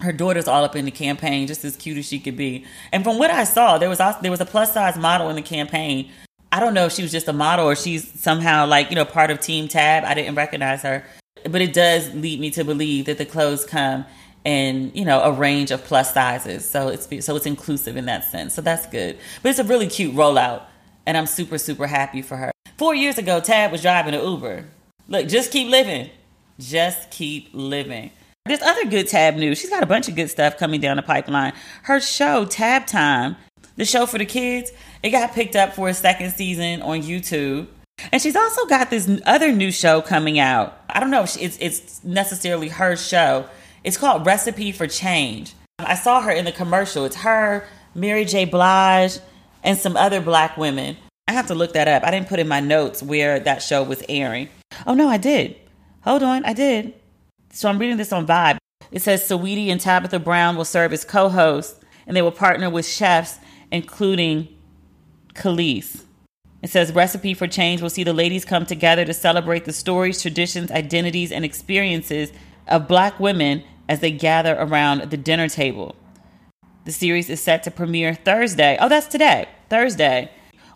Her 0.00 0.12
daughter's 0.12 0.46
all 0.46 0.62
up 0.62 0.76
in 0.76 0.84
the 0.84 0.90
campaign, 0.90 1.46
just 1.46 1.64
as 1.64 1.74
cute 1.74 1.96
as 1.96 2.06
she 2.06 2.20
could 2.20 2.36
be. 2.36 2.66
And 2.92 3.02
from 3.02 3.18
what 3.18 3.30
I 3.30 3.44
saw, 3.44 3.78
there 3.78 3.88
was 3.88 3.98
also, 3.98 4.20
there 4.20 4.30
was 4.30 4.42
a 4.42 4.46
plus 4.46 4.74
size 4.74 4.98
model 4.98 5.30
in 5.30 5.36
the 5.36 5.42
campaign 5.42 6.10
I 6.56 6.60
don't 6.60 6.72
know 6.72 6.86
if 6.86 6.92
she 6.92 7.02
was 7.02 7.12
just 7.12 7.28
a 7.28 7.34
model 7.34 7.66
or 7.66 7.76
she's 7.76 8.10
somehow 8.18 8.66
like, 8.66 8.88
you 8.88 8.96
know, 8.96 9.04
part 9.04 9.30
of 9.30 9.40
Team 9.40 9.68
Tab. 9.68 10.04
I 10.04 10.14
didn't 10.14 10.36
recognize 10.36 10.80
her. 10.80 11.04
But 11.44 11.60
it 11.60 11.74
does 11.74 12.14
lead 12.14 12.40
me 12.40 12.50
to 12.52 12.64
believe 12.64 13.04
that 13.04 13.18
the 13.18 13.26
clothes 13.26 13.66
come 13.66 14.06
in, 14.42 14.90
you 14.94 15.04
know, 15.04 15.20
a 15.20 15.32
range 15.32 15.70
of 15.70 15.84
plus 15.84 16.14
sizes. 16.14 16.66
So 16.66 16.88
it's 16.88 17.26
so 17.26 17.36
it's 17.36 17.44
inclusive 17.44 17.98
in 17.98 18.06
that 18.06 18.24
sense. 18.24 18.54
So 18.54 18.62
that's 18.62 18.86
good. 18.86 19.18
But 19.42 19.50
it's 19.50 19.58
a 19.58 19.64
really 19.64 19.86
cute 19.86 20.14
rollout. 20.14 20.62
And 21.04 21.18
I'm 21.18 21.26
super, 21.26 21.58
super 21.58 21.86
happy 21.86 22.22
for 22.22 22.38
her. 22.38 22.52
Four 22.78 22.94
years 22.94 23.18
ago, 23.18 23.38
Tab 23.38 23.70
was 23.70 23.82
driving 23.82 24.14
an 24.14 24.24
Uber. 24.24 24.64
Look, 25.08 25.28
just 25.28 25.52
keep 25.52 25.68
living. 25.68 26.08
Just 26.58 27.10
keep 27.10 27.50
living. 27.52 28.12
There's 28.46 28.62
other 28.62 28.86
good 28.86 29.08
Tab 29.08 29.34
news. 29.34 29.58
She's 29.58 29.68
got 29.68 29.82
a 29.82 29.86
bunch 29.86 30.08
of 30.08 30.16
good 30.16 30.30
stuff 30.30 30.56
coming 30.56 30.80
down 30.80 30.96
the 30.96 31.02
pipeline. 31.02 31.52
Her 31.82 32.00
show, 32.00 32.46
Tab 32.46 32.86
Time, 32.86 33.36
the 33.76 33.84
show 33.84 34.06
for 34.06 34.18
the 34.18 34.26
kids, 34.26 34.72
it 35.02 35.10
got 35.10 35.32
picked 35.32 35.56
up 35.56 35.74
for 35.74 35.88
a 35.88 35.94
second 35.94 36.32
season 36.32 36.82
on 36.82 37.02
YouTube. 37.02 37.68
And 38.12 38.20
she's 38.20 38.36
also 38.36 38.66
got 38.66 38.90
this 38.90 39.10
other 39.24 39.52
new 39.52 39.70
show 39.72 40.02
coming 40.02 40.38
out. 40.38 40.78
I 40.90 41.00
don't 41.00 41.10
know 41.10 41.22
if 41.22 41.40
it's, 41.40 41.56
it's 41.60 42.04
necessarily 42.04 42.68
her 42.68 42.96
show. 42.96 43.46
It's 43.84 43.96
called 43.96 44.26
Recipe 44.26 44.72
for 44.72 44.86
Change. 44.86 45.54
I 45.78 45.94
saw 45.94 46.20
her 46.20 46.30
in 46.30 46.44
the 46.44 46.52
commercial. 46.52 47.04
It's 47.04 47.16
her, 47.16 47.66
Mary 47.94 48.24
J. 48.24 48.44
Blige, 48.44 49.18
and 49.62 49.78
some 49.78 49.96
other 49.96 50.20
black 50.20 50.56
women. 50.56 50.96
I 51.28 51.32
have 51.32 51.46
to 51.48 51.54
look 51.54 51.72
that 51.72 51.88
up. 51.88 52.04
I 52.04 52.10
didn't 52.10 52.28
put 52.28 52.38
in 52.38 52.48
my 52.48 52.60
notes 52.60 53.02
where 53.02 53.40
that 53.40 53.62
show 53.62 53.82
was 53.82 54.02
airing. 54.08 54.48
Oh 54.86 54.94
no, 54.94 55.08
I 55.08 55.16
did. 55.16 55.56
Hold 56.02 56.22
on, 56.22 56.44
I 56.44 56.52
did. 56.52 56.94
So 57.52 57.68
I'm 57.68 57.78
reading 57.78 57.96
this 57.96 58.12
on 58.12 58.26
Vibe. 58.26 58.58
It 58.92 59.02
says 59.02 59.28
Saweetie 59.28 59.68
and 59.68 59.80
Tabitha 59.80 60.20
Brown 60.20 60.56
will 60.56 60.64
serve 60.64 60.92
as 60.92 61.04
co-hosts, 61.04 61.80
and 62.06 62.16
they 62.16 62.22
will 62.22 62.32
partner 62.32 62.70
with 62.70 62.86
chefs, 62.86 63.38
including 63.70 64.48
Kelis. 65.34 66.04
It 66.62 66.70
says 66.70 66.92
Recipe 66.92 67.34
for 67.34 67.46
Change 67.46 67.82
will 67.82 67.90
see 67.90 68.04
the 68.04 68.12
ladies 68.12 68.44
come 68.44 68.66
together 68.66 69.04
to 69.04 69.14
celebrate 69.14 69.64
the 69.64 69.72
stories, 69.72 70.20
traditions, 70.20 70.70
identities, 70.70 71.30
and 71.30 71.44
experiences 71.44 72.32
of 72.66 72.88
black 72.88 73.20
women 73.20 73.62
as 73.88 74.00
they 74.00 74.10
gather 74.10 74.56
around 74.58 75.10
the 75.10 75.16
dinner 75.16 75.48
table. 75.48 75.94
The 76.84 76.92
series 76.92 77.30
is 77.30 77.40
set 77.40 77.62
to 77.64 77.70
premiere 77.70 78.14
Thursday. 78.14 78.76
Oh, 78.80 78.88
that's 78.88 79.06
today, 79.06 79.48
Thursday, 79.68 80.30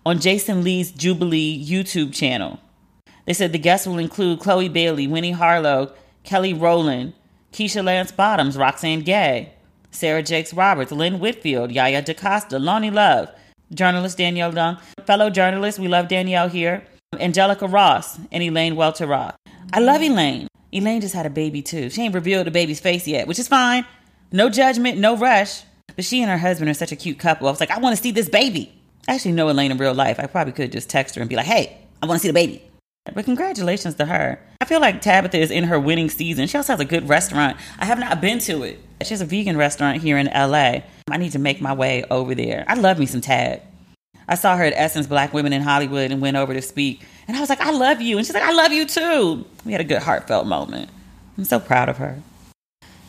on 0.05 0.21
Jason 0.21 0.63
Lee's 0.63 0.91
Jubilee 0.91 1.65
YouTube 1.65 2.15
channel. 2.15 2.61
They 3.27 3.33
said 3.33 3.53
the 3.53 3.59
guests 3.59 3.87
will 3.87 3.99
include 3.99 4.41
Chloe 4.41 4.69
Bailey, 4.69 5.07
Winnie 5.07 5.33
Harlow, 5.33 5.93
Kelly 6.25 6.53
Rowland, 6.55 7.15
Keisha 7.53 7.85
Lance 7.85 8.13
Bottoms, 8.13 8.57
Roxane 8.57 9.03
Gay, 9.03 9.53
Sarah 9.91 10.23
Jakes 10.23 10.55
Roberts, 10.55 10.93
Lynn 10.93 11.19
Whitfield, 11.19 11.73
Yaya 11.73 12.03
DaCosta, 12.03 12.59
Loni 12.59 12.93
Love, 12.93 13.31
journalist 13.75 14.19
Danielle 14.19 14.55
Young, 14.55 14.79
fellow 15.07 15.31
journalist, 15.31 15.79
we 15.79 15.89
love 15.89 16.09
Danielle 16.09 16.49
here, 16.49 16.85
Angelica 17.19 17.67
Ross, 17.67 18.19
and 18.31 18.43
Elaine 18.43 18.77
Welteroth. 18.77 19.35
I 19.73 19.81
love 19.81 20.03
Elaine. 20.03 20.49
Elaine 20.73 21.01
just 21.01 21.15
had 21.15 21.27
a 21.27 21.31
baby 21.31 21.63
too. 21.63 21.91
She 21.91 22.03
ain't 22.03 22.15
revealed 22.15 22.47
the 22.47 22.53
baby's 22.53 22.81
face 22.81 23.07
yet, 23.07 23.27
which 23.27 23.39
is 23.39 23.49
fine. 23.49 23.85
No 24.33 24.49
judgment, 24.49 24.99
no 24.99 25.17
rush. 25.17 25.63
But 25.97 26.05
she 26.05 26.23
and 26.23 26.31
her 26.31 26.39
husband 26.39 26.71
are 26.71 26.75
such 26.75 26.93
a 26.93 26.97
cute 26.97 27.19
couple. 27.19 27.49
I 27.49 27.51
was 27.51 27.61
like, 27.61 27.71
I 27.71 27.79
want 27.79 27.97
to 27.97 28.03
see 28.03 28.13
this 28.13 28.29
baby. 28.29 28.73
I 29.09 29.15
actually 29.15 29.33
know 29.33 29.49
Elaine 29.49 29.73
in 29.73 29.79
real 29.79 29.95
life. 29.95 30.21
I 30.21 30.27
probably 30.27 30.53
could 30.53 30.71
just 30.71 30.89
text 30.89 31.17
her 31.17 31.21
and 31.21 31.29
be 31.29 31.37
like, 31.37 31.47
hey, 31.47 31.79
I 32.03 32.07
want 32.07 32.21
to 32.21 32.23
see 32.23 32.29
the 32.29 32.35
baby. 32.35 32.63
But 33.13 33.25
congratulations 33.25 33.97
to 33.97 34.07
her. 34.07 34.39
I 34.61 34.65
feel 34.67 34.81
like 34.81 35.01
Tabitha 35.01 35.39
is 35.39 35.51
in 35.51 35.65
her 35.65 35.81
winning 35.81 36.11
season. 36.11 36.47
She 36.47 36.57
also 36.57 36.75
has 36.75 36.81
a 36.81 36.85
good 36.85 37.09
restaurant. 37.09 37.57
I 37.79 37.87
have 37.87 37.99
not 37.99 38.21
been 38.21 38.39
to 38.41 38.63
it. 38.63 38.79
She 39.03 39.11
has 39.11 39.21
a 39.21 39.25
vegan 39.25 39.57
restaurant 39.57 40.03
here 40.03 40.19
in 40.19 40.27
LA. 40.27 40.81
I 41.11 41.17
need 41.17 41.33
to 41.33 41.39
make 41.39 41.61
my 41.61 41.73
way 41.73 42.05
over 42.11 42.35
there. 42.35 42.65
I 42.69 42.75
love 42.75 42.99
me 42.99 43.07
some 43.07 43.21
Tab. 43.21 43.63
I 44.29 44.35
saw 44.35 44.57
her 44.57 44.65
at 44.65 44.75
Essence 44.77 45.07
Black 45.07 45.33
Women 45.33 45.53
in 45.53 45.63
Hollywood 45.63 46.13
and 46.13 46.21
went 46.21 46.37
over 46.37 46.55
to 46.55 46.63
speak. 46.63 47.03
And 47.27 47.37
I 47.37 47.41
was 47.41 47.49
like, 47.49 47.61
I 47.61 47.71
love 47.71 48.01
you. 48.01 48.17
And 48.17 48.27
she's 48.27 48.35
like, 48.35 48.45
I 48.45 48.53
love 48.53 48.73
you 48.73 48.87
too. 48.87 49.45
We 49.65 49.73
had 49.73 49.81
a 49.81 49.85
good 49.85 50.03
heartfelt 50.03 50.47
moment. 50.47 50.91
I'm 51.39 51.45
so 51.45 51.59
proud 51.59 51.89
of 51.89 51.97
her. 51.97 52.23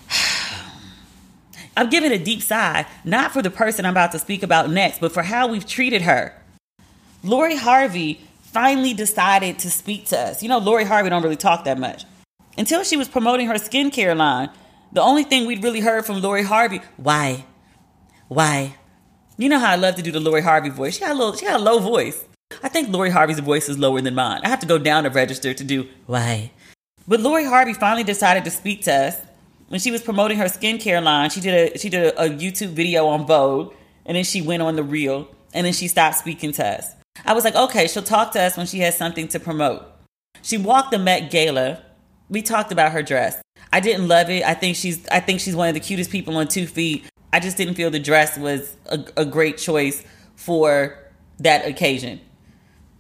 I'm 1.78 1.90
giving 1.90 2.12
a 2.12 2.18
deep 2.18 2.42
sigh, 2.42 2.86
not 3.04 3.32
for 3.32 3.42
the 3.42 3.52
person 3.52 3.86
I'm 3.86 3.92
about 3.92 4.14
to 4.14 4.20
speak 4.20 4.44
about 4.44 4.70
next, 4.70 5.00
but 5.00 5.12
for 5.12 5.24
how 5.24 5.48
we've 5.48 5.66
treated 5.66 6.04
her. 6.04 6.34
Lori 7.24 7.58
Harvey 7.58 8.22
finally 8.42 8.94
decided 8.94 9.60
to 9.60 9.70
speak 9.70 10.06
to 10.08 10.18
us. 10.18 10.42
You 10.42 10.50
know, 10.50 10.58
Lori 10.58 10.86
Harvey 10.86 11.10
don't 11.10 11.22
really 11.22 11.36
talk 11.36 11.66
that 11.66 11.78
much. 11.78 12.06
Until 12.58 12.84
she 12.84 12.98
was 12.98 13.08
promoting 13.08 13.48
her 13.48 13.56
skincare 13.56 14.16
line, 14.16 14.50
the 14.94 15.02
only 15.02 15.24
thing 15.24 15.46
we'd 15.46 15.64
really 15.64 15.80
heard 15.80 16.06
from 16.06 16.22
Lori 16.22 16.44
Harvey, 16.44 16.82
why? 16.98 17.46
Why? 18.28 18.76
You 19.38 19.50
know 19.50 19.60
how 19.60 19.72
I 19.72 19.76
love 19.76 19.96
to 19.96 20.02
do 20.02 20.12
the 20.12 20.20
Lori 20.20 20.42
Harvey 20.42 20.70
voice. 20.70 20.98
She 20.98 21.04
had 21.04 21.14
a 21.14 21.16
little, 21.16 21.36
she 21.36 21.46
had 21.46 21.60
a 21.60 21.64
low 21.64 21.80
voice. 21.80 22.26
I 22.62 22.70
think 22.70 22.90
Lori 22.90 23.10
Harvey's 23.10 23.40
voice 23.40 23.70
is 23.70 23.80
lower 23.80 24.02
than 24.02 24.16
mine. 24.16 24.42
I 24.44 24.50
have 24.50 24.60
to 24.60 24.66
go 24.66 24.78
down 24.78 25.04
to 25.04 25.10
register 25.10 25.54
to 25.54 25.64
do 25.64 25.88
why. 26.06 26.52
But 27.08 27.22
Lori 27.22 27.46
Harvey 27.46 27.74
finally 27.74 28.04
decided 28.04 28.44
to 28.46 28.52
speak 28.52 28.84
to 28.84 28.94
us 28.94 29.18
when 29.70 29.80
she 29.80 29.90
was 29.90 30.02
promoting 30.02 30.38
her 30.38 30.46
skincare 30.46 31.02
line. 31.02 31.30
She 31.30 31.40
did 31.40 31.74
a 31.74 31.78
she 31.78 31.90
did 31.90 32.14
a, 32.14 32.26
a 32.26 32.30
YouTube 32.30 32.70
video 32.70 33.08
on 33.08 33.26
Vogue, 33.26 33.74
and 34.06 34.18
then 34.18 34.24
she 34.24 34.42
went 34.42 34.62
on 34.62 34.76
the 34.76 34.84
reel, 34.84 35.28
and 35.54 35.66
then 35.66 35.74
she 35.74 35.88
stopped 35.88 36.18
speaking 36.18 36.52
to 36.54 36.66
us. 36.66 36.94
I 37.26 37.34
was 37.34 37.44
like, 37.44 37.56
okay, 37.56 37.88
she'll 37.88 38.04
talk 38.04 38.34
to 38.34 38.42
us 38.42 38.58
when 38.58 38.66
she 38.66 38.80
has 38.80 38.98
something 38.98 39.28
to 39.30 39.40
promote. 39.40 39.84
She 40.42 40.58
walked 40.58 40.92
the 40.92 41.00
Met 41.00 41.32
Gala. 41.32 41.82
We 42.30 42.42
talked 42.42 42.72
about 42.72 42.92
her 42.92 43.04
dress. 43.04 43.42
I 43.74 43.80
didn't 43.80 44.08
love 44.08 44.30
it. 44.30 44.44
I 44.44 44.54
think 44.54 44.76
she's 44.76 45.08
I 45.10 45.20
think 45.20 45.40
she's 45.40 45.56
one 45.56 45.68
of 45.68 45.74
the 45.74 45.80
cutest 45.80 46.12
people 46.12 46.36
on 46.38 46.48
two 46.48 46.68
feet. 46.68 47.06
I 47.34 47.40
just 47.40 47.58
didn't 47.58 47.76
feel 47.76 47.90
the 47.90 48.00
dress 48.00 48.38
was 48.38 48.76
a, 48.88 49.04
a 49.18 49.26
great 49.26 49.58
choice 49.58 50.04
for 50.36 50.98
that 51.40 51.66
occasion. 51.66 52.20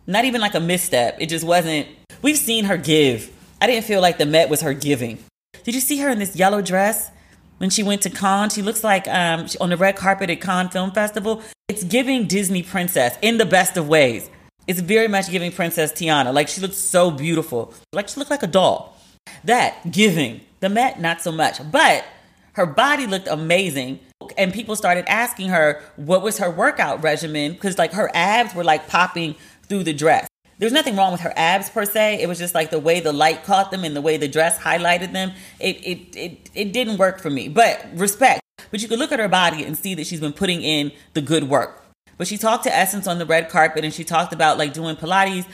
Not 0.07 0.25
even 0.25 0.41
like 0.41 0.55
a 0.55 0.59
misstep. 0.59 1.17
It 1.19 1.27
just 1.27 1.45
wasn't. 1.45 1.87
We've 2.21 2.37
seen 2.37 2.65
her 2.65 2.77
give. 2.77 3.31
I 3.61 3.67
didn't 3.67 3.85
feel 3.85 4.01
like 4.01 4.17
the 4.17 4.25
Met 4.25 4.49
was 4.49 4.61
her 4.61 4.73
giving. 4.73 5.23
Did 5.63 5.75
you 5.75 5.81
see 5.81 5.99
her 5.99 6.09
in 6.09 6.19
this 6.19 6.35
yellow 6.35 6.61
dress 6.61 7.11
when 7.57 7.69
she 7.69 7.83
went 7.83 8.01
to 8.03 8.09
Cannes? 8.09 8.53
She 8.53 8.61
looks 8.61 8.83
like 8.83 9.07
um, 9.07 9.47
on 9.59 9.69
the 9.69 9.77
red 9.77 9.95
carpet 9.95 10.29
at 10.29 10.41
Cannes 10.41 10.69
Film 10.69 10.91
Festival. 10.91 11.43
It's 11.67 11.83
giving 11.83 12.25
Disney 12.27 12.63
princess 12.63 13.17
in 13.21 13.37
the 13.37 13.45
best 13.45 13.77
of 13.77 13.87
ways. 13.87 14.29
It's 14.67 14.79
very 14.79 15.07
much 15.07 15.29
giving 15.29 15.51
Princess 15.51 15.91
Tiana. 15.91 16.33
Like 16.33 16.47
she 16.47 16.61
looks 16.61 16.77
so 16.77 17.11
beautiful. 17.11 17.73
Like 17.93 18.07
she 18.09 18.19
looked 18.19 18.31
like 18.31 18.43
a 18.43 18.47
doll. 18.47 18.97
That 19.43 19.91
giving. 19.91 20.41
The 20.61 20.69
Met, 20.69 20.99
not 20.99 21.21
so 21.21 21.31
much. 21.31 21.59
But 21.71 22.05
her 22.53 22.65
body 22.65 23.05
looked 23.05 23.27
amazing. 23.27 23.99
And 24.37 24.53
people 24.53 24.75
started 24.75 25.05
asking 25.09 25.49
her 25.49 25.81
what 25.97 26.21
was 26.21 26.37
her 26.37 26.49
workout 26.49 27.03
regimen 27.03 27.53
because 27.53 27.77
like 27.77 27.91
her 27.93 28.09
abs 28.13 28.55
were 28.55 28.63
like 28.63 28.87
popping 28.87 29.35
through 29.67 29.83
the 29.83 29.93
dress. 29.93 30.27
There's 30.59 30.71
nothing 30.71 30.95
wrong 30.95 31.11
with 31.11 31.21
her 31.21 31.33
abs 31.35 31.69
per 31.69 31.85
se. 31.85 32.21
It 32.21 32.27
was 32.27 32.37
just 32.37 32.53
like 32.55 32.69
the 32.69 32.79
way 32.79 32.99
the 32.99 33.11
light 33.11 33.43
caught 33.43 33.71
them 33.71 33.83
and 33.83 33.95
the 33.95 34.01
way 34.01 34.17
the 34.17 34.27
dress 34.27 34.59
highlighted 34.59 35.11
them. 35.11 35.33
It 35.59 35.77
it 35.77 36.15
it, 36.15 36.49
it 36.53 36.71
didn't 36.71 36.97
work 36.97 37.19
for 37.19 37.31
me. 37.31 37.49
But 37.49 37.83
respect 37.95 38.41
but 38.71 38.81
you 38.81 38.87
could 38.87 38.99
look 38.99 39.11
at 39.11 39.19
her 39.19 39.27
body 39.27 39.63
and 39.63 39.77
see 39.77 39.95
that 39.95 40.07
she's 40.07 40.19
been 40.19 40.33
putting 40.33 40.61
in 40.61 40.91
the 41.13 41.21
good 41.21 41.49
work. 41.49 41.83
But 42.17 42.27
she 42.27 42.37
talked 42.37 42.63
to 42.63 42.75
Essence 42.75 43.07
on 43.07 43.17
the 43.19 43.25
red 43.25 43.49
carpet 43.49 43.83
and 43.83 43.93
she 43.93 44.03
talked 44.03 44.33
about 44.33 44.57
like 44.57 44.73
doing 44.73 44.95
Pilates. 44.95 45.45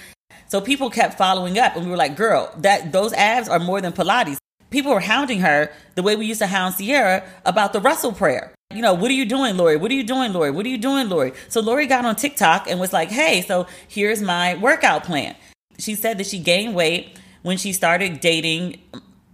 So 0.47 0.61
people 0.61 0.89
kept 0.89 1.17
following 1.17 1.57
up 1.57 1.75
and 1.75 1.85
we 1.85 1.91
were 1.91 1.97
like, 1.97 2.15
girl, 2.15 2.53
that 2.59 2.91
those 2.91 3.13
abs 3.13 3.49
are 3.49 3.59
more 3.59 3.81
than 3.81 3.93
Pilates. 3.93 4.37
People 4.69 4.93
were 4.93 4.99
hounding 4.99 5.39
her 5.39 5.71
the 5.95 6.03
way 6.03 6.15
we 6.15 6.25
used 6.25 6.41
to 6.41 6.47
hound 6.47 6.75
Ciara 6.77 7.23
about 7.45 7.73
the 7.73 7.79
Russell 7.79 8.11
prayer. 8.11 8.53
You 8.73 8.81
know, 8.81 8.93
what 8.93 9.09
are 9.09 9.13
you 9.13 9.25
doing, 9.25 9.55
Lori? 9.55 9.77
What 9.77 9.91
are 9.91 9.95
you 9.95 10.03
doing, 10.03 10.33
Lori? 10.33 10.51
What 10.51 10.65
are 10.65 10.69
you 10.69 10.77
doing, 10.77 11.07
Lori? 11.07 11.33
So 11.47 11.61
Lori 11.61 11.87
got 11.87 12.05
on 12.05 12.15
TikTok 12.15 12.69
and 12.69 12.79
was 12.79 12.91
like, 12.91 13.09
hey, 13.09 13.41
so 13.41 13.65
here's 13.87 14.21
my 14.21 14.55
workout 14.55 15.03
plan. 15.03 15.35
She 15.79 15.95
said 15.95 16.17
that 16.17 16.27
she 16.27 16.39
gained 16.39 16.75
weight 16.75 17.17
when 17.43 17.57
she 17.57 17.71
started 17.71 18.19
dating 18.19 18.81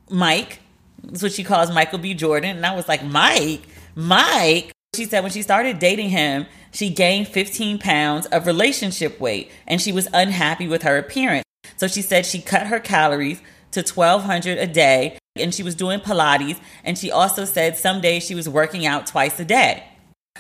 Mike, 0.10 0.60
that's 1.04 1.24
what 1.24 1.32
she 1.32 1.44
calls 1.44 1.72
Michael 1.72 2.00
B. 2.00 2.14
Jordan. 2.14 2.58
And 2.58 2.66
I 2.66 2.76
was 2.76 2.88
like, 2.88 3.04
Mike, 3.04 3.62
Mike. 3.96 4.72
She 4.96 5.06
said 5.06 5.22
when 5.22 5.32
she 5.32 5.42
started 5.42 5.80
dating 5.80 6.10
him, 6.10 6.46
she 6.72 6.90
gained 6.90 7.28
15 7.28 7.80
pounds 7.80 8.28
of 8.28 8.46
relationship 8.46 9.20
weight 9.20 9.52
and 9.68 9.82
she 9.82 9.92
was 9.92 10.08
unhappy 10.14 10.68
with 10.68 10.84
her 10.84 10.98
appearance. 10.98 11.44
So 11.78 11.88
she 11.88 12.04
said 12.04 12.26
she 12.26 12.40
cut 12.40 12.68
her 12.68 12.80
calories 12.80 13.42
to 13.72 13.82
1200 13.82 14.60
a 14.60 14.68
day 14.68 15.18
and 15.36 15.54
she 15.54 15.64
was 15.64 15.76
doing 15.76 16.00
Pilates. 16.00 16.60
And 16.84 16.98
she 16.98 17.12
also 17.12 17.46
said 17.46 17.78
some 17.78 18.02
days 18.02 18.24
she 18.24 18.36
was 18.36 18.48
working 18.48 18.86
out 18.86 19.08
twice 19.08 19.40
a 19.40 19.46
day. 19.46 19.84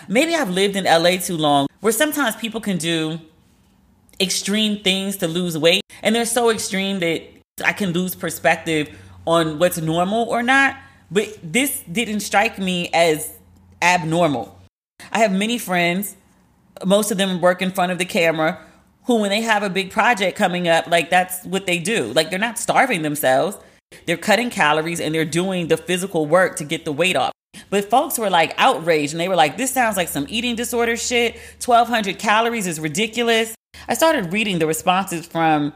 Maybe 0.07 0.35
I've 0.35 0.49
lived 0.49 0.75
in 0.75 0.85
LA 0.85 1.17
too 1.17 1.37
long 1.37 1.67
where 1.79 1.93
sometimes 1.93 2.35
people 2.35 2.61
can 2.61 2.77
do 2.77 3.19
extreme 4.19 4.83
things 4.83 5.17
to 5.17 5.27
lose 5.27 5.57
weight 5.57 5.81
and 6.01 6.15
they're 6.15 6.25
so 6.25 6.49
extreme 6.49 6.99
that 6.99 7.23
I 7.63 7.73
can 7.73 7.91
lose 7.91 8.15
perspective 8.15 8.97
on 9.25 9.59
what's 9.59 9.77
normal 9.77 10.23
or 10.23 10.43
not, 10.43 10.77
but 11.09 11.37
this 11.43 11.81
didn't 11.91 12.19
strike 12.19 12.59
me 12.59 12.89
as 12.93 13.33
abnormal. 13.81 14.59
I 15.11 15.19
have 15.19 15.31
many 15.31 15.57
friends, 15.57 16.15
most 16.85 17.11
of 17.11 17.17
them 17.17 17.39
work 17.41 17.61
in 17.61 17.71
front 17.71 17.91
of 17.91 17.97
the 17.97 18.05
camera, 18.05 18.59
who, 19.05 19.17
when 19.17 19.29
they 19.29 19.41
have 19.41 19.63
a 19.63 19.69
big 19.69 19.91
project 19.91 20.37
coming 20.37 20.67
up, 20.67 20.87
like 20.87 21.09
that's 21.09 21.43
what 21.45 21.65
they 21.65 21.79
do. 21.79 22.05
Like 22.13 22.29
they're 22.29 22.39
not 22.39 22.57
starving 22.57 23.01
themselves, 23.01 23.57
they're 24.05 24.17
cutting 24.17 24.49
calories 24.49 24.99
and 24.99 25.13
they're 25.13 25.25
doing 25.25 25.67
the 25.67 25.77
physical 25.77 26.25
work 26.25 26.55
to 26.57 26.63
get 26.63 26.85
the 26.85 26.91
weight 26.91 27.15
off. 27.15 27.31
But 27.69 27.89
folks 27.89 28.17
were 28.17 28.29
like 28.29 28.53
outraged 28.57 29.13
and 29.13 29.19
they 29.19 29.27
were 29.27 29.35
like, 29.35 29.57
this 29.57 29.71
sounds 29.71 29.97
like 29.97 30.07
some 30.07 30.25
eating 30.29 30.55
disorder 30.55 30.97
shit. 30.97 31.35
1200 31.63 32.19
calories 32.19 32.67
is 32.67 32.79
ridiculous. 32.79 33.55
I 33.87 33.93
started 33.93 34.31
reading 34.31 34.59
the 34.59 34.67
responses 34.67 35.25
from 35.25 35.73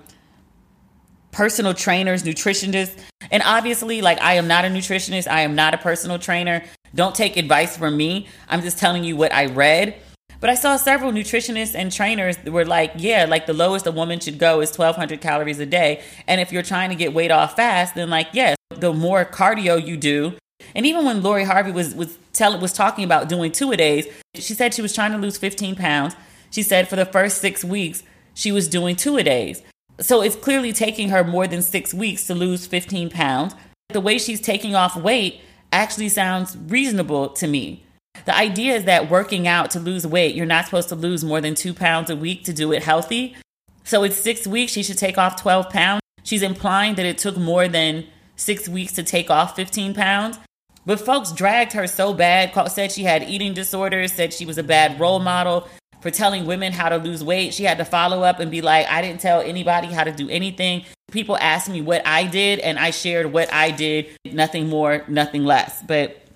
personal 1.32 1.74
trainers, 1.74 2.24
nutritionists. 2.24 2.98
And 3.30 3.44
obviously, 3.46 4.02
like, 4.02 4.20
I 4.22 4.34
am 4.34 4.48
not 4.48 4.66
a 4.66 4.70
nutritionist, 4.70 5.28
I 5.28 5.42
am 5.42 5.56
not 5.56 5.74
a 5.74 5.78
personal 5.78 6.18
trainer. 6.18 6.64
Don't 6.96 7.14
take 7.14 7.38
advice 7.38 7.78
from 7.78 7.98
me. 7.98 8.28
I'm 8.50 8.62
just 8.62 8.78
telling 8.78 9.04
you 9.04 9.16
what 9.16 9.34
I 9.34 9.46
read. 9.48 9.96
But 10.40 10.50
I 10.50 10.56
saw 10.56 10.78
several 10.78 11.12
nutritionists 11.12 11.74
and 11.74 11.92
trainers 11.92 12.38
were 12.46 12.66
like, 12.66 12.92
yeah, 12.96 13.26
like 13.26 13.46
the 13.48 13.54
lowest 13.54 13.88
a 13.88 13.92
woman 13.92 14.20
should 14.20 14.38
go 14.38 14.62
is 14.62 14.70
1200 14.78 15.20
calories 15.20 15.60
a 15.60 15.66
day. 15.66 16.04
And 16.28 16.40
if 16.40 16.52
you're 16.52 16.64
trying 16.64 16.90
to 16.90 16.96
get 16.96 17.14
weight 17.14 17.32
off 17.32 17.56
fast, 17.56 17.96
then 17.96 18.10
like, 18.10 18.28
yes, 18.34 18.56
the 18.70 18.94
more 18.94 19.26
cardio 19.26 19.84
you 19.84 19.98
do. 19.98 20.34
And 20.76 20.86
even 20.86 21.06
when 21.06 21.24
Lori 21.24 21.44
Harvey 21.44 21.72
was 21.72 21.96
was 21.96 22.18
tell 22.34 22.60
was 22.60 22.74
talking 22.74 23.04
about 23.04 23.30
doing 23.30 23.52
two 23.52 23.72
a 23.72 23.78
days, 23.78 24.06
she 24.36 24.54
said 24.54 24.74
she 24.74 24.82
was 24.82 24.94
trying 24.94 25.12
to 25.12 25.18
lose 25.18 25.38
15 25.38 25.76
pounds. 25.76 26.16
She 26.52 26.62
said 26.64 26.88
for 26.88 26.96
the 26.96 27.06
first 27.06 27.40
six 27.40 27.64
weeks 27.64 28.04
she 28.34 28.52
was 28.52 28.68
doing 28.68 28.96
two 28.96 29.18
a 29.18 29.24
days. 29.24 29.64
So 30.00 30.22
it's 30.22 30.36
clearly 30.36 30.74
taking 30.74 31.10
her 31.10 31.24
more 31.24 31.48
than 31.48 31.64
six 31.64 31.94
weeks 31.94 32.28
to 32.28 32.36
lose 32.36 32.68
15 32.68 33.10
pounds. 33.10 33.56
The 33.90 34.02
way 34.02 34.20
she's 34.20 34.42
taking 34.42 34.76
off 34.76 34.96
weight 34.96 35.42
actually 35.72 36.10
sounds 36.10 36.56
reasonable 36.56 37.30
to 37.30 37.48
me. 37.48 37.87
The 38.26 38.36
idea 38.36 38.76
is 38.76 38.86
that 38.86 39.10
working 39.10 39.48
out 39.48 39.72
to 39.72 39.80
lose 39.80 40.06
weight, 40.06 40.36
you're 40.36 40.46
not 40.46 40.66
supposed 40.66 40.90
to 40.90 40.96
lose 40.96 41.24
more 41.24 41.42
than 41.42 41.56
two 41.56 41.74
pounds 41.74 42.10
a 42.10 42.16
week 42.16 42.44
to 42.46 42.54
do 42.54 42.72
it 42.72 42.84
healthy. 42.84 43.36
So 43.84 44.04
it's 44.04 44.18
six 44.18 44.46
weeks, 44.46 44.72
she 44.72 44.84
should 44.84 44.98
take 44.98 45.18
off 45.18 45.42
12 45.42 45.70
pounds. 45.70 46.02
She's 46.24 46.42
implying 46.42 46.96
that 46.96 47.06
it 47.06 47.18
took 47.18 47.38
more 47.38 47.68
than 47.68 48.06
six 48.36 48.68
weeks 48.68 48.94
to 48.94 49.04
take 49.04 49.30
off 49.32 49.56
15 49.56 49.94
pounds. 49.94 50.38
But 50.86 51.00
folks 51.00 51.32
dragged 51.32 51.74
her 51.74 51.88
so 51.88 52.14
bad, 52.14 52.54
said 52.70 52.92
she 52.92 53.04
had 53.04 53.24
eating 53.24 53.54
disorders, 53.54 54.14
said 54.14 54.34
she 54.34 54.46
was 54.46 54.58
a 54.58 54.64
bad 54.64 55.00
role 55.00 55.20
model 55.20 55.68
for 56.02 56.12
telling 56.12 56.46
women 56.46 56.72
how 56.72 56.90
to 56.90 56.98
lose 56.98 57.24
weight. 57.24 57.54
She 57.54 57.64
had 57.64 57.78
to 57.80 57.86
follow 57.86 58.24
up 58.24 58.40
and 58.40 58.52
be 58.52 58.62
like, 58.62 58.88
I 58.88 59.02
didn't 59.02 59.22
tell 59.22 59.42
anybody 59.42 59.88
how 59.88 60.04
to 60.04 60.12
do 60.12 60.30
anything. 60.30 60.86
People 61.12 61.38
asked 61.38 61.70
me 61.70 61.82
what 61.82 62.06
I 62.06 62.26
did, 62.26 62.60
and 62.60 62.78
I 62.78 62.92
shared 62.92 63.32
what 63.32 63.52
I 63.52 63.72
did, 63.72 64.08
nothing 64.26 64.70
more, 64.70 65.04
nothing 65.08 65.44
less. 65.44 65.82
But 65.82 66.27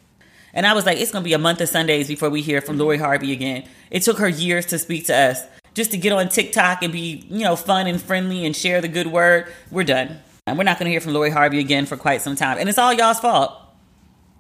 and 0.53 0.65
I 0.65 0.73
was 0.73 0.85
like, 0.85 0.99
it's 0.99 1.11
gonna 1.11 1.23
be 1.23 1.33
a 1.33 1.39
month 1.39 1.61
of 1.61 1.69
Sundays 1.69 2.07
before 2.07 2.29
we 2.29 2.41
hear 2.41 2.61
from 2.61 2.77
Lori 2.77 2.97
mm-hmm. 2.97 3.05
Harvey 3.05 3.31
again. 3.31 3.63
It 3.89 4.03
took 4.03 4.17
her 4.19 4.29
years 4.29 4.65
to 4.67 4.79
speak 4.79 5.05
to 5.07 5.15
us 5.15 5.43
just 5.73 5.91
to 5.91 5.97
get 5.97 6.11
on 6.11 6.29
TikTok 6.29 6.83
and 6.83 6.91
be, 6.91 7.25
you 7.29 7.43
know, 7.43 7.55
fun 7.55 7.87
and 7.87 8.01
friendly 8.01 8.45
and 8.45 8.55
share 8.55 8.81
the 8.81 8.87
good 8.87 9.07
word. 9.07 9.51
We're 9.69 9.83
done. 9.83 10.19
And 10.47 10.57
we're 10.57 10.63
not 10.63 10.79
gonna 10.79 10.89
hear 10.89 11.01
from 11.01 11.13
Lori 11.13 11.29
Harvey 11.29 11.59
again 11.59 11.85
for 11.85 11.97
quite 11.97 12.21
some 12.21 12.35
time. 12.35 12.57
And 12.57 12.67
it's 12.67 12.77
all 12.77 12.93
y'all's 12.93 13.19
fault. 13.19 13.53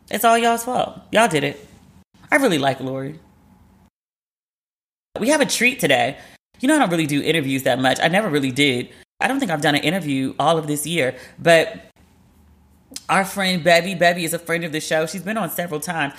It's 0.09 0.25
all 0.25 0.37
y'all's 0.37 0.63
fault. 0.63 0.99
Y'all 1.11 1.27
did 1.27 1.43
it. 1.43 1.67
I 2.31 2.37
really 2.37 2.57
like 2.57 2.79
Lori. 2.79 3.19
We 5.19 5.29
have 5.29 5.41
a 5.41 5.45
treat 5.45 5.79
today. 5.79 6.17
You 6.59 6.67
know, 6.67 6.75
I 6.75 6.79
don't 6.79 6.89
really 6.89 7.07
do 7.07 7.21
interviews 7.21 7.63
that 7.63 7.79
much. 7.79 7.99
I 8.01 8.07
never 8.07 8.29
really 8.29 8.51
did. 8.51 8.89
I 9.19 9.27
don't 9.27 9.39
think 9.39 9.51
I've 9.51 9.61
done 9.61 9.75
an 9.75 9.83
interview 9.83 10.33
all 10.39 10.57
of 10.57 10.67
this 10.67 10.85
year, 10.85 11.15
but 11.39 11.90
our 13.11 13.25
friend 13.25 13.61
Bevy, 13.61 13.93
Bevy 13.93 14.23
is 14.23 14.33
a 14.33 14.39
friend 14.39 14.63
of 14.63 14.71
the 14.71 14.79
show. 14.79 15.05
She's 15.05 15.21
been 15.21 15.37
on 15.37 15.49
several 15.51 15.81
times. 15.81 16.13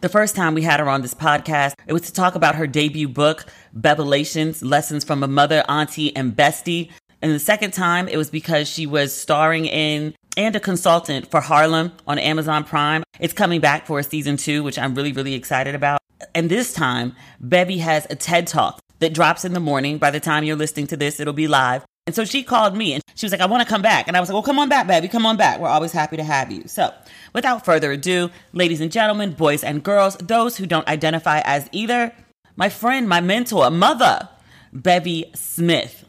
The 0.00 0.08
first 0.08 0.34
time 0.34 0.54
we 0.54 0.62
had 0.62 0.80
her 0.80 0.88
on 0.88 1.02
this 1.02 1.12
podcast, 1.12 1.74
it 1.86 1.92
was 1.92 2.02
to 2.02 2.12
talk 2.12 2.34
about 2.34 2.54
her 2.54 2.66
debut 2.66 3.08
book, 3.08 3.44
Bevelations 3.76 4.64
Lessons 4.64 5.04
from 5.04 5.22
a 5.22 5.28
Mother, 5.28 5.62
Auntie, 5.68 6.16
and 6.16 6.34
Bestie. 6.34 6.90
And 7.20 7.32
the 7.32 7.38
second 7.38 7.72
time, 7.72 8.08
it 8.08 8.16
was 8.16 8.30
because 8.30 8.68
she 8.68 8.86
was 8.86 9.14
starring 9.14 9.66
in 9.66 10.14
and 10.36 10.56
a 10.56 10.60
consultant 10.60 11.30
for 11.30 11.40
Harlem 11.42 11.92
on 12.06 12.18
Amazon 12.18 12.64
Prime. 12.64 13.02
It's 13.20 13.34
coming 13.34 13.60
back 13.60 13.86
for 13.86 13.98
a 13.98 14.02
season 14.02 14.36
two, 14.38 14.62
which 14.62 14.78
I'm 14.78 14.94
really, 14.94 15.12
really 15.12 15.34
excited 15.34 15.74
about. 15.74 16.00
And 16.34 16.50
this 16.50 16.72
time, 16.72 17.14
Bevy 17.38 17.78
has 17.78 18.06
a 18.08 18.16
TED 18.16 18.46
Talk 18.46 18.80
that 19.00 19.12
drops 19.12 19.44
in 19.44 19.52
the 19.52 19.60
morning. 19.60 19.98
By 19.98 20.10
the 20.10 20.20
time 20.20 20.44
you're 20.44 20.56
listening 20.56 20.86
to 20.88 20.96
this, 20.96 21.20
it'll 21.20 21.34
be 21.34 21.48
live. 21.48 21.84
And 22.06 22.14
so 22.14 22.24
she 22.24 22.42
called 22.42 22.76
me 22.76 22.92
and 22.92 23.02
she 23.14 23.24
was 23.24 23.32
like, 23.32 23.40
I 23.40 23.46
want 23.46 23.62
to 23.62 23.68
come 23.68 23.80
back. 23.80 24.08
And 24.08 24.16
I 24.16 24.20
was 24.20 24.28
like, 24.28 24.34
well, 24.34 24.42
come 24.42 24.58
on 24.58 24.68
back, 24.68 24.86
baby. 24.86 25.08
Come 25.08 25.24
on 25.24 25.38
back. 25.38 25.58
We're 25.58 25.68
always 25.68 25.92
happy 25.92 26.16
to 26.18 26.24
have 26.24 26.52
you. 26.52 26.64
So 26.66 26.92
without 27.32 27.64
further 27.64 27.92
ado, 27.92 28.30
ladies 28.52 28.82
and 28.82 28.92
gentlemen, 28.92 29.32
boys 29.32 29.64
and 29.64 29.82
girls, 29.82 30.16
those 30.16 30.58
who 30.58 30.66
don't 30.66 30.86
identify 30.86 31.40
as 31.44 31.68
either, 31.72 32.12
my 32.56 32.68
friend, 32.68 33.08
my 33.08 33.20
mentor, 33.20 33.70
mother, 33.70 34.28
Bevy 34.72 35.30
Smith. 35.34 36.04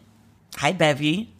Hi, 0.57 0.73
Bevy. 0.73 1.33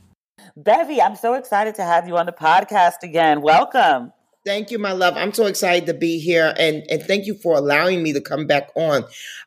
Bevy, 0.56 1.02
I'm 1.02 1.18
so 1.18 1.34
excited 1.34 1.76
to 1.76 1.84
have 1.84 2.08
you 2.08 2.16
on 2.18 2.26
the 2.26 2.32
podcast 2.32 3.04
again. 3.04 3.42
Welcome. 3.42 4.14
Thank 4.46 4.70
you, 4.70 4.78
my 4.78 4.92
love. 4.92 5.16
I'm 5.18 5.34
so 5.34 5.48
excited 5.48 5.88
to 5.88 5.94
be 5.96 6.20
here, 6.20 6.54
and 6.60 6.84
and 6.92 7.02
thank 7.02 7.26
you 7.26 7.34
for 7.34 7.58
allowing 7.58 8.04
me 8.04 8.14
to 8.14 8.22
come 8.22 8.46
back 8.46 8.70
on. 8.76 9.04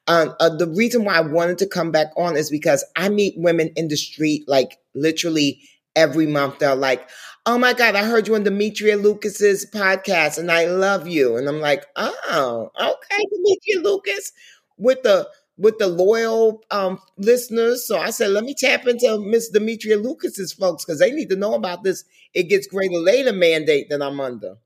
Um, 0.08 0.34
uh, 0.40 0.48
the 0.56 0.66
reason 0.66 1.04
why 1.04 1.14
I 1.14 1.20
wanted 1.20 1.58
to 1.58 1.68
come 1.68 1.92
back 1.92 2.08
on 2.16 2.36
is 2.36 2.50
because 2.50 2.84
I 2.96 3.08
meet 3.08 3.34
women 3.36 3.70
in 3.76 3.86
the 3.86 3.96
street 3.96 4.42
like 4.48 4.76
literally 4.96 5.60
every 5.94 6.26
month. 6.26 6.58
They're 6.58 6.74
like, 6.74 7.08
"Oh 7.46 7.58
my 7.58 7.74
God, 7.74 7.94
I 7.94 8.04
heard 8.04 8.26
you 8.26 8.34
on 8.34 8.42
Demetria 8.42 8.96
Lucas's 8.96 9.66
podcast, 9.72 10.36
and 10.36 10.50
I 10.50 10.64
love 10.66 11.06
you." 11.06 11.36
And 11.36 11.48
I'm 11.48 11.60
like, 11.60 11.86
"Oh, 11.94 12.70
okay, 12.80 13.24
Demetria 13.32 13.80
Lucas 13.88 14.32
with 14.78 15.02
the 15.04 15.28
with 15.58 15.78
the 15.78 15.86
loyal 15.86 16.64
um, 16.72 16.98
listeners." 17.18 17.86
So 17.86 17.98
I 17.98 18.10
said, 18.10 18.30
"Let 18.30 18.42
me 18.42 18.52
tap 18.52 18.84
into 18.88 19.18
Miss 19.20 19.48
Demetria 19.48 19.96
Lucas's 19.96 20.52
folks 20.52 20.84
because 20.84 20.98
they 20.98 21.12
need 21.12 21.30
to 21.30 21.36
know 21.36 21.54
about 21.54 21.84
this. 21.84 22.02
It 22.34 22.44
gets 22.48 22.66
greater 22.66 22.98
later 22.98 23.32
mandate 23.32 23.90
that 23.90 24.02
I'm 24.02 24.18
under." 24.18 24.56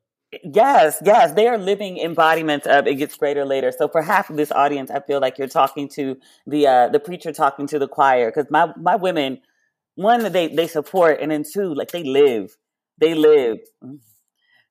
Yes, 0.44 0.98
yes, 1.04 1.32
they 1.34 1.46
are 1.46 1.58
living 1.58 1.98
embodiments 1.98 2.66
of 2.66 2.86
it 2.86 2.94
gets 2.94 3.14
greater 3.16 3.44
later. 3.44 3.70
So 3.76 3.86
for 3.88 4.00
half 4.00 4.30
of 4.30 4.36
this 4.36 4.50
audience, 4.50 4.90
I 4.90 5.00
feel 5.00 5.20
like 5.20 5.36
you're 5.36 5.46
talking 5.46 5.88
to 5.90 6.16
the 6.46 6.66
uh, 6.66 6.88
the 6.88 7.00
preacher 7.00 7.32
talking 7.32 7.66
to 7.66 7.78
the 7.78 7.86
choir 7.86 8.30
because 8.30 8.50
my 8.50 8.72
my 8.78 8.96
women, 8.96 9.40
one 9.96 10.32
they 10.32 10.48
they 10.48 10.66
support, 10.68 11.18
and 11.20 11.30
then 11.30 11.44
two 11.44 11.74
like 11.74 11.90
they 11.90 12.02
live, 12.04 12.56
they 12.98 13.14
live. 13.14 13.58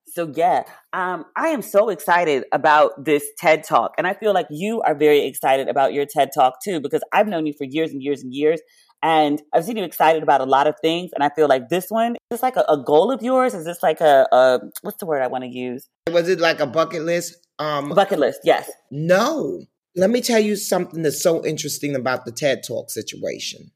So 0.06 0.30
yeah, 0.34 0.64
um, 0.92 1.24
I 1.36 1.48
am 1.48 1.62
so 1.62 1.88
excited 1.88 2.44
about 2.52 3.04
this 3.04 3.24
TED 3.38 3.64
Talk, 3.64 3.92
and 3.96 4.06
I 4.06 4.14
feel 4.14 4.34
like 4.34 4.46
you 4.50 4.82
are 4.82 4.94
very 4.94 5.24
excited 5.26 5.68
about 5.68 5.94
your 5.94 6.04
TED 6.06 6.30
Talk 6.34 6.54
too 6.62 6.80
because 6.80 7.02
I've 7.12 7.28
known 7.28 7.46
you 7.46 7.54
for 7.56 7.64
years 7.64 7.92
and 7.92 8.02
years 8.02 8.22
and 8.22 8.34
years, 8.34 8.60
and 9.02 9.42
I've 9.52 9.64
seen 9.64 9.76
you 9.76 9.84
excited 9.84 10.22
about 10.22 10.40
a 10.40 10.44
lot 10.44 10.66
of 10.66 10.76
things. 10.80 11.10
And 11.14 11.24
I 11.24 11.30
feel 11.30 11.48
like 11.48 11.68
this 11.68 11.90
one 11.90 12.12
is 12.12 12.18
this 12.30 12.42
like 12.42 12.56
a, 12.56 12.64
a 12.68 12.82
goal 12.82 13.10
of 13.10 13.22
yours? 13.22 13.52
Is 13.52 13.64
this 13.64 13.82
like 13.82 14.00
a, 14.00 14.28
a 14.30 14.60
what's 14.82 14.98
the 14.98 15.06
word 15.06 15.22
I 15.22 15.26
want 15.26 15.44
to 15.44 15.50
use? 15.50 15.88
Was 16.10 16.28
it 16.28 16.40
like 16.40 16.60
a 16.60 16.66
bucket 16.66 17.02
list? 17.02 17.36
Um, 17.58 17.90
bucket 17.90 18.18
list, 18.18 18.40
yes. 18.44 18.70
No. 18.90 19.64
Let 19.94 20.10
me 20.10 20.22
tell 20.22 20.40
you 20.40 20.56
something 20.56 21.02
that's 21.02 21.22
so 21.22 21.44
interesting 21.44 21.94
about 21.94 22.24
the 22.24 22.32
TED 22.32 22.62
Talk 22.66 22.90
situation. 22.90 23.72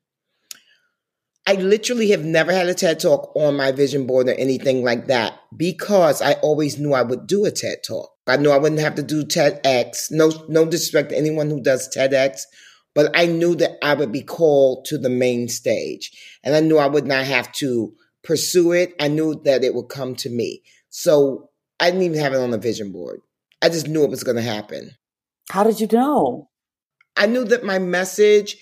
I 1.49 1.55
literally 1.55 2.11
have 2.11 2.25
never 2.25 2.53
had 2.53 2.67
a 2.69 2.75
TED 2.75 3.01
Talk 3.01 3.31
on 3.37 3.57
my 3.57 3.71
vision 3.71 4.07
board 4.07 4.29
or 4.29 4.35
anything 4.35 4.83
like 4.83 5.07
that 5.09 5.35
because 5.57 6.23
I 6.23 6.35
always 6.35 6.79
knew 6.79 6.93
I 6.93 7.03
would 7.03 7.27
do 7.27 7.45
a 7.45 7.51
TED 7.51 7.85
Talk. 7.87 8.11
I 8.27 8.37
knew 8.37 8.51
I 8.51 8.59
wouldn't 8.59 8.81
have 8.81 8.97
to 8.97 9.03
do 9.03 9.25
TEDx. 9.25 10.11
No, 10.11 10.33
no 10.49 10.65
disrespect 10.65 11.11
to 11.11 11.19
anyone 11.19 11.51
who 11.51 11.61
does 11.61 11.89
TEDx 11.95 12.41
but 12.97 13.11
I 13.15 13.27
knew 13.27 13.55
that 13.57 13.73
I 13.83 13.93
would 13.93 14.11
be 14.11 14.23
called 14.23 14.87
to 14.87 14.97
the 14.97 15.11
main 15.11 15.49
stage 15.49 16.11
and 16.43 16.55
I 16.55 16.61
knew 16.61 16.79
I 16.79 16.87
would 16.87 17.07
not 17.07 17.27
have 17.27 17.53
to 17.53 17.93
pursue 18.25 18.73
it. 18.73 18.95
I 18.99 19.09
knew 19.09 19.39
that 19.45 19.63
it 19.63 19.75
would 19.75 19.91
come 19.91 20.17
to 20.17 20.31
me. 20.31 20.63
So 20.89 21.51
I 21.79 21.91
didn't 21.91 22.07
even 22.07 22.19
have 22.19 22.33
it 22.33 22.39
on 22.39 22.53
the 22.53 22.59
vision 22.59 22.93
board. 22.93 23.21
I 23.61 23.69
just 23.69 23.87
knew 23.87 24.03
it 24.03 24.11
was 24.11 24.25
going 24.25 24.39
to 24.39 24.43
happen. 24.43 24.93
How 25.51 25.63
did 25.63 25.79
you 25.79 25.87
know? 25.93 26.49
I 27.19 27.27
knew 27.27 27.45
that 27.45 27.65
my 27.65 27.79
message 27.79 28.57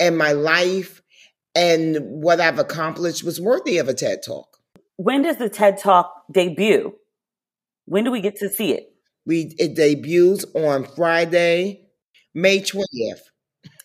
and 0.00 0.18
my 0.18 0.32
life 0.32 1.00
and 1.54 1.98
what 2.00 2.40
I've 2.40 2.58
accomplished 2.58 3.22
was 3.22 3.40
worthy 3.40 3.78
of 3.78 3.88
a 3.88 3.94
TED 3.94 4.18
Talk. 4.26 4.58
When 4.96 5.22
does 5.22 5.36
the 5.36 5.48
TED 5.48 5.78
Talk 5.78 6.12
debut? 6.32 6.92
When 7.84 8.02
do 8.02 8.10
we 8.10 8.20
get 8.20 8.34
to 8.38 8.48
see 8.48 8.72
it? 8.72 8.88
We 9.24 9.54
it 9.58 9.76
debuts 9.76 10.44
on 10.56 10.84
Friday, 10.84 11.86
May 12.34 12.60
20th. 12.60 13.20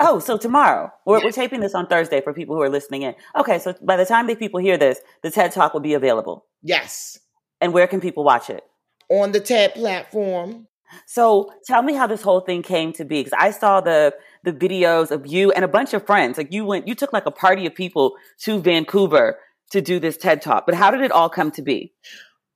Oh, 0.01 0.19
so 0.19 0.37
tomorrow. 0.37 0.91
We're, 1.05 1.17
yes. 1.17 1.23
we're 1.23 1.31
taping 1.31 1.59
this 1.59 1.75
on 1.75 1.87
Thursday 1.87 2.21
for 2.21 2.33
people 2.33 2.55
who 2.55 2.61
are 2.61 2.69
listening 2.69 3.03
in. 3.03 3.13
Okay, 3.37 3.59
so 3.59 3.75
by 3.81 3.97
the 3.97 4.05
time 4.05 4.27
the 4.27 4.35
people 4.35 4.59
hear 4.59 4.77
this, 4.77 4.99
the 5.21 5.29
TED 5.29 5.51
Talk 5.51 5.73
will 5.73 5.81
be 5.81 5.93
available. 5.93 6.45
Yes. 6.63 7.19
And 7.61 7.71
where 7.71 7.87
can 7.87 8.01
people 8.01 8.23
watch 8.23 8.49
it? 8.49 8.63
On 9.09 9.31
the 9.31 9.39
TED 9.39 9.75
platform. 9.75 10.67
So 11.05 11.53
tell 11.65 11.83
me 11.83 11.93
how 11.93 12.07
this 12.07 12.21
whole 12.21 12.41
thing 12.41 12.63
came 12.63 12.91
to 12.93 13.05
be 13.05 13.23
because 13.23 13.37
I 13.39 13.51
saw 13.51 13.79
the 13.79 14.13
the 14.43 14.51
videos 14.51 15.11
of 15.11 15.27
you 15.27 15.51
and 15.51 15.63
a 15.63 15.67
bunch 15.67 15.93
of 15.93 16.05
friends. 16.05 16.37
Like 16.37 16.51
you 16.51 16.65
went, 16.65 16.87
you 16.87 16.95
took 16.95 17.13
like 17.13 17.25
a 17.25 17.31
party 17.31 17.65
of 17.65 17.75
people 17.75 18.15
to 18.39 18.59
Vancouver 18.59 19.37
to 19.71 19.81
do 19.81 19.99
this 19.99 20.17
TED 20.17 20.41
Talk. 20.41 20.65
But 20.65 20.75
how 20.75 20.91
did 20.91 21.01
it 21.01 21.11
all 21.11 21.29
come 21.29 21.51
to 21.51 21.61
be? 21.61 21.93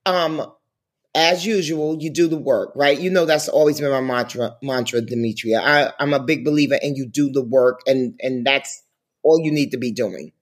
Um, 0.04 0.52
as 1.16 1.46
usual, 1.46 1.96
you 1.98 2.10
do 2.10 2.28
the 2.28 2.36
work, 2.36 2.72
right? 2.76 3.00
You 3.00 3.10
know 3.10 3.24
that's 3.24 3.48
always 3.48 3.80
been 3.80 3.90
my 3.90 4.02
mantra, 4.02 4.56
mantra, 4.62 5.00
Demetria. 5.00 5.60
I, 5.60 5.92
I'm 5.98 6.12
a 6.12 6.22
big 6.22 6.44
believer 6.44 6.78
in 6.80 6.94
you 6.94 7.06
do 7.06 7.32
the 7.32 7.42
work, 7.42 7.80
and 7.86 8.14
and 8.22 8.46
that's 8.46 8.82
all 9.22 9.40
you 9.42 9.50
need 9.50 9.70
to 9.70 9.78
be 9.78 9.90
doing. 9.90 10.32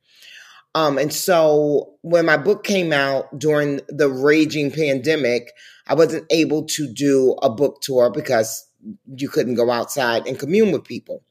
Um, 0.75 0.99
and 0.99 1.13
so 1.13 1.95
when 2.03 2.27
my 2.27 2.37
book 2.37 2.65
came 2.65 2.93
out 2.93 3.39
during 3.39 3.81
the 3.89 4.11
raging 4.11 4.73
pandemic, 4.73 5.53
I 5.87 5.95
wasn't 5.95 6.27
able 6.31 6.65
to 6.65 6.93
do 6.93 7.37
a 7.41 7.49
book 7.49 7.81
tour 7.81 8.11
because 8.11 8.67
you 9.17 9.29
couldn't 9.29 9.55
go 9.55 9.71
outside 9.71 10.27
and 10.27 10.39
commune 10.39 10.73
with 10.73 10.85
people. 10.85 11.23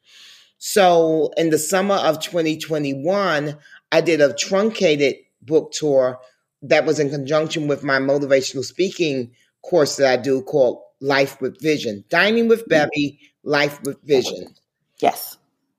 So 0.57 1.33
in 1.35 1.49
the 1.49 1.59
summer 1.59 1.95
of 1.95 2.21
2021, 2.21 3.57
I 3.91 4.01
did 4.01 4.21
a 4.21 4.33
truncated 4.33 5.15
book 5.41 5.73
tour 5.73 6.19
that 6.63 6.85
was 6.85 6.99
in 6.99 7.09
conjunction 7.09 7.67
with 7.67 7.83
my 7.83 7.99
motivational 7.99 8.63
speaking 8.63 9.31
course 9.61 9.97
that 9.97 10.11
I 10.11 10.21
do 10.21 10.41
called 10.41 10.81
Life 11.01 11.39
with 11.41 11.61
Vision. 11.61 12.03
Dining 12.09 12.47
with 12.47 12.67
Bevy, 12.67 13.19
Life 13.43 13.81
with 13.83 14.01
Vision. 14.03 14.55
Yes. 14.99 15.37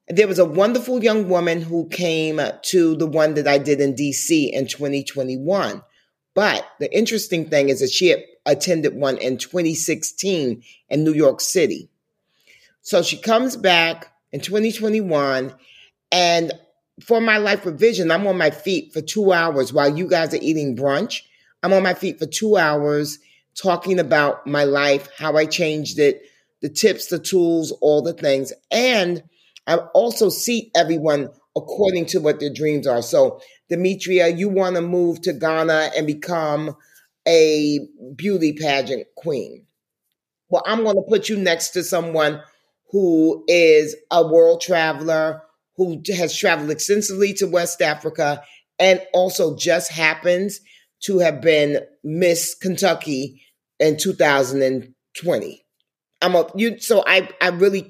There 0.09 0.29
was 0.29 0.39
a 0.39 0.45
wonderful 0.45 1.03
young 1.03 1.29
woman 1.29 1.63
who 1.63 1.89
came 1.89 2.41
to 2.63 2.97
the 2.97 3.07
one 3.07 3.35
that 3.35 3.49
I 3.49 3.57
did 3.57 3.81
in 3.81 3.95
DC 3.95 4.53
in 4.53 4.67
2021. 4.67 5.83
But 6.35 6.67
the 6.79 6.95
interesting 6.95 7.49
thing 7.49 7.71
is 7.71 7.81
that 7.81 7.91
she 7.91 8.09
had 8.09 8.23
attended 8.45 8.95
one 8.95 9.17
in 9.17 9.39
2016 9.39 10.63
in 10.91 11.05
New 11.05 11.15
York 11.15 11.41
City. 11.41 11.89
So 12.83 13.03
she 13.03 13.17
comes 13.17 13.57
back 13.57 14.13
in 14.31 14.41
2021 14.41 15.55
and 16.13 16.53
for 17.03 17.21
my 17.21 17.39
life 17.39 17.67
revision, 17.67 18.11
I'm 18.11 18.27
on 18.27 18.39
my 18.39 18.51
feet 18.51 18.93
for 18.93 19.01
two 19.01 19.33
hours 19.33 19.73
while 19.73 19.97
you 19.97 20.09
guys 20.09 20.33
are 20.33 20.41
eating 20.41 20.77
brunch. 20.77 21.23
I'm 21.63 21.73
on 21.73 21.83
my 21.83 21.95
feet 21.95 22.19
for 22.19 22.27
two 22.27 22.57
hours 22.57 23.19
talking 23.61 23.99
about 23.99 24.47
my 24.47 24.65
life, 24.65 25.09
how 25.17 25.37
I 25.37 25.47
changed 25.47 25.99
it, 25.99 26.23
the 26.63 26.69
tips, 26.69 27.07
the 27.07 27.19
tools, 27.19 27.73
all 27.81 28.03
the 28.03 28.13
things. 28.13 28.53
And 28.71 29.23
I 29.67 29.77
also 29.95 30.29
seat 30.29 30.71
everyone 30.77 31.31
according 31.57 32.07
to 32.07 32.19
what 32.21 32.41
their 32.41 32.53
dreams 32.53 32.87
are. 32.87 33.03
So, 33.03 33.41
Demetria, 33.71 34.29
you 34.29 34.49
want 34.49 34.77
to 34.77 34.83
move 34.83 35.23
to 35.23 35.33
Ghana 35.33 35.91
and 35.97 36.07
become 36.07 36.77
a 37.27 37.81
beauty 38.15 38.53
pageant 38.53 39.07
queen. 39.17 39.65
Well, 40.49 40.63
I'm 40.67 40.85
going 40.85 40.97
to 40.97 41.03
put 41.03 41.29
you 41.29 41.37
next 41.37 41.71
to 41.71 41.83
someone 41.85 42.43
who 42.91 43.45
is 43.49 43.97
a 44.11 44.27
world 44.27 44.61
traveler, 44.61 45.43
who 45.77 46.03
has 46.17 46.37
traveled 46.37 46.71
extensively 46.71 47.33
to 47.35 47.47
West 47.47 47.83
Africa, 47.83 48.43
and 48.79 49.03
also 49.13 49.57
just 49.57 49.91
happens 49.91 50.61
to 51.03 51.19
have 51.19 51.41
been 51.41 51.81
Miss 52.03 52.55
Kentucky 52.55 53.43
in 53.79 53.97
2020. 53.97 55.65
I'm 56.23 56.35
a 56.35 56.47
you 56.57 56.79
so 56.79 57.05
I 57.07 57.29
I 57.41 57.49
really 57.49 57.83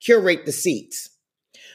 curate 0.00 0.46
the 0.46 0.52
seats. 0.52 1.10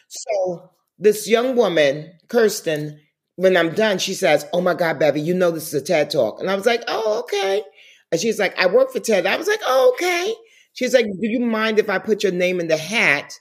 So 0.08 0.72
this 1.00 1.28
young 1.28 1.56
woman, 1.56 2.12
Kirsten, 2.28 3.00
when 3.36 3.58
I'm 3.58 3.74
done, 3.74 3.98
she 4.00 4.14
says, 4.14 4.46
"Oh 4.54 4.62
my 4.62 4.74
God, 4.74 5.00
Bevy, 5.00 5.22
you 5.22 5.34
know 5.34 5.52
this 5.52 5.68
is 5.68 5.82
a 5.82 5.86
TED 5.86 6.10
talk," 6.12 6.40
and 6.40 6.50
I 6.50 6.56
was 6.56 6.66
like, 6.66 6.84
"Oh, 6.88 7.20
okay." 7.22 7.64
And 8.12 8.22
she's 8.22 8.40
like, 8.40 8.58
"I 8.60 8.68
work 8.68 8.92
for 8.92 9.00
TED." 9.00 9.26
I 9.26 9.38
was 9.38 9.48
like, 9.48 9.62
"Oh, 9.66 9.94
okay." 9.96 10.34
She's 10.74 10.94
like, 10.94 11.06
"Do 11.06 11.28
you 11.28 11.40
mind 11.40 11.80
if 11.80 11.90
I 11.90 12.00
put 12.00 12.24
your 12.24 12.32
name 12.34 12.60
in 12.60 12.68
the 12.68 12.78
hat 12.78 13.34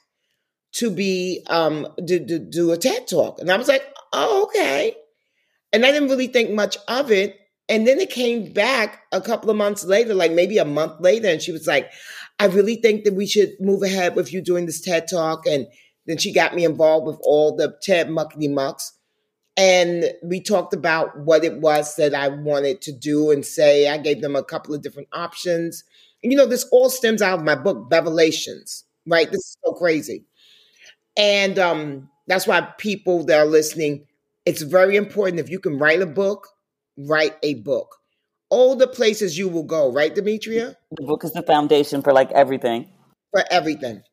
to 0.75 0.89
be 0.91 1.43
um 1.49 1.87
to, 2.07 2.25
to 2.25 2.39
do 2.39 2.71
a 2.71 2.77
TED 2.77 3.07
talk?" 3.07 3.39
And 3.39 3.51
I 3.51 3.57
was 3.57 3.67
like, 3.67 3.83
"Oh, 4.13 4.43
okay." 4.45 4.95
And 5.73 5.85
I 5.85 5.91
didn't 5.91 6.09
really 6.09 6.27
think 6.27 6.51
much 6.51 6.77
of 6.87 7.11
it. 7.11 7.37
And 7.67 7.87
then 7.87 7.99
it 7.99 8.09
came 8.11 8.53
back 8.53 9.03
a 9.11 9.21
couple 9.21 9.49
of 9.49 9.57
months 9.57 9.83
later, 9.83 10.13
like 10.13 10.31
maybe 10.31 10.57
a 10.59 10.65
month 10.65 11.01
later, 11.01 11.27
and 11.27 11.41
she 11.41 11.51
was 11.51 11.65
like, 11.65 11.91
I 12.39 12.45
really 12.45 12.75
think 12.75 13.03
that 13.05 13.15
we 13.15 13.25
should 13.25 13.53
move 13.59 13.81
ahead 13.81 14.15
with 14.15 14.31
you 14.31 14.41
doing 14.41 14.67
this 14.67 14.81
TED 14.81 15.07
talk. 15.09 15.47
And 15.47 15.67
then 16.05 16.17
she 16.17 16.31
got 16.31 16.53
me 16.53 16.63
involved 16.63 17.07
with 17.07 17.17
all 17.23 17.55
the 17.55 17.75
TED 17.81 18.09
muckety 18.09 18.51
mucks. 18.53 18.93
And 19.57 20.11
we 20.23 20.41
talked 20.41 20.73
about 20.73 21.17
what 21.19 21.43
it 21.45 21.61
was 21.61 21.95
that 21.95 22.13
I 22.13 22.27
wanted 22.27 22.81
to 22.83 22.91
do 22.91 23.31
and 23.31 23.45
say. 23.45 23.87
I 23.87 23.97
gave 23.97 24.21
them 24.21 24.35
a 24.35 24.43
couple 24.43 24.75
of 24.75 24.81
different 24.81 25.07
options. 25.13 25.83
And 26.23 26.31
you 26.31 26.37
know, 26.37 26.45
this 26.45 26.65
all 26.71 26.89
stems 26.89 27.21
out 27.21 27.39
of 27.39 27.45
my 27.45 27.55
book, 27.55 27.89
Bevelations, 27.89 28.83
right? 29.07 29.31
This 29.31 29.39
is 29.41 29.57
so 29.65 29.73
crazy. 29.73 30.25
And 31.17 31.57
um, 31.59 32.09
that's 32.27 32.47
why 32.47 32.61
people 32.77 33.23
that 33.25 33.37
are 33.37 33.45
listening, 33.45 34.05
it's 34.45 34.61
very 34.61 34.95
important 34.95 35.39
if 35.39 35.49
you 35.49 35.59
can 35.59 35.77
write 35.77 36.01
a 36.01 36.05
book, 36.05 36.47
write 36.97 37.35
a 37.43 37.55
book. 37.55 37.95
All 38.49 38.75
the 38.75 38.87
places 38.87 39.37
you 39.37 39.47
will 39.47 39.63
go, 39.63 39.91
right, 39.91 40.13
Demetria? 40.13 40.77
The 40.91 41.05
book 41.05 41.23
is 41.23 41.33
the 41.33 41.41
foundation 41.41 42.01
for 42.01 42.13
like 42.13 42.31
everything. 42.31 42.89
For 43.31 43.43
everything. 43.49 44.03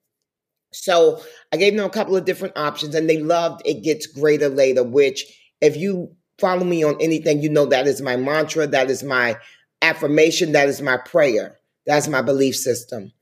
So 0.72 1.22
I 1.52 1.58
gave 1.58 1.76
them 1.76 1.84
a 1.84 1.90
couple 1.90 2.16
of 2.16 2.24
different 2.24 2.56
options 2.56 2.94
and 2.94 3.08
they 3.08 3.18
loved 3.18 3.62
It 3.64 3.82
Gets 3.82 4.06
Greater 4.06 4.48
Later, 4.48 4.82
which 4.82 5.24
if 5.60 5.76
you 5.76 6.16
follow 6.38 6.64
me 6.64 6.82
on 6.82 6.96
anything, 7.00 7.42
you 7.42 7.50
know 7.50 7.66
that 7.66 7.86
is 7.86 8.00
my 8.00 8.16
mantra, 8.16 8.66
that 8.66 8.90
is 8.90 9.02
my 9.02 9.36
affirmation, 9.82 10.52
that 10.52 10.68
is 10.68 10.80
my 10.80 10.96
prayer, 10.96 11.58
that's 11.86 12.08
my 12.08 12.22
belief 12.22 12.56
system. 12.56 13.12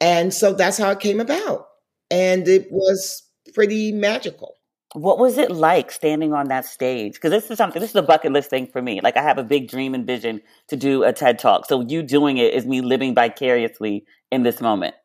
And 0.00 0.34
so 0.34 0.52
that's 0.52 0.78
how 0.78 0.90
it 0.90 1.00
came 1.00 1.20
about. 1.20 1.69
And 2.10 2.48
it 2.48 2.70
was 2.70 3.22
pretty 3.54 3.92
magical. 3.92 4.56
What 4.94 5.20
was 5.20 5.38
it 5.38 5.52
like 5.52 5.92
standing 5.92 6.32
on 6.32 6.48
that 6.48 6.64
stage? 6.64 7.14
Because 7.14 7.30
this 7.30 7.48
is 7.48 7.58
something, 7.58 7.80
this 7.80 7.90
is 7.90 7.96
a 7.96 8.02
bucket 8.02 8.32
list 8.32 8.50
thing 8.50 8.66
for 8.66 8.82
me. 8.82 9.00
Like, 9.00 9.16
I 9.16 9.22
have 9.22 9.38
a 9.38 9.44
big 9.44 9.68
dream 9.68 9.94
and 9.94 10.04
vision 10.04 10.40
to 10.66 10.76
do 10.76 11.04
a 11.04 11.12
TED 11.12 11.38
Talk. 11.38 11.66
So, 11.66 11.82
you 11.82 12.02
doing 12.02 12.38
it 12.38 12.54
is 12.54 12.66
me 12.66 12.80
living 12.80 13.14
vicariously 13.14 14.04
in 14.32 14.42
this 14.42 14.60
moment. 14.60 14.96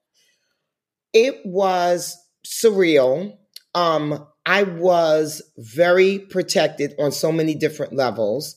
It 1.13 1.39
was 1.45 2.17
surreal. 2.45 3.37
Um, 3.75 4.25
I 4.47 4.63
was 4.63 5.43
very 5.57 6.17
protected 6.17 6.95
on 6.97 7.11
so 7.11 7.31
many 7.31 7.53
different 7.53 7.93
levels. 7.93 8.55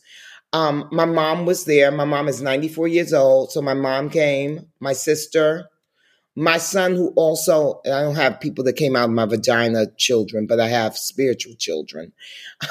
Um, 0.54 0.88
my 0.90 1.04
mom 1.04 1.44
was 1.44 1.66
there. 1.66 1.90
My 1.90 2.06
mom 2.06 2.28
is 2.28 2.40
94 2.40 2.88
years 2.88 3.12
old. 3.12 3.52
So, 3.52 3.60
my 3.60 3.74
mom 3.74 4.08
came, 4.08 4.68
my 4.80 4.94
sister, 4.94 5.68
my 6.38 6.56
son 6.56 6.94
who 6.94 7.08
also 7.16 7.80
i 7.84 8.00
don't 8.00 8.14
have 8.14 8.40
people 8.40 8.62
that 8.62 8.76
came 8.76 8.94
out 8.94 9.06
of 9.06 9.10
my 9.10 9.26
vagina 9.26 9.86
children 9.96 10.46
but 10.46 10.60
i 10.60 10.68
have 10.68 10.96
spiritual 10.96 11.54
children. 11.54 12.12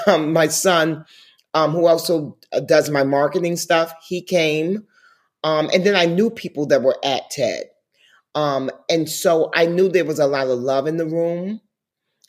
Um, 0.06 0.34
my 0.34 0.48
son 0.48 1.06
um, 1.54 1.72
who 1.72 1.88
also 1.88 2.38
uh, 2.52 2.60
does 2.60 2.90
my 2.90 3.04
marketing 3.04 3.56
stuff 3.56 3.94
he 4.06 4.22
came 4.22 4.86
um, 5.44 5.70
and 5.74 5.86
then 5.86 5.96
i 5.96 6.06
knew 6.06 6.30
people 6.30 6.66
that 6.68 6.82
were 6.82 6.98
at 7.04 7.30
ted. 7.30 7.66
Um, 8.36 8.70
and 8.90 9.10
so 9.10 9.52
i 9.54 9.66
knew 9.66 9.90
there 9.90 10.06
was 10.06 10.20
a 10.20 10.28
lot 10.28 10.48
of 10.48 10.60
love 10.60 10.88
in 10.88 10.98
the 10.98 11.06
room. 11.06 11.62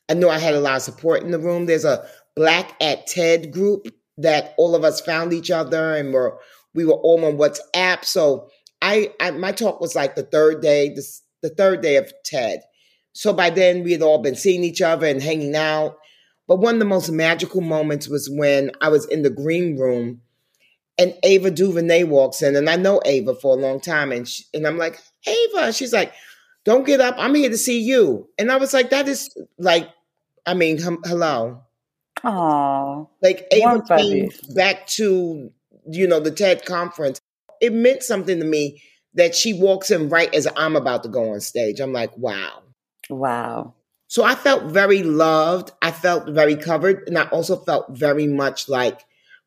I 0.08 0.14
knew 0.14 0.28
i 0.28 0.38
had 0.38 0.54
a 0.54 0.60
lot 0.60 0.76
of 0.76 0.82
support 0.82 1.22
in 1.22 1.30
the 1.30 1.38
room. 1.38 1.66
There's 1.66 1.84
a 1.84 2.04
black 2.34 2.74
at 2.80 3.06
ted 3.06 3.52
group 3.52 3.88
that 4.18 4.54
all 4.58 4.74
of 4.74 4.84
us 4.84 5.00
found 5.00 5.32
each 5.32 5.50
other 5.50 5.94
and 5.94 6.12
were 6.12 6.38
we 6.74 6.84
were 6.84 6.94
all 6.94 7.24
on 7.24 7.38
whatsapp. 7.38 8.04
So 8.04 8.50
I, 8.82 9.12
I 9.20 9.30
my 9.32 9.52
talk 9.52 9.80
was 9.80 9.94
like 9.94 10.14
the 10.14 10.22
third 10.22 10.62
day. 10.62 10.90
This 10.90 11.22
the 11.42 11.50
third 11.50 11.80
day 11.80 11.96
of 11.96 12.12
TED. 12.24 12.62
So 13.12 13.32
by 13.32 13.50
then 13.50 13.82
we 13.82 13.92
had 13.92 14.02
all 14.02 14.18
been 14.18 14.36
seeing 14.36 14.64
each 14.64 14.82
other 14.82 15.06
and 15.06 15.22
hanging 15.22 15.56
out. 15.56 15.96
But 16.46 16.60
one 16.60 16.74
of 16.74 16.78
the 16.78 16.86
most 16.86 17.10
magical 17.10 17.60
moments 17.60 18.08
was 18.08 18.30
when 18.30 18.70
I 18.80 18.88
was 18.88 19.04
in 19.06 19.22
the 19.22 19.30
green 19.30 19.76
room 19.76 20.22
and 20.96 21.14
Ava 21.22 21.50
DuVernay 21.50 22.04
walks 22.04 22.42
in. 22.42 22.56
And 22.56 22.70
I 22.70 22.76
know 22.76 23.00
Ava 23.04 23.34
for 23.34 23.56
a 23.56 23.60
long 23.60 23.80
time. 23.80 24.12
And, 24.12 24.26
she, 24.26 24.44
and 24.54 24.66
I'm 24.66 24.78
like, 24.78 25.00
Ava, 25.26 25.72
she's 25.72 25.92
like, 25.92 26.12
don't 26.64 26.86
get 26.86 27.00
up. 27.00 27.16
I'm 27.18 27.34
here 27.34 27.50
to 27.50 27.58
see 27.58 27.80
you. 27.80 28.28
And 28.38 28.50
I 28.50 28.56
was 28.56 28.72
like, 28.72 28.90
that 28.90 29.08
is 29.08 29.36
like, 29.58 29.88
I 30.46 30.54
mean, 30.54 30.80
hum, 30.80 31.00
hello. 31.04 31.62
Aww. 32.24 33.08
Like 33.22 33.46
Ava 33.52 33.82
came 33.96 34.30
back 34.54 34.86
to, 34.88 35.50
you 35.88 36.06
know, 36.06 36.20
the 36.20 36.30
TED 36.30 36.64
conference. 36.64 37.20
It 37.60 37.72
meant 37.72 38.02
something 38.02 38.38
to 38.38 38.44
me 38.44 38.82
that 39.18 39.34
she 39.34 39.52
walks 39.52 39.90
in 39.90 40.08
right 40.08 40.32
as 40.32 40.46
I'm 40.56 40.76
about 40.76 41.02
to 41.02 41.08
go 41.08 41.32
on 41.32 41.40
stage. 41.40 41.80
I'm 41.80 41.92
like, 41.92 42.16
wow. 42.16 42.62
Wow. 43.10 43.74
So 44.06 44.24
I 44.24 44.36
felt 44.36 44.70
very 44.72 45.02
loved. 45.02 45.72
I 45.82 45.90
felt 45.90 46.28
very 46.28 46.54
covered. 46.54 47.02
And 47.08 47.18
I 47.18 47.24
also 47.24 47.56
felt 47.56 47.90
very 47.90 48.28
much 48.28 48.68
like, 48.68 49.00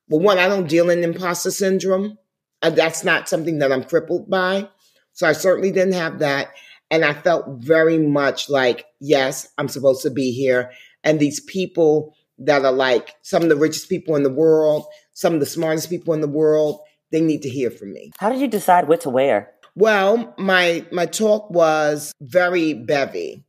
well, 0.10 0.20
one, 0.20 0.40
I 0.40 0.50
don't 0.50 0.68
deal 0.68 0.90
in 0.90 1.06
imposter 1.06 1.52
syndrome. 1.52 2.18
And 2.62 2.76
that's 2.76 3.06
not 3.06 3.30
something 3.30 3.60
that 3.60 3.72
I'm 3.72 3.86
crippled 3.86 4.30
by. 4.30 4.68
So 5.14 5.26
I 5.26 5.32
certainly 5.32 5.72
didn't 5.72 5.94
have 5.94 6.20
that. 6.20 6.50
And 6.92 7.06
I 7.06 7.14
felt 7.14 7.46
very 7.60 7.98
much 7.98 8.50
like, 8.50 8.86
yes, 9.00 9.48
I'm 9.58 9.70
supposed 9.70 10.04
to 10.04 10.10
be 10.10 10.34
here. 10.34 10.72
And 11.06 11.18
these 11.18 11.40
people 11.40 12.14
that 12.40 12.66
are 12.66 12.74
like 12.74 13.16
some 13.22 13.42
of 13.42 13.50
the 13.50 13.56
richest 13.56 13.88
people 13.88 14.18
in 14.18 14.24
the 14.24 14.34
world, 14.34 14.86
some 15.14 15.34
of 15.34 15.40
the 15.40 15.46
smartest 15.46 15.90
people 15.90 16.14
in 16.14 16.20
the 16.20 16.28
world, 16.28 16.82
they 17.12 17.22
need 17.22 17.42
to 17.44 17.50
hear 17.50 17.72
from 17.72 17.94
me. 17.94 18.12
How 18.20 18.30
did 18.30 18.42
you 18.42 18.48
decide 18.48 18.90
what 18.90 19.02
to 19.02 19.10
wear? 19.10 19.50
Well, 19.76 20.34
my 20.38 20.86
my 20.92 21.06
talk 21.06 21.50
was 21.50 22.14
very 22.22 22.74
bevy. 22.74 23.44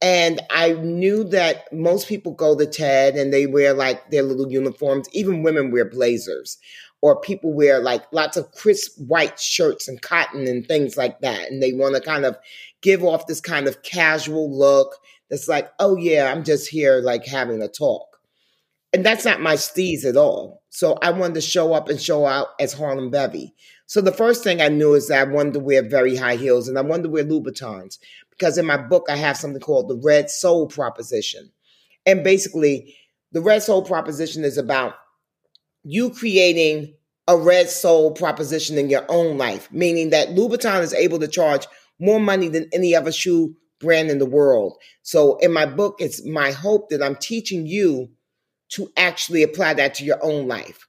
And 0.00 0.40
I 0.50 0.72
knew 0.72 1.22
that 1.24 1.72
most 1.72 2.08
people 2.08 2.32
go 2.32 2.58
to 2.58 2.66
TED 2.66 3.14
and 3.14 3.32
they 3.32 3.46
wear 3.46 3.72
like 3.72 4.10
their 4.10 4.24
little 4.24 4.50
uniforms. 4.50 5.08
Even 5.12 5.44
women 5.44 5.70
wear 5.70 5.84
blazers, 5.84 6.58
or 7.02 7.20
people 7.20 7.52
wear 7.52 7.78
like 7.78 8.02
lots 8.12 8.36
of 8.36 8.50
crisp 8.50 8.98
white 8.98 9.38
shirts 9.38 9.86
and 9.86 10.02
cotton 10.02 10.48
and 10.48 10.66
things 10.66 10.96
like 10.96 11.20
that. 11.20 11.50
And 11.50 11.62
they 11.62 11.72
want 11.72 11.94
to 11.94 12.00
kind 12.00 12.24
of 12.24 12.36
give 12.80 13.04
off 13.04 13.28
this 13.28 13.40
kind 13.40 13.68
of 13.68 13.84
casual 13.84 14.50
look 14.56 14.96
that's 15.30 15.46
like, 15.46 15.70
oh 15.78 15.96
yeah, 15.96 16.32
I'm 16.32 16.42
just 16.42 16.68
here 16.68 17.00
like 17.00 17.24
having 17.24 17.62
a 17.62 17.68
talk. 17.68 18.18
And 18.92 19.06
that's 19.06 19.24
not 19.24 19.40
my 19.40 19.54
steez 19.54 20.04
at 20.04 20.16
all. 20.16 20.62
So 20.68 20.98
I 21.00 21.10
wanted 21.10 21.34
to 21.34 21.40
show 21.40 21.72
up 21.74 21.88
and 21.88 22.00
show 22.00 22.26
out 22.26 22.48
as 22.60 22.72
Harlem 22.72 23.10
Bevy. 23.10 23.54
So 23.92 24.00
the 24.00 24.10
first 24.10 24.42
thing 24.42 24.62
I 24.62 24.68
knew 24.68 24.94
is 24.94 25.08
that 25.08 25.28
I 25.28 25.30
wanted 25.30 25.52
to 25.52 25.60
wear 25.60 25.82
very 25.82 26.16
high 26.16 26.36
heels 26.36 26.66
and 26.66 26.78
I 26.78 26.80
wanted 26.80 27.02
to 27.02 27.08
wear 27.10 27.24
Louboutins 27.24 27.98
because 28.30 28.56
in 28.56 28.64
my 28.64 28.78
book 28.78 29.04
I 29.10 29.16
have 29.16 29.36
something 29.36 29.60
called 29.60 29.86
the 29.86 30.00
Red 30.02 30.30
Sole 30.30 30.66
Proposition. 30.66 31.52
And 32.06 32.24
basically, 32.24 32.96
the 33.32 33.42
Red 33.42 33.62
Sole 33.62 33.84
Proposition 33.84 34.44
is 34.44 34.56
about 34.56 34.94
you 35.84 36.08
creating 36.08 36.94
a 37.28 37.36
red 37.36 37.68
sole 37.68 38.12
proposition 38.12 38.78
in 38.78 38.88
your 38.88 39.04
own 39.10 39.36
life, 39.36 39.70
meaning 39.70 40.08
that 40.08 40.30
Louboutin 40.30 40.80
is 40.80 40.94
able 40.94 41.18
to 41.18 41.28
charge 41.28 41.66
more 41.98 42.18
money 42.18 42.48
than 42.48 42.70
any 42.72 42.96
other 42.96 43.12
shoe 43.12 43.54
brand 43.78 44.08
in 44.08 44.18
the 44.18 44.24
world. 44.24 44.78
So 45.02 45.36
in 45.36 45.52
my 45.52 45.66
book, 45.66 45.96
it's 45.98 46.24
my 46.24 46.52
hope 46.52 46.88
that 46.88 47.02
I'm 47.02 47.16
teaching 47.16 47.66
you 47.66 48.08
to 48.70 48.90
actually 48.96 49.42
apply 49.42 49.74
that 49.74 49.92
to 49.96 50.04
your 50.04 50.24
own 50.24 50.48
life. 50.48 50.88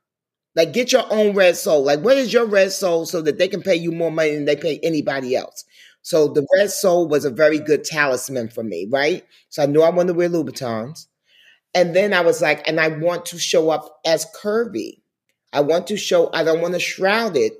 Like 0.56 0.74
get 0.74 0.92
your 0.92 1.06
own 1.12 1.36
red 1.36 1.58
sole. 1.58 1.84
Like 1.84 2.02
what 2.02 2.18
is 2.18 2.32
your 2.34 2.46
red 2.46 2.72
sole 2.72 3.06
so 3.06 3.22
that 3.22 3.38
they 3.38 3.48
can 3.48 3.62
pay 3.62 3.76
you 3.76 3.92
more 3.92 4.12
money 4.12 4.36
than 4.36 4.46
they 4.46 4.56
pay 4.56 4.80
anybody 4.84 5.36
else? 5.36 5.66
So 6.02 6.28
the 6.28 6.46
red 6.58 6.70
sole 6.72 7.08
was 7.08 7.26
a 7.26 7.30
very 7.32 7.60
good 7.60 7.84
talisman 7.84 8.50
for 8.50 8.64
me, 8.64 8.88
right? 8.92 9.26
So 9.50 9.64
I 9.64 9.68
knew 9.68 9.82
I 9.82 9.90
wanted 9.90 10.14
to 10.14 10.18
wear 10.18 10.30
Louboutins. 10.30 11.08
And 11.74 11.96
then 11.96 12.14
I 12.14 12.22
was 12.22 12.42
like, 12.42 12.68
and 12.68 12.80
I 12.80 12.90
want 12.90 13.26
to 13.28 13.40
show 13.40 13.70
up 13.70 14.00
as 14.06 14.26
curvy. 14.36 15.02
I 15.52 15.62
want 15.62 15.88
to 15.88 15.98
show, 15.98 16.30
I 16.34 16.44
don't 16.44 16.62
want 16.62 16.74
to 16.76 16.80
shroud 16.80 17.36
it. 17.38 17.54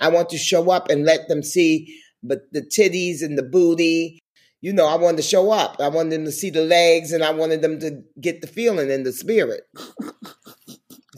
I 0.00 0.08
want 0.08 0.30
to 0.30 0.38
show 0.38 0.70
up 0.70 0.90
and 0.90 1.04
let 1.04 1.28
them 1.28 1.42
see 1.42 2.00
but 2.22 2.40
the 2.52 2.62
titties 2.62 3.22
and 3.22 3.38
the 3.38 3.42
booty. 3.42 4.18
You 4.60 4.72
know, 4.72 4.86
I 4.86 4.96
wanted 4.96 5.18
to 5.18 5.22
show 5.22 5.50
up. 5.50 5.76
I 5.78 5.88
wanted 5.88 6.12
them 6.12 6.24
to 6.24 6.32
see 6.32 6.48
the 6.48 6.62
legs, 6.64 7.12
and 7.12 7.22
I 7.22 7.30
wanted 7.32 7.60
them 7.60 7.78
to 7.80 8.02
get 8.18 8.40
the 8.40 8.46
feeling 8.46 8.90
and 8.90 9.04
the 9.04 9.12
spirit. 9.12 9.62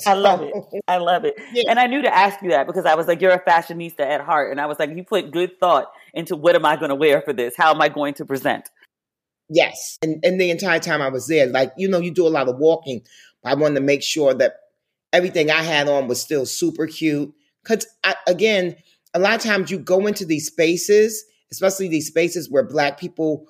I 0.07 0.15
love 0.15 0.43
it. 0.43 0.53
I 0.89 0.99
love 0.99 1.25
it. 1.25 1.35
Yeah. 1.53 1.65
And 1.69 1.79
I 1.79 1.87
knew 1.87 2.03
to 2.03 2.15
ask 2.15 2.43
you 2.43 2.51
that 2.51 2.67
because 2.67 2.85
I 2.85 2.95
was 2.95 3.07
like, 3.07 3.21
you're 3.21 3.33
a 3.33 3.43
fashionista 3.43 4.01
at 4.01 4.21
heart. 4.21 4.51
And 4.51 4.61
I 4.61 4.67
was 4.67 4.79
like, 4.79 4.91
you 4.95 5.05
put 5.05 5.31
good 5.31 5.59
thought 5.61 5.87
into 6.13 6.37
what 6.37 6.55
am 6.55 6.65
I 6.65 6.77
going 6.77 6.89
to 6.89 6.95
wear 6.95 7.23
for 7.23 7.33
this? 7.33 7.55
How 7.57 7.73
am 7.73 7.81
I 7.81 7.89
going 7.89 8.15
to 8.15 8.25
present? 8.25 8.69
Yes. 9.49 9.99
And, 10.03 10.25
and 10.25 10.41
the 10.41 10.51
entire 10.51 10.81
time 10.81 11.01
I 11.01 11.09
was 11.09 11.29
there, 11.29 11.47
like, 11.47 11.73
you 11.77 11.89
know, 11.89 12.01
you 12.01 12.11
do 12.11 12.27
a 12.27 12.29
lot 12.29 12.49
of 12.49 12.59
walking. 12.59 13.03
I 13.45 13.55
wanted 13.55 13.77
to 13.77 13.81
make 13.81 14.03
sure 14.03 14.35
that 14.35 14.57
everything 15.13 15.51
I 15.51 15.63
had 15.63 15.89
on 15.89 16.09
was 16.09 16.21
still 16.21 16.47
super 16.47 16.87
cute. 16.87 17.33
Because, 17.63 17.87
again, 18.27 18.77
a 19.15 19.19
lot 19.19 19.35
of 19.35 19.41
times 19.41 19.71
you 19.71 19.79
go 19.79 20.07
into 20.07 20.25
these 20.25 20.47
spaces, 20.47 21.25
especially 21.53 21.89
these 21.89 22.09
spaces 22.09 22.51
where 22.51 22.65
Black 22.65 22.99
people 22.99 23.47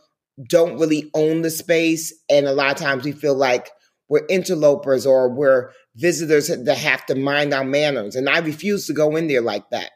don't 0.49 0.79
really 0.79 1.11
own 1.15 1.43
the 1.43 1.51
space. 1.51 2.13
And 2.31 2.47
a 2.47 2.53
lot 2.53 2.71
of 2.71 2.77
times 2.77 3.05
we 3.05 3.13
feel 3.13 3.35
like 3.35 3.71
we're 4.09 4.27
interlopers 4.27 5.07
or 5.07 5.29
we're 5.29 5.73
visitors 5.97 6.49
that 6.49 6.79
have 6.79 7.05
to 7.07 7.15
mind 7.15 7.53
our 7.53 7.65
manners. 7.65 8.17
And 8.17 8.29
I 8.29 8.39
refuse 8.39 8.87
to 8.87 8.93
go 8.93 9.17
in 9.17 9.29
there 9.29 9.41
like 9.41 9.69
that. 9.71 9.93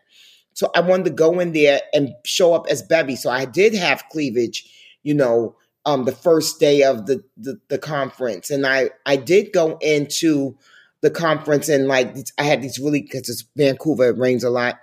So 0.55 0.70
I 0.74 0.80
wanted 0.80 1.05
to 1.05 1.11
go 1.11 1.38
in 1.40 1.53
there 1.53 1.80
and 1.92 2.12
show 2.24 2.55
up 2.55 2.66
as 2.68 2.82
Bevy. 2.82 3.16
So 3.16 3.30
I 3.30 3.44
did 3.44 3.74
have 3.74 4.09
cleavage, 4.11 4.68
you 5.03 5.14
know, 5.14 5.57
um, 5.86 6.05
the 6.05 6.12
first 6.12 6.61
day 6.61 6.82
of 6.82 7.07
the, 7.07 7.22
the, 7.36 7.59
the 7.68 7.78
conference. 7.78 8.51
And 8.51 8.66
I, 8.66 8.90
I 9.07 9.16
did 9.16 9.53
go 9.53 9.78
into 9.80 10.57
the 11.03 11.11
conference 11.11 11.68
and 11.68 11.86
like 11.86 12.14
I 12.36 12.42
had 12.42 12.61
these 12.61 12.78
really 12.78 13.03
because 13.03 13.28
it's 13.28 13.44
Vancouver, 13.57 14.11
it 14.11 14.18
rains 14.18 14.44
a 14.44 14.51
lot. 14.51 14.78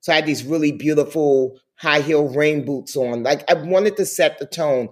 So 0.00 0.12
I 0.12 0.16
had 0.16 0.26
these 0.26 0.44
really 0.44 0.70
beautiful 0.70 1.58
high 1.74 2.00
heel 2.00 2.28
rain 2.28 2.64
boots 2.64 2.96
on. 2.96 3.22
Like 3.22 3.48
I 3.50 3.54
wanted 3.54 3.96
to 3.96 4.06
set 4.06 4.38
the 4.38 4.46
tone. 4.46 4.88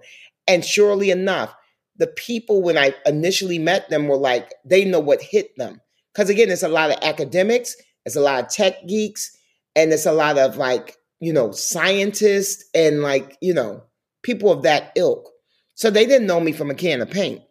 And 0.47 0.65
surely 0.65 1.11
enough, 1.11 1.55
the 1.97 2.07
people 2.07 2.63
when 2.63 2.77
I 2.77 2.95
initially 3.07 3.59
met 3.59 3.89
them 3.89 4.09
were 4.09 4.17
like, 4.17 4.55
they 4.65 4.85
know 4.85 5.01
what 5.01 5.23
hit 5.23 5.57
them. 5.57 5.81
Because 6.13 6.31
again, 6.31 6.51
it's 6.51 6.63
a 6.63 6.69
lot 6.69 6.91
of 6.91 6.99
academics, 7.03 7.77
it's 8.05 8.17
a 8.17 8.21
lot 8.21 8.43
of 8.43 8.51
tech 8.51 8.87
geeks, 8.87 9.37
and 9.77 9.93
it's 9.93 10.07
a 10.07 10.13
lot 10.13 10.39
of 10.39 10.57
like, 10.57 10.97
you 11.21 11.33
know, 11.33 11.51
scientists 11.53 12.65
and 12.75 13.03
like, 13.03 13.37
you 13.41 13.55
know, 13.55 13.83
people 14.23 14.51
of 14.51 14.63
that 14.63 14.93
ilk. 14.97 15.31
So 15.75 15.91
they 15.91 16.07
didn't 16.07 16.27
know 16.27 16.41
me 16.41 16.53
from 16.53 16.71
a 16.71 16.75
can 16.75 17.01
of 17.01 17.11
paint. 17.11 17.43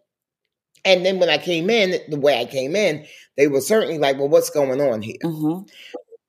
And 0.85 1.05
then 1.05 1.19
when 1.19 1.29
I 1.29 1.37
came 1.37 1.69
in, 1.69 1.99
the 2.09 2.19
way 2.19 2.39
I 2.39 2.45
came 2.45 2.75
in, 2.75 3.05
they 3.37 3.47
were 3.47 3.61
certainly 3.61 3.97
like, 3.97 4.17
well, 4.17 4.29
what's 4.29 4.49
going 4.49 4.81
on 4.81 5.01
here? 5.01 5.17
Mm-hmm. 5.23 5.67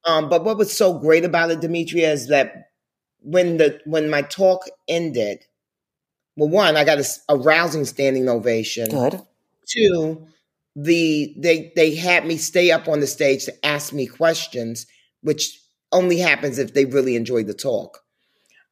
Um, 0.04 0.28
but 0.28 0.44
what 0.44 0.58
was 0.58 0.76
so 0.76 0.98
great 0.98 1.24
about 1.24 1.50
it, 1.50 1.60
Demetria, 1.60 2.12
is 2.12 2.28
that 2.28 2.70
when 3.20 3.56
the 3.56 3.80
when 3.86 4.10
my 4.10 4.22
talk 4.22 4.64
ended, 4.86 5.44
well, 6.36 6.48
one, 6.48 6.76
I 6.76 6.84
got 6.84 6.98
a, 6.98 7.04
a 7.28 7.36
rousing 7.36 7.84
standing 7.84 8.28
ovation. 8.28 8.88
Good. 8.88 9.20
Two, 9.66 10.26
the 10.76 11.34
they 11.38 11.72
they 11.76 11.94
had 11.94 12.26
me 12.26 12.36
stay 12.36 12.70
up 12.70 12.88
on 12.88 13.00
the 13.00 13.06
stage 13.06 13.44
to 13.44 13.66
ask 13.66 13.92
me 13.92 14.06
questions, 14.06 14.86
which 15.22 15.60
only 15.92 16.18
happens 16.18 16.58
if 16.58 16.74
they 16.74 16.84
really 16.84 17.16
enjoyed 17.16 17.46
the 17.46 17.54
talk. 17.54 18.00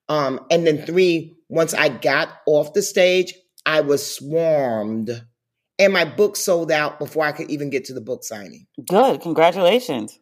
Um, 0.08 0.40
and 0.50 0.66
then 0.66 0.84
three, 0.84 1.36
once 1.48 1.72
I 1.72 1.88
got 1.88 2.28
off 2.46 2.74
the 2.74 2.82
stage, 2.82 3.34
I 3.64 3.80
was 3.80 4.16
swarmed, 4.16 5.24
and 5.78 5.92
my 5.92 6.04
book 6.04 6.36
sold 6.36 6.72
out 6.72 6.98
before 6.98 7.24
I 7.24 7.32
could 7.32 7.50
even 7.50 7.70
get 7.70 7.86
to 7.86 7.94
the 7.94 8.00
book 8.00 8.24
signing. 8.24 8.66
Good, 8.88 9.20
congratulations. 9.20 10.18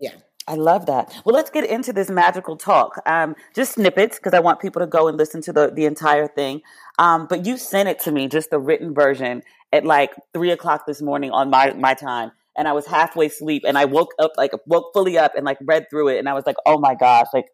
Yeah. 0.00 0.14
I 0.48 0.54
love 0.54 0.86
that. 0.86 1.14
Well, 1.24 1.34
let's 1.34 1.50
get 1.50 1.68
into 1.68 1.92
this 1.92 2.08
magical 2.08 2.56
talk. 2.56 3.00
Um, 3.04 3.36
just 3.54 3.74
snippets 3.74 4.16
because 4.16 4.32
I 4.32 4.40
want 4.40 4.60
people 4.60 4.80
to 4.80 4.86
go 4.86 5.06
and 5.06 5.18
listen 5.18 5.42
to 5.42 5.52
the 5.52 5.70
the 5.70 5.84
entire 5.84 6.26
thing. 6.26 6.62
Um, 6.98 7.26
but 7.26 7.44
you 7.44 7.58
sent 7.58 7.88
it 7.88 8.00
to 8.00 8.12
me, 8.12 8.28
just 8.28 8.50
the 8.50 8.58
written 8.58 8.94
version, 8.94 9.42
at 9.72 9.84
like 9.84 10.12
three 10.32 10.50
o'clock 10.50 10.86
this 10.86 11.02
morning 11.02 11.30
on 11.30 11.50
my 11.50 11.74
my 11.74 11.92
time, 11.92 12.32
and 12.56 12.66
I 12.66 12.72
was 12.72 12.86
halfway 12.86 13.26
asleep, 13.26 13.62
and 13.66 13.76
I 13.76 13.84
woke 13.84 14.14
up 14.18 14.32
like 14.38 14.52
woke 14.66 14.92
fully 14.94 15.18
up 15.18 15.32
and 15.36 15.44
like 15.44 15.58
read 15.60 15.90
through 15.90 16.08
it, 16.08 16.18
and 16.18 16.28
I 16.28 16.32
was 16.32 16.46
like, 16.46 16.56
oh 16.64 16.78
my 16.78 16.94
gosh, 16.94 17.26
like 17.34 17.48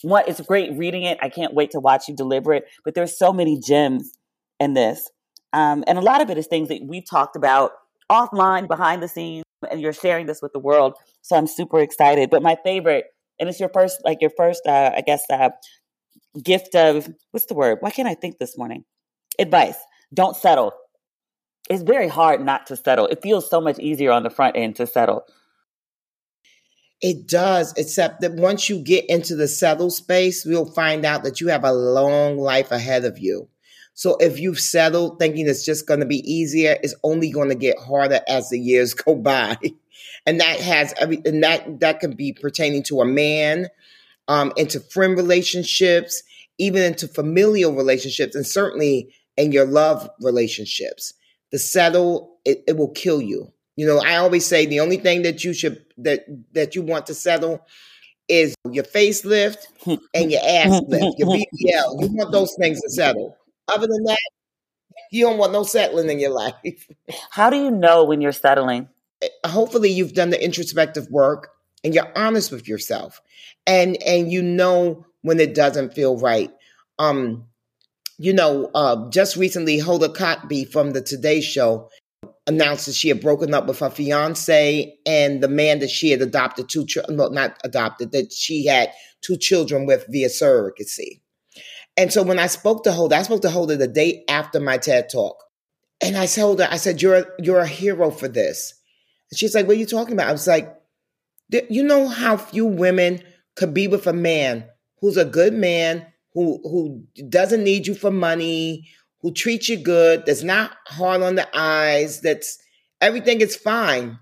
what? 0.00 0.26
It's 0.26 0.40
great 0.40 0.72
reading 0.76 1.02
it. 1.02 1.18
I 1.20 1.28
can't 1.28 1.52
wait 1.52 1.70
to 1.72 1.80
watch 1.80 2.08
you 2.08 2.16
deliver 2.16 2.54
it. 2.54 2.64
But 2.82 2.94
there's 2.94 3.16
so 3.16 3.32
many 3.34 3.60
gems 3.60 4.18
in 4.58 4.72
this, 4.72 5.10
um, 5.52 5.84
and 5.86 5.98
a 5.98 6.02
lot 6.02 6.22
of 6.22 6.30
it 6.30 6.38
is 6.38 6.46
things 6.46 6.68
that 6.68 6.80
we've 6.82 7.08
talked 7.08 7.36
about 7.36 7.72
offline, 8.10 8.68
behind 8.68 9.02
the 9.02 9.08
scenes 9.08 9.44
and 9.70 9.80
you're 9.80 9.92
sharing 9.92 10.26
this 10.26 10.40
with 10.42 10.52
the 10.52 10.58
world. 10.58 10.94
So 11.22 11.36
I'm 11.36 11.46
super 11.46 11.80
excited. 11.80 12.30
But 12.30 12.42
my 12.42 12.56
favorite, 12.64 13.06
and 13.38 13.48
it's 13.48 13.60
your 13.60 13.70
first, 13.70 14.00
like 14.04 14.18
your 14.20 14.32
first, 14.36 14.62
uh, 14.66 14.92
I 14.94 15.00
guess, 15.00 15.22
uh, 15.30 15.50
gift 16.42 16.74
of 16.74 17.08
what's 17.30 17.46
the 17.46 17.54
word? 17.54 17.78
Why 17.80 17.90
can't 17.90 18.08
I 18.08 18.14
think 18.14 18.38
this 18.38 18.56
morning? 18.56 18.84
Advice: 19.38 19.76
Don't 20.12 20.36
settle. 20.36 20.72
It's 21.70 21.82
very 21.82 22.08
hard 22.08 22.44
not 22.44 22.66
to 22.66 22.76
settle. 22.76 23.06
It 23.06 23.22
feels 23.22 23.48
so 23.48 23.60
much 23.60 23.78
easier 23.78 24.10
on 24.10 24.24
the 24.24 24.30
front 24.30 24.56
end 24.56 24.76
to 24.76 24.86
settle. 24.86 25.24
It 27.00 27.26
does, 27.26 27.74
except 27.76 28.20
that 28.20 28.34
once 28.34 28.68
you 28.68 28.78
get 28.78 29.08
into 29.08 29.34
the 29.34 29.48
settle 29.48 29.90
space, 29.90 30.46
you'll 30.46 30.72
find 30.72 31.04
out 31.04 31.24
that 31.24 31.40
you 31.40 31.48
have 31.48 31.64
a 31.64 31.72
long 31.72 32.38
life 32.38 32.70
ahead 32.70 33.04
of 33.04 33.18
you. 33.18 33.48
So 33.94 34.16
if 34.20 34.40
you've 34.40 34.60
settled 34.60 35.18
thinking 35.18 35.48
it's 35.48 35.64
just 35.64 35.86
going 35.86 36.00
to 36.00 36.06
be 36.06 36.18
easier, 36.30 36.78
it's 36.82 36.94
only 37.02 37.30
going 37.30 37.50
to 37.50 37.54
get 37.54 37.78
harder 37.78 38.20
as 38.26 38.48
the 38.50 38.58
years 38.58 38.94
go 38.94 39.14
by. 39.14 39.58
and 40.26 40.40
that 40.40 40.60
has 40.60 40.94
every, 40.98 41.20
and 41.24 41.42
that, 41.42 41.80
that 41.80 42.00
can 42.00 42.12
be 42.14 42.32
pertaining 42.32 42.82
to 42.84 43.00
a 43.00 43.04
man, 43.04 43.68
um, 44.28 44.52
into 44.56 44.80
friend 44.80 45.16
relationships, 45.16 46.22
even 46.58 46.82
into 46.82 47.08
familial 47.08 47.74
relationships, 47.74 48.34
and 48.34 48.46
certainly 48.46 49.14
in 49.36 49.52
your 49.52 49.66
love 49.66 50.08
relationships. 50.20 51.14
The 51.50 51.58
settle, 51.58 52.38
it, 52.44 52.64
it 52.66 52.76
will 52.76 52.90
kill 52.90 53.20
you. 53.20 53.52
You 53.76 53.86
know, 53.86 53.98
I 53.98 54.16
always 54.16 54.46
say 54.46 54.66
the 54.66 54.80
only 54.80 54.96
thing 54.98 55.22
that 55.22 55.44
you 55.44 55.52
should, 55.52 55.84
that, 55.98 56.24
that 56.52 56.74
you 56.74 56.82
want 56.82 57.06
to 57.06 57.14
settle 57.14 57.66
is 58.28 58.54
your 58.70 58.84
facelift 58.84 59.66
and 60.14 60.30
your 60.30 60.40
ass 60.42 60.80
lift, 60.88 61.18
your 61.18 61.28
BBL. 61.28 62.02
You 62.02 62.08
want 62.12 62.32
those 62.32 62.54
things 62.58 62.80
to 62.80 62.90
settle. 62.90 63.36
Other 63.68 63.86
than 63.86 64.04
that, 64.04 64.18
you 65.10 65.24
don't 65.24 65.38
want 65.38 65.52
no 65.52 65.62
settling 65.62 66.10
in 66.10 66.18
your 66.18 66.30
life. 66.30 66.88
How 67.30 67.50
do 67.50 67.56
you 67.56 67.70
know 67.70 68.04
when 68.04 68.20
you're 68.20 68.32
settling? 68.32 68.88
Eh, 69.22 69.28
hopefully, 69.46 69.90
you've 69.90 70.14
done 70.14 70.30
the 70.30 70.42
introspective 70.42 71.08
work 71.10 71.50
and 71.84 71.94
you're 71.94 72.12
honest 72.16 72.52
with 72.52 72.68
yourself, 72.68 73.20
and 73.66 74.00
and 74.02 74.30
you 74.30 74.42
know 74.42 75.06
when 75.22 75.40
it 75.40 75.54
doesn't 75.54 75.94
feel 75.94 76.18
right. 76.18 76.50
Um, 76.98 77.46
you 78.18 78.32
know, 78.32 78.70
uh, 78.74 79.08
just 79.10 79.36
recently, 79.36 79.78
Hoda 79.78 80.14
Kotb 80.14 80.70
from 80.70 80.92
the 80.92 81.00
Today 81.00 81.40
Show 81.40 81.88
announced 82.46 82.86
that 82.86 82.94
she 82.94 83.08
had 83.08 83.20
broken 83.20 83.54
up 83.54 83.66
with 83.66 83.78
her 83.78 83.90
fiance 83.90 84.96
and 85.06 85.42
the 85.42 85.48
man 85.48 85.78
that 85.78 85.90
she 85.90 86.10
had 86.10 86.20
adopted 86.20 86.68
two 86.68 86.84
children, 86.84 87.16
no, 87.16 87.28
not 87.28 87.56
adopted, 87.64 88.12
that 88.12 88.32
she 88.32 88.66
had 88.66 88.92
two 89.20 89.36
children 89.36 89.86
with 89.86 90.06
via 90.08 90.28
surrogacy. 90.28 91.21
And 91.96 92.12
so 92.12 92.22
when 92.22 92.38
I 92.38 92.46
spoke 92.46 92.84
to 92.84 92.90
Hoda, 92.90 93.12
I 93.12 93.22
spoke 93.22 93.42
to 93.42 93.48
Hoda 93.48 93.78
the 93.78 93.86
day 93.86 94.24
after 94.28 94.60
my 94.60 94.78
TED 94.78 95.10
talk. 95.10 95.36
And 96.02 96.16
I 96.16 96.26
told 96.26 96.60
her, 96.60 96.68
I 96.70 96.76
said, 96.76 97.02
You're 97.02 97.26
you're 97.38 97.60
a 97.60 97.66
hero 97.66 98.10
for 98.10 98.28
this. 98.28 98.74
And 99.30 99.38
she's 99.38 99.54
like, 99.54 99.66
What 99.66 99.76
are 99.76 99.80
you 99.80 99.86
talking 99.86 100.14
about? 100.14 100.28
I 100.28 100.32
was 100.32 100.46
like, 100.46 100.74
you 101.68 101.82
know 101.82 102.08
how 102.08 102.36
few 102.36 102.64
women 102.66 103.22
could 103.56 103.74
be 103.74 103.86
with 103.86 104.06
a 104.06 104.12
man 104.12 104.64
who's 105.00 105.16
a 105.16 105.24
good 105.24 105.52
man, 105.52 106.06
who 106.32 106.60
who 106.62 107.04
doesn't 107.28 107.62
need 107.62 107.86
you 107.86 107.94
for 107.94 108.10
money, 108.10 108.88
who 109.20 109.32
treats 109.32 109.68
you 109.68 109.76
good, 109.76 110.24
that's 110.24 110.42
not 110.42 110.72
hard 110.86 111.22
on 111.22 111.34
the 111.34 111.46
eyes, 111.56 112.20
that's 112.20 112.58
everything 113.00 113.40
is 113.40 113.54
fine. 113.54 114.18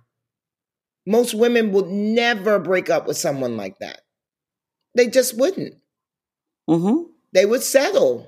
Most 1.07 1.35
women 1.35 1.73
would 1.73 1.87
never 1.87 2.59
break 2.59 2.91
up 2.91 3.07
with 3.07 3.17
someone 3.17 3.57
like 3.57 3.79
that. 3.79 4.01
They 4.95 5.07
just 5.07 5.39
wouldn't. 5.39 5.75
Mm-hmm 6.69 7.11
they 7.33 7.47
would 7.47 7.63
settle. 7.63 8.27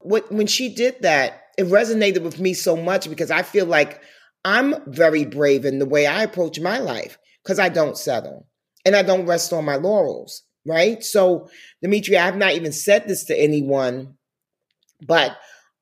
When 0.00 0.46
she 0.46 0.74
did 0.74 1.02
that, 1.02 1.42
it 1.58 1.66
resonated 1.66 2.22
with 2.22 2.40
me 2.40 2.54
so 2.54 2.76
much 2.76 3.08
because 3.08 3.30
I 3.30 3.42
feel 3.42 3.66
like 3.66 4.00
I'm 4.44 4.74
very 4.86 5.24
brave 5.24 5.64
in 5.64 5.78
the 5.78 5.86
way 5.86 6.06
I 6.06 6.22
approach 6.22 6.58
my 6.58 6.78
life 6.78 7.18
because 7.42 7.58
I 7.58 7.68
don't 7.68 7.96
settle 7.96 8.48
and 8.84 8.96
I 8.96 9.02
don't 9.02 9.26
rest 9.26 9.52
on 9.52 9.64
my 9.64 9.76
laurels, 9.76 10.42
right? 10.66 11.02
So, 11.04 11.48
Demetria, 11.82 12.20
I 12.20 12.24
have 12.24 12.36
not 12.36 12.52
even 12.52 12.72
said 12.72 13.06
this 13.06 13.24
to 13.24 13.38
anyone, 13.40 14.14
but 15.06 15.36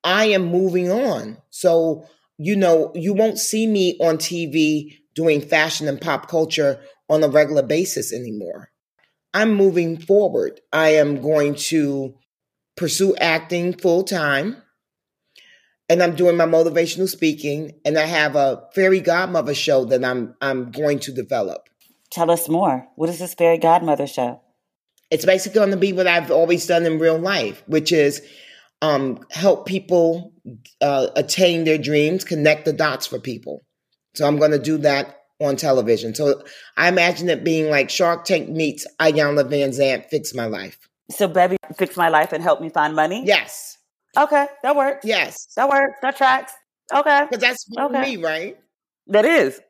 I 0.05 0.26
am 0.26 0.46
moving 0.46 0.90
on. 0.90 1.38
So, 1.51 2.07
you 2.36 2.57
know, 2.57 2.92
you 2.94 3.14
won't 3.14 3.38
see 3.38 3.66
me 3.66 3.96
on 4.01 4.18
TV 4.18 4.98
doing 5.14 5.40
fashion 5.40 5.88
and 5.88 6.01
pop 6.01 6.28
culture 6.28 6.80
on 7.09 7.22
a 7.22 7.28
regular 7.28 7.62
basis 7.62 8.12
anymore. 8.12 8.70
I'm 9.32 9.55
moving 9.55 9.98
forward. 9.98 10.61
I 10.72 10.90
am 10.90 11.20
going 11.20 11.55
to 11.55 12.14
pursue 12.81 13.14
acting 13.16 13.74
full 13.74 14.03
time. 14.03 14.57
And 15.91 16.03
I'm 16.03 16.16
doing 16.16 16.37
my 16.37 16.47
motivational 16.47 17.09
speaking, 17.09 17.72
and 17.85 17.99
I 17.99 18.07
have 18.07 18.37
a 18.37 18.62
fairy 18.74 19.01
godmother 19.01 19.55
show 19.55 19.85
that 19.87 20.05
I'm 20.05 20.35
I'm 20.41 20.70
going 20.70 21.01
to 21.01 21.12
develop. 21.12 21.68
Tell 22.11 22.31
us 22.31 22.49
more. 22.49 22.89
What 22.97 23.11
is 23.11 23.18
this 23.18 23.35
fairy 23.35 23.59
godmother 23.59 24.07
show? 24.07 24.41
It's 25.11 25.26
basically 25.26 25.59
going 25.59 25.72
to 25.72 25.76
be 25.76 25.93
what 25.93 26.07
I've 26.07 26.31
always 26.31 26.66
done 26.66 26.87
in 26.87 26.99
real 26.99 27.18
life, 27.18 27.62
which 27.66 27.93
is 27.93 28.22
um, 28.81 29.26
help 29.31 29.66
people 29.66 30.33
uh, 30.81 31.09
attain 31.16 31.64
their 31.64 31.78
dreams, 31.78 32.24
connect 32.24 32.64
the 32.64 32.72
dots 32.72 33.07
for 33.07 33.18
people. 33.18 33.62
So 34.14 34.26
I'm 34.26 34.39
going 34.39 34.53
to 34.53 34.59
do 34.59 34.78
that 34.78 35.16
on 35.41 35.57
television. 35.57 36.14
So 36.14 36.45
I 36.76 36.89
imagine 36.89 37.28
it 37.28 37.45
being 37.45 37.68
like 37.68 37.91
Shark 37.91 38.24
Tank 38.24 38.49
meets 38.49 38.87
Iyanla 39.01 39.51
Vanzant 39.51 40.09
Fix 40.09 40.35
My 40.35 40.47
Life. 40.47 40.89
So 41.11 41.28
Bevy 41.28 41.56
fix 41.76 41.96
my 41.96 42.08
life 42.08 42.32
and 42.32 42.42
help 42.42 42.61
me 42.61 42.68
find 42.68 42.94
money? 42.94 43.22
Yes. 43.24 43.78
Okay, 44.18 44.46
that 44.62 44.74
works. 44.74 45.04
Yes. 45.04 45.48
That 45.56 45.68
works. 45.68 45.98
That 46.02 46.16
tracks. 46.16 46.52
Okay. 46.92 47.26
Because 47.28 47.40
that's 47.40 47.66
okay. 47.78 48.02
me, 48.02 48.16
right? 48.16 48.58
That 49.06 49.24
is. 49.24 49.61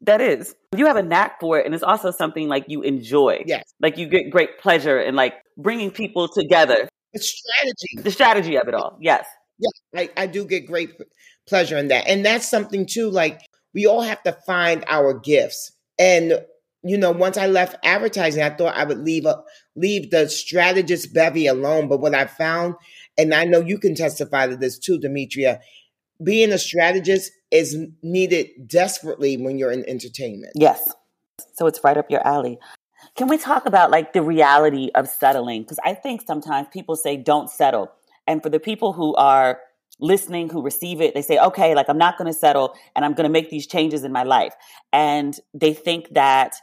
That 0.00 0.20
is. 0.20 0.54
You 0.76 0.86
have 0.86 0.96
a 0.96 1.02
knack 1.02 1.38
for 1.38 1.58
it, 1.58 1.66
and 1.66 1.74
it's 1.74 1.84
also 1.84 2.10
something 2.10 2.48
like 2.48 2.64
you 2.68 2.82
enjoy. 2.82 3.42
Yes. 3.46 3.64
Like 3.80 3.98
you 3.98 4.08
get 4.08 4.30
great 4.30 4.58
pleasure 4.58 5.00
in 5.00 5.14
like 5.14 5.34
bringing 5.56 5.90
people 5.90 6.28
together. 6.28 6.88
The 7.12 7.20
strategy. 7.20 8.02
The 8.02 8.10
strategy 8.10 8.56
of 8.56 8.68
it 8.68 8.74
all. 8.74 8.96
Yes. 9.00 9.26
Yeah, 9.58 10.00
I, 10.00 10.10
I 10.16 10.26
do 10.26 10.44
get 10.44 10.66
great 10.66 10.90
pleasure 11.46 11.76
in 11.76 11.88
that. 11.88 12.08
And 12.08 12.24
that's 12.24 12.48
something 12.48 12.86
too, 12.86 13.10
like 13.10 13.40
we 13.74 13.86
all 13.86 14.02
have 14.02 14.22
to 14.24 14.36
find 14.46 14.84
our 14.88 15.14
gifts. 15.18 15.72
And 15.98 16.44
you 16.84 16.98
know, 16.98 17.12
once 17.12 17.36
I 17.36 17.46
left 17.46 17.76
advertising, 17.84 18.42
I 18.42 18.50
thought 18.50 18.74
I 18.74 18.84
would 18.84 18.98
leave 18.98 19.24
a, 19.24 19.42
leave 19.76 20.10
the 20.10 20.28
strategist 20.28 21.14
bevy 21.14 21.46
alone. 21.46 21.88
But 21.88 22.00
what 22.00 22.14
I 22.14 22.26
found, 22.26 22.74
and 23.16 23.34
I 23.34 23.44
know 23.44 23.60
you 23.60 23.78
can 23.78 23.94
testify 23.94 24.46
to 24.46 24.56
this 24.56 24.78
too, 24.78 24.98
Demetria, 24.98 25.60
being 26.22 26.52
a 26.52 26.58
strategist 26.58 27.32
is 27.50 27.76
needed 28.02 28.48
desperately 28.66 29.36
when 29.36 29.58
you're 29.58 29.72
in 29.72 29.88
entertainment. 29.88 30.52
Yes. 30.54 30.92
So 31.54 31.66
it's 31.66 31.82
right 31.82 31.96
up 31.96 32.10
your 32.10 32.26
alley. 32.26 32.58
Can 33.16 33.28
we 33.28 33.36
talk 33.36 33.66
about 33.66 33.90
like 33.90 34.12
the 34.12 34.22
reality 34.22 34.90
of 34.94 35.08
settling? 35.08 35.62
Because 35.62 35.78
I 35.84 35.94
think 35.94 36.22
sometimes 36.22 36.68
people 36.72 36.96
say 36.96 37.16
don't 37.16 37.50
settle. 37.50 37.90
And 38.26 38.42
for 38.42 38.48
the 38.48 38.60
people 38.60 38.92
who 38.92 39.14
are 39.16 39.60
listening, 40.00 40.48
who 40.48 40.62
receive 40.62 41.00
it, 41.00 41.14
they 41.14 41.22
say, 41.22 41.38
okay, 41.38 41.74
like 41.74 41.88
I'm 41.88 41.98
not 41.98 42.16
going 42.16 42.32
to 42.32 42.38
settle 42.38 42.74
and 42.96 43.04
I'm 43.04 43.12
going 43.14 43.24
to 43.24 43.32
make 43.32 43.50
these 43.50 43.66
changes 43.66 44.04
in 44.04 44.12
my 44.12 44.22
life. 44.22 44.54
And 44.92 45.38
they 45.52 45.74
think 45.74 46.14
that 46.14 46.54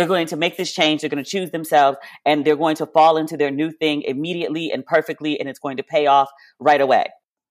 they're 0.00 0.08
going 0.08 0.26
to 0.28 0.36
make 0.36 0.56
this 0.56 0.72
change. 0.72 1.02
They're 1.02 1.10
going 1.10 1.22
to 1.22 1.30
choose 1.30 1.50
themselves 1.50 1.98
and 2.24 2.42
they're 2.42 2.56
going 2.56 2.76
to 2.76 2.86
fall 2.86 3.18
into 3.18 3.36
their 3.36 3.50
new 3.50 3.70
thing 3.70 4.00
immediately 4.00 4.72
and 4.72 4.82
perfectly. 4.82 5.38
And 5.38 5.46
it's 5.46 5.58
going 5.58 5.76
to 5.76 5.82
pay 5.82 6.06
off 6.06 6.30
right 6.58 6.80
away. 6.80 7.04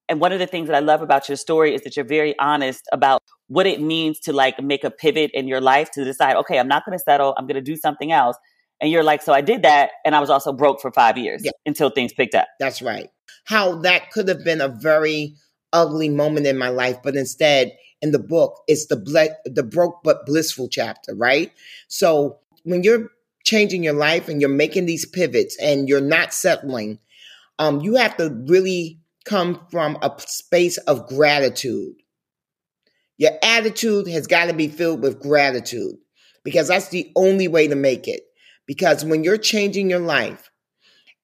And 0.07 0.19
one 0.19 0.31
of 0.31 0.39
the 0.39 0.47
things 0.47 0.67
that 0.67 0.75
I 0.75 0.79
love 0.79 1.03
about 1.03 1.29
your 1.29 1.35
story 1.35 1.75
is 1.75 1.83
that 1.83 1.95
you're 1.95 2.05
very 2.05 2.33
honest 2.39 2.87
about 2.91 3.21
what 3.49 3.67
it 3.67 3.79
means 3.79 4.19
to 4.21 4.33
like 4.33 4.59
make 4.59 4.83
a 4.83 4.89
pivot 4.89 5.29
in 5.35 5.47
your 5.47 5.61
life 5.61 5.91
to 5.91 6.03
decide, 6.03 6.37
okay, 6.37 6.57
I'm 6.57 6.67
not 6.67 6.83
going 6.87 6.97
to 6.97 7.03
settle. 7.03 7.35
I'm 7.37 7.45
going 7.45 7.53
to 7.53 7.61
do 7.61 7.75
something 7.75 8.11
else. 8.11 8.35
And 8.81 8.89
you're 8.89 9.03
like, 9.03 9.21
so 9.21 9.31
I 9.31 9.41
did 9.41 9.61
that. 9.61 9.91
And 10.03 10.15
I 10.15 10.19
was 10.19 10.31
also 10.31 10.51
broke 10.51 10.81
for 10.81 10.91
five 10.91 11.19
years 11.19 11.43
yeah. 11.45 11.51
until 11.67 11.91
things 11.91 12.13
picked 12.13 12.33
up. 12.33 12.47
That's 12.59 12.81
right. 12.81 13.09
How 13.45 13.75
that 13.81 14.09
could 14.09 14.27
have 14.27 14.43
been 14.43 14.61
a 14.61 14.69
very 14.69 15.35
ugly 15.71 16.09
moment 16.09 16.47
in 16.47 16.57
my 16.57 16.69
life, 16.69 16.97
but 17.03 17.15
instead, 17.15 17.71
in 18.01 18.11
the 18.11 18.19
book, 18.19 18.61
it's 18.67 18.87
the 18.87 18.95
ble- 18.95 19.35
the 19.45 19.63
broke 19.63 20.03
but 20.03 20.25
blissful 20.25 20.69
chapter, 20.69 21.13
right? 21.15 21.51
So 21.87 22.39
when 22.63 22.83
you're 22.83 23.09
changing 23.43 23.83
your 23.83 23.93
life 23.93 24.29
and 24.29 24.41
you're 24.41 24.49
making 24.49 24.85
these 24.85 25.05
pivots 25.05 25.57
and 25.61 25.89
you're 25.89 26.01
not 26.01 26.33
settling, 26.33 26.99
um, 27.57 27.81
you 27.81 27.95
have 27.95 28.15
to 28.17 28.29
really 28.47 28.99
come 29.25 29.65
from 29.69 29.97
a 30.01 30.13
space 30.19 30.77
of 30.77 31.07
gratitude. 31.07 31.95
Your 33.17 33.31
attitude 33.43 34.07
has 34.07 34.27
got 34.27 34.45
to 34.45 34.53
be 34.53 34.69
filled 34.69 35.01
with 35.01 35.21
gratitude 35.21 35.95
because 36.43 36.69
that's 36.69 36.89
the 36.89 37.11
only 37.15 37.47
way 37.47 37.67
to 37.67 37.75
make 37.75 38.07
it. 38.07 38.21
Because 38.65 39.03
when 39.03 39.23
you're 39.23 39.37
changing 39.37 39.89
your 39.89 39.99
life, 39.99 40.49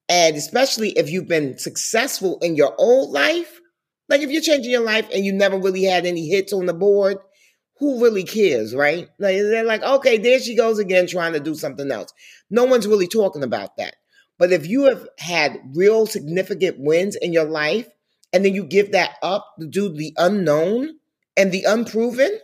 and 0.10 0.36
especially 0.36 0.92
if 0.92 1.10
you've 1.10 1.28
been 1.28 1.58
successful 1.58 2.38
in 2.42 2.56
your 2.56 2.76
old 2.78 3.12
life, 3.12 3.62
like 4.10 4.22
if 4.22 4.30
you're 4.30 4.42
changing 4.42 4.72
your 4.72 4.84
life 4.84 5.08
and 5.14 5.26
you 5.26 5.34
never 5.34 5.58
really 5.58 5.84
had 5.84 6.06
any 6.06 6.28
hits 6.28 6.54
on 6.54 6.66
the 6.66 6.74
board, 6.74 7.18
who 7.78 8.02
really 8.02 8.24
cares, 8.24 8.74
right? 8.74 9.10
Like 9.20 9.38
they're 9.38 9.64
like, 9.64 9.84
okay, 9.84 10.18
there 10.18 10.40
she 10.40 10.56
goes 10.56 10.80
again 10.80 11.08
trying 11.08 11.34
to 11.34 11.40
do 11.40 11.56
something 11.56 11.92
else. 11.92 12.14
No 12.50 12.64
one's 12.66 12.88
really 12.88 13.08
talking 13.08 13.44
about 13.44 13.78
that. 13.78 13.96
But 14.38 14.52
if 14.52 14.68
you 14.68 14.84
have 14.84 15.08
had 15.18 15.60
real 15.74 16.06
significant 16.06 16.78
wins 16.80 17.16
in 17.16 17.34
your 17.34 17.46
life 17.46 17.88
and 18.34 18.44
then 18.44 18.54
you 18.54 18.64
give 18.64 18.92
that 18.92 19.12
up 19.22 19.46
to 19.60 19.68
do 19.68 19.90
the 19.90 20.14
unknown 20.18 21.00
and 21.38 21.52
the 21.52 21.64
unproven, 21.64 22.40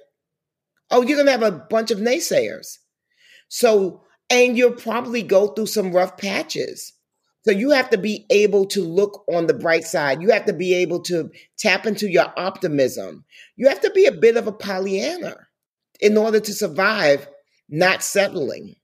oh, 0.89 1.01
you're 1.01 1.17
going 1.17 1.25
to 1.25 1.31
have 1.31 1.43
a 1.43 1.65
bunch 1.69 1.91
of 1.91 1.99
naysayers. 1.99 2.77
So, 3.47 4.03
and 4.29 4.57
you'll 4.57 4.71
probably 4.71 5.23
go 5.23 5.47
through 5.47 5.67
some 5.67 5.91
rough 5.91 6.17
patches. 6.17 6.93
So 7.43 7.51
you 7.51 7.71
have 7.71 7.89
to 7.89 7.97
be 7.97 8.25
able 8.29 8.65
to 8.67 8.83
look 8.83 9.23
on 9.31 9.47
the 9.47 9.53
bright 9.53 9.83
side. 9.85 10.21
You 10.21 10.29
have 10.29 10.45
to 10.45 10.53
be 10.53 10.73
able 10.75 11.01
to 11.03 11.31
tap 11.57 11.87
into 11.87 12.07
your 12.07 12.31
optimism. 12.37 13.25
You 13.55 13.67
have 13.67 13.81
to 13.81 13.91
be 13.91 14.05
a 14.05 14.11
bit 14.11 14.37
of 14.37 14.47
a 14.47 14.51
Pollyanna 14.51 15.37
in 15.99 16.17
order 16.17 16.39
to 16.39 16.53
survive 16.53 17.27
not 17.69 18.03
settling. 18.03 18.75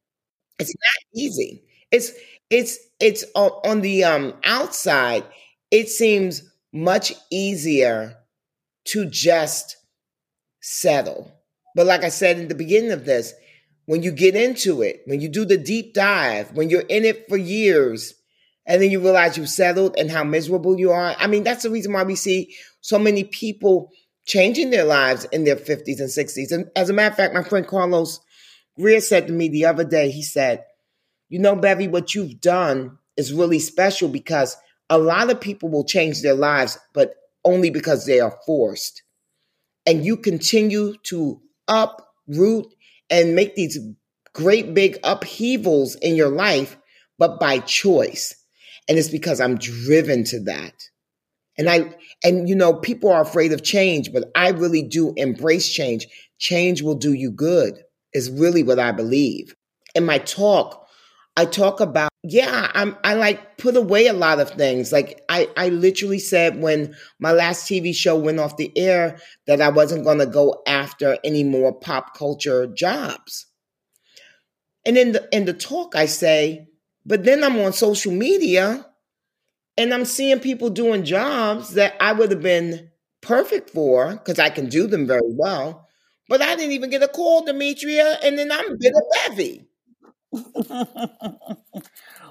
It's 0.59 0.73
not 0.75 1.21
easy. 1.21 1.63
It's 1.91 2.11
it's 2.49 2.79
it's 2.99 3.25
on 3.35 3.81
the 3.81 4.03
um 4.03 4.33
outside 4.43 5.25
it 5.71 5.89
seems 5.89 6.43
much 6.73 7.13
easier 7.31 8.15
to 8.85 9.05
just 9.05 9.77
settle. 10.61 11.31
But 11.75 11.87
like 11.87 12.03
I 12.03 12.09
said 12.09 12.39
in 12.39 12.47
the 12.47 12.55
beginning 12.55 12.91
of 12.91 13.05
this, 13.05 13.33
when 13.85 14.03
you 14.03 14.11
get 14.11 14.35
into 14.35 14.81
it, 14.81 15.01
when 15.05 15.21
you 15.21 15.29
do 15.29 15.45
the 15.45 15.57
deep 15.57 15.93
dive, 15.93 16.51
when 16.53 16.69
you're 16.69 16.81
in 16.81 17.05
it 17.05 17.27
for 17.29 17.37
years, 17.37 18.13
and 18.67 18.81
then 18.81 18.91
you 18.91 18.99
realize 18.99 19.37
you've 19.37 19.49
settled 19.49 19.95
and 19.97 20.11
how 20.11 20.23
miserable 20.23 20.77
you 20.77 20.91
are. 20.91 21.15
I 21.17 21.27
mean, 21.27 21.43
that's 21.43 21.63
the 21.63 21.69
reason 21.71 21.93
why 21.93 22.03
we 22.03 22.15
see 22.15 22.53
so 22.81 22.99
many 22.99 23.23
people 23.23 23.91
changing 24.25 24.69
their 24.69 24.83
lives 24.83 25.25
in 25.31 25.45
their 25.45 25.55
50s 25.55 25.99
and 25.99 26.09
60s. 26.09 26.51
And 26.51 26.69
as 26.75 26.89
a 26.89 26.93
matter 26.93 27.11
of 27.11 27.17
fact, 27.17 27.33
my 27.33 27.43
friend 27.43 27.65
Carlos 27.65 28.19
Greer 28.77 28.99
said 28.99 29.27
to 29.27 29.33
me 29.33 29.47
the 29.47 29.65
other 29.65 29.85
day, 29.85 30.11
he 30.11 30.21
said, 30.21 30.65
You 31.29 31.39
know, 31.39 31.55
Bevy, 31.55 31.87
what 31.87 32.13
you've 32.13 32.41
done 32.41 32.99
is 33.15 33.33
really 33.33 33.59
special 33.59 34.09
because 34.09 34.55
a 34.89 34.97
lot 34.97 35.29
of 35.31 35.41
people 35.41 35.69
will 35.69 35.85
change 35.85 36.21
their 36.21 36.35
lives, 36.35 36.77
but 36.93 37.15
only 37.43 37.69
because 37.69 38.05
they 38.05 38.19
are 38.19 38.37
forced. 38.45 39.01
And 39.85 40.05
you 40.05 40.17
continue 40.17 40.93
to 41.03 41.41
uproot 41.69 42.67
and 43.09 43.35
make 43.35 43.55
these 43.55 43.79
great 44.33 44.73
big 44.73 44.99
upheavals 45.03 45.95
in 45.95 46.15
your 46.15 46.29
life, 46.29 46.77
but 47.17 47.39
by 47.39 47.59
choice. 47.59 48.35
And 48.87 48.97
it's 48.97 49.09
because 49.09 49.41
I'm 49.41 49.57
driven 49.57 50.23
to 50.25 50.39
that. 50.45 50.73
And 51.57 51.69
I, 51.69 51.95
and 52.23 52.47
you 52.47 52.55
know, 52.55 52.73
people 52.73 53.11
are 53.11 53.21
afraid 53.21 53.51
of 53.51 53.63
change, 53.63 54.13
but 54.13 54.25
I 54.35 54.49
really 54.49 54.83
do 54.83 55.13
embrace 55.17 55.69
change. 55.69 56.07
Change 56.37 56.81
will 56.83 56.95
do 56.95 57.13
you 57.13 57.31
good, 57.31 57.79
is 58.13 58.29
really 58.29 58.63
what 58.63 58.79
I 58.79 58.91
believe. 58.91 59.55
In 59.95 60.05
my 60.05 60.19
talk, 60.19 60.87
I 61.35 61.45
talk 61.45 61.79
about, 61.79 62.09
yeah, 62.23 62.71
I'm, 62.73 62.95
I 63.03 63.15
like 63.15 63.57
put 63.57 63.75
away 63.75 64.07
a 64.07 64.13
lot 64.13 64.39
of 64.39 64.51
things. 64.51 64.91
Like 64.91 65.23
I, 65.29 65.49
I 65.57 65.69
literally 65.69 66.19
said 66.19 66.61
when 66.61 66.95
my 67.19 67.31
last 67.31 67.67
TV 67.69 67.93
show 67.95 68.17
went 68.17 68.39
off 68.39 68.57
the 68.57 68.75
air 68.77 69.19
that 69.47 69.61
I 69.61 69.69
wasn't 69.69 70.03
going 70.03 70.19
to 70.19 70.25
go 70.25 70.61
after 70.67 71.17
any 71.23 71.43
more 71.43 71.73
pop 71.73 72.15
culture 72.15 72.67
jobs. 72.67 73.47
And 74.85 74.97
in 74.97 75.11
the, 75.11 75.27
in 75.31 75.45
the 75.45 75.53
talk, 75.53 75.95
I 75.95 76.05
say, 76.05 76.66
but 77.07 77.23
then 77.25 77.43
I'm 77.43 77.59
on 77.59 77.73
social 77.73 78.13
media 78.13 78.85
and 79.77 79.93
I'm 79.93 80.05
seeing 80.05 80.39
people 80.39 80.69
doing 80.69 81.05
jobs 81.05 81.73
that 81.75 81.95
I 82.01 82.13
would 82.13 82.31
have 82.31 82.41
been 82.41 82.89
perfect 83.21 83.69
for 83.71 84.11
because 84.13 84.39
I 84.39 84.49
can 84.49 84.67
do 84.69 84.87
them 84.87 85.07
very 85.07 85.21
well. 85.23 85.87
But 86.29 86.41
I 86.41 86.55
didn't 86.55 86.73
even 86.73 86.89
get 86.89 87.03
a 87.03 87.07
call, 87.07 87.45
Demetria, 87.45 88.19
and 88.23 88.37
then 88.37 88.51
I'm 88.51 88.73
a 88.73 88.77
bit 88.77 88.93
of 88.93 89.03
bevy. 89.29 89.67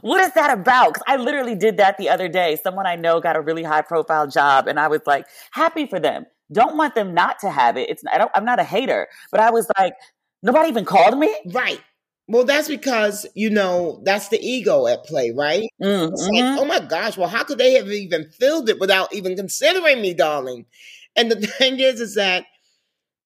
what 0.02 0.20
is 0.20 0.32
that 0.34 0.50
about? 0.58 0.92
Because 0.92 1.02
I 1.06 1.16
literally 1.16 1.54
did 1.54 1.78
that 1.78 1.96
the 1.96 2.10
other 2.10 2.28
day. 2.28 2.58
Someone 2.62 2.86
I 2.86 2.96
know 2.96 3.20
got 3.20 3.36
a 3.36 3.40
really 3.40 3.62
high 3.62 3.82
profile 3.82 4.26
job, 4.26 4.68
and 4.68 4.78
I 4.78 4.88
was 4.88 5.00
like, 5.06 5.26
happy 5.50 5.86
for 5.86 5.98
them. 5.98 6.26
Don't 6.52 6.76
want 6.76 6.94
them 6.94 7.14
not 7.14 7.38
to 7.40 7.50
have 7.50 7.76
it. 7.78 7.88
It's 7.88 8.04
I 8.12 8.18
don't. 8.18 8.30
I'm 8.34 8.44
not 8.44 8.60
a 8.60 8.64
hater, 8.64 9.08
but 9.30 9.40
I 9.40 9.50
was 9.50 9.66
like, 9.78 9.94
nobody 10.42 10.68
even 10.68 10.84
called 10.84 11.18
me. 11.18 11.34
Right. 11.52 11.80
Well, 12.28 12.44
that's 12.44 12.68
because, 12.68 13.24
you 13.34 13.50
know, 13.50 14.00
that's 14.04 14.28
the 14.28 14.40
ego 14.40 14.86
at 14.88 15.04
play, 15.04 15.30
right? 15.30 15.68
Mm-hmm. 15.80 16.14
Like, 16.14 16.60
oh 16.60 16.64
my 16.64 16.80
gosh, 16.80 17.16
well, 17.16 17.28
how 17.28 17.44
could 17.44 17.58
they 17.58 17.74
have 17.74 17.88
even 17.88 18.30
filled 18.30 18.68
it 18.68 18.80
without 18.80 19.14
even 19.14 19.36
considering 19.36 20.00
me, 20.02 20.12
darling? 20.12 20.66
And 21.14 21.30
the 21.30 21.46
thing 21.46 21.78
is, 21.78 22.00
is 22.00 22.16
that 22.16 22.44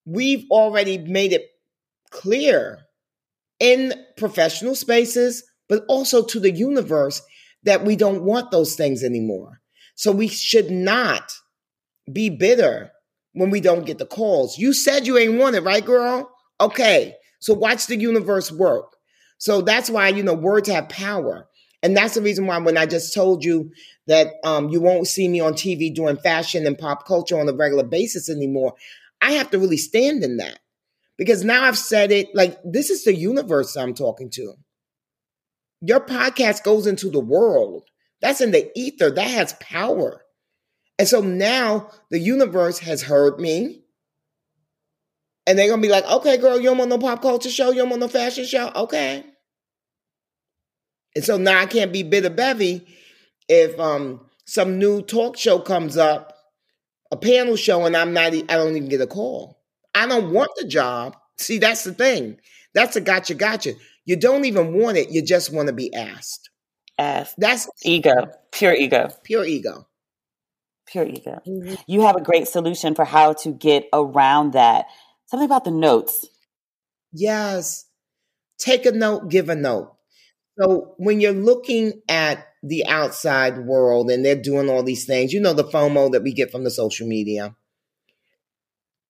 we've 0.04 0.44
already 0.50 0.98
made 0.98 1.32
it 1.32 1.46
clear 2.10 2.80
in 3.58 3.94
professional 4.16 4.74
spaces, 4.74 5.44
but 5.68 5.84
also 5.88 6.24
to 6.24 6.40
the 6.40 6.50
universe 6.50 7.22
that 7.62 7.84
we 7.84 7.96
don't 7.96 8.22
want 8.24 8.50
those 8.50 8.74
things 8.74 9.02
anymore. 9.02 9.60
So 9.94 10.12
we 10.12 10.28
should 10.28 10.70
not 10.70 11.32
be 12.10 12.30
bitter 12.30 12.90
when 13.32 13.50
we 13.50 13.60
don't 13.60 13.86
get 13.86 13.98
the 13.98 14.06
calls. 14.06 14.58
You 14.58 14.72
said 14.72 15.06
you 15.06 15.16
ain't 15.18 15.38
want 15.38 15.56
it, 15.56 15.62
right, 15.62 15.84
girl? 15.84 16.30
Okay. 16.60 17.14
So 17.40 17.54
watch 17.54 17.86
the 17.86 17.96
universe 17.96 18.52
work. 18.52 18.96
So 19.38 19.62
that's 19.62 19.90
why, 19.90 20.08
you 20.08 20.22
know, 20.22 20.34
words 20.34 20.68
have 20.68 20.88
power. 20.88 21.48
And 21.82 21.96
that's 21.96 22.14
the 22.14 22.22
reason 22.22 22.46
why 22.46 22.58
when 22.58 22.76
I 22.76 22.86
just 22.86 23.14
told 23.14 23.42
you 23.42 23.72
that 24.06 24.34
um, 24.44 24.68
you 24.68 24.80
won't 24.80 25.06
see 25.06 25.28
me 25.28 25.40
on 25.40 25.54
TV 25.54 25.94
doing 25.94 26.18
fashion 26.18 26.66
and 26.66 26.78
pop 26.78 27.06
culture 27.06 27.40
on 27.40 27.48
a 27.48 27.52
regular 27.52 27.84
basis 27.84 28.28
anymore, 28.28 28.74
I 29.20 29.32
have 29.32 29.50
to 29.50 29.58
really 29.58 29.78
stand 29.78 30.22
in 30.22 30.36
that. 30.38 30.58
Because 31.16 31.44
now 31.44 31.64
I've 31.64 31.78
said 31.78 32.12
it 32.12 32.28
like 32.34 32.58
this 32.64 32.90
is 32.90 33.04
the 33.04 33.14
universe 33.14 33.76
I'm 33.76 33.94
talking 33.94 34.30
to. 34.30 34.54
Your 35.82 36.00
podcast 36.00 36.62
goes 36.62 36.86
into 36.86 37.10
the 37.10 37.20
world. 37.20 37.84
That's 38.20 38.40
in 38.40 38.50
the 38.50 38.70
ether. 38.74 39.10
That 39.10 39.28
has 39.28 39.54
power. 39.60 40.22
And 40.98 41.08
so 41.08 41.20
now 41.22 41.90
the 42.10 42.18
universe 42.18 42.78
has 42.80 43.02
heard 43.02 43.40
me. 43.40 43.82
And 45.50 45.58
they're 45.58 45.68
gonna 45.68 45.82
be 45.82 45.88
like, 45.88 46.08
okay, 46.08 46.36
girl, 46.36 46.58
you 46.58 46.68
don't 46.68 46.78
want 46.78 46.90
no 46.90 46.98
pop 46.98 47.22
culture 47.22 47.50
show, 47.50 47.70
you 47.70 47.78
don't 47.78 47.90
want 47.90 47.98
no 47.98 48.06
fashion 48.06 48.44
show? 48.44 48.70
Okay. 48.72 49.24
And 51.16 51.24
so 51.24 51.38
now 51.38 51.60
I 51.60 51.66
can't 51.66 51.92
be 51.92 52.04
bitter 52.04 52.30
bevy 52.30 52.86
if 53.48 53.76
um 53.80 54.20
some 54.44 54.78
new 54.78 55.02
talk 55.02 55.36
show 55.36 55.58
comes 55.58 55.96
up, 55.96 56.36
a 57.10 57.16
panel 57.16 57.56
show, 57.56 57.84
and 57.84 57.96
I'm 57.96 58.12
not 58.12 58.32
I 58.32 58.42
don't 58.42 58.76
even 58.76 58.88
get 58.88 59.00
a 59.00 59.08
call. 59.08 59.60
I 59.92 60.06
don't 60.06 60.32
want 60.32 60.52
the 60.54 60.68
job. 60.68 61.16
See, 61.36 61.58
that's 61.58 61.82
the 61.82 61.94
thing. 61.94 62.38
That's 62.72 62.94
a 62.94 63.00
gotcha, 63.00 63.34
gotcha. 63.34 63.72
You 64.04 64.14
don't 64.14 64.44
even 64.44 64.74
want 64.74 64.98
it, 64.98 65.10
you 65.10 65.20
just 65.20 65.52
want 65.52 65.66
to 65.66 65.74
be 65.74 65.92
asked. 65.92 66.48
Asked. 66.96 67.34
That's 67.38 67.68
ego, 67.82 68.30
pure 68.52 68.74
ego. 68.74 69.08
Pure 69.24 69.46
ego. 69.46 69.88
Pure 70.86 71.06
ego. 71.06 71.40
Mm-hmm. 71.44 71.74
You 71.88 72.02
have 72.02 72.14
a 72.14 72.22
great 72.22 72.46
solution 72.46 72.94
for 72.94 73.04
how 73.04 73.32
to 73.32 73.50
get 73.50 73.88
around 73.92 74.52
that. 74.52 74.86
Something 75.30 75.46
about 75.46 75.64
the 75.64 75.70
notes. 75.70 76.26
Yes. 77.12 77.84
Take 78.58 78.84
a 78.84 78.90
note, 78.90 79.28
give 79.28 79.48
a 79.48 79.54
note. 79.54 79.94
So 80.58 80.94
when 80.98 81.20
you're 81.20 81.32
looking 81.32 82.02
at 82.08 82.48
the 82.64 82.84
outside 82.86 83.64
world 83.64 84.10
and 84.10 84.24
they're 84.24 84.34
doing 84.34 84.68
all 84.68 84.82
these 84.82 85.06
things, 85.06 85.32
you 85.32 85.40
know, 85.40 85.52
the 85.52 85.64
FOMO 85.64 86.10
that 86.10 86.24
we 86.24 86.32
get 86.32 86.50
from 86.50 86.64
the 86.64 86.70
social 86.70 87.06
media. 87.06 87.54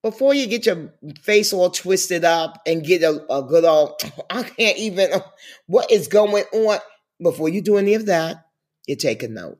Before 0.03 0.35
you 0.35 0.47
get 0.47 0.66
your 0.66 0.93
face 1.23 1.55
all 1.55 1.71
twisted 1.71 2.25
up 2.25 2.61
and 2.66 2.85
get 2.85 3.03
a, 3.03 3.25
a 3.33 3.43
good 3.43 3.64
old, 3.64 4.01
I 4.31 4.43
can't 4.43 4.77
even, 4.77 5.11
what 5.66 5.91
is 5.91 6.07
going 6.07 6.45
on? 6.53 6.81
Before 7.23 7.49
you 7.49 7.62
do 7.62 7.79
any 7.79 7.95
of 7.95 8.07
that, 8.07 8.45
you 8.87 8.95
take 8.95 9.23
a 9.23 9.29
note. 9.29 9.59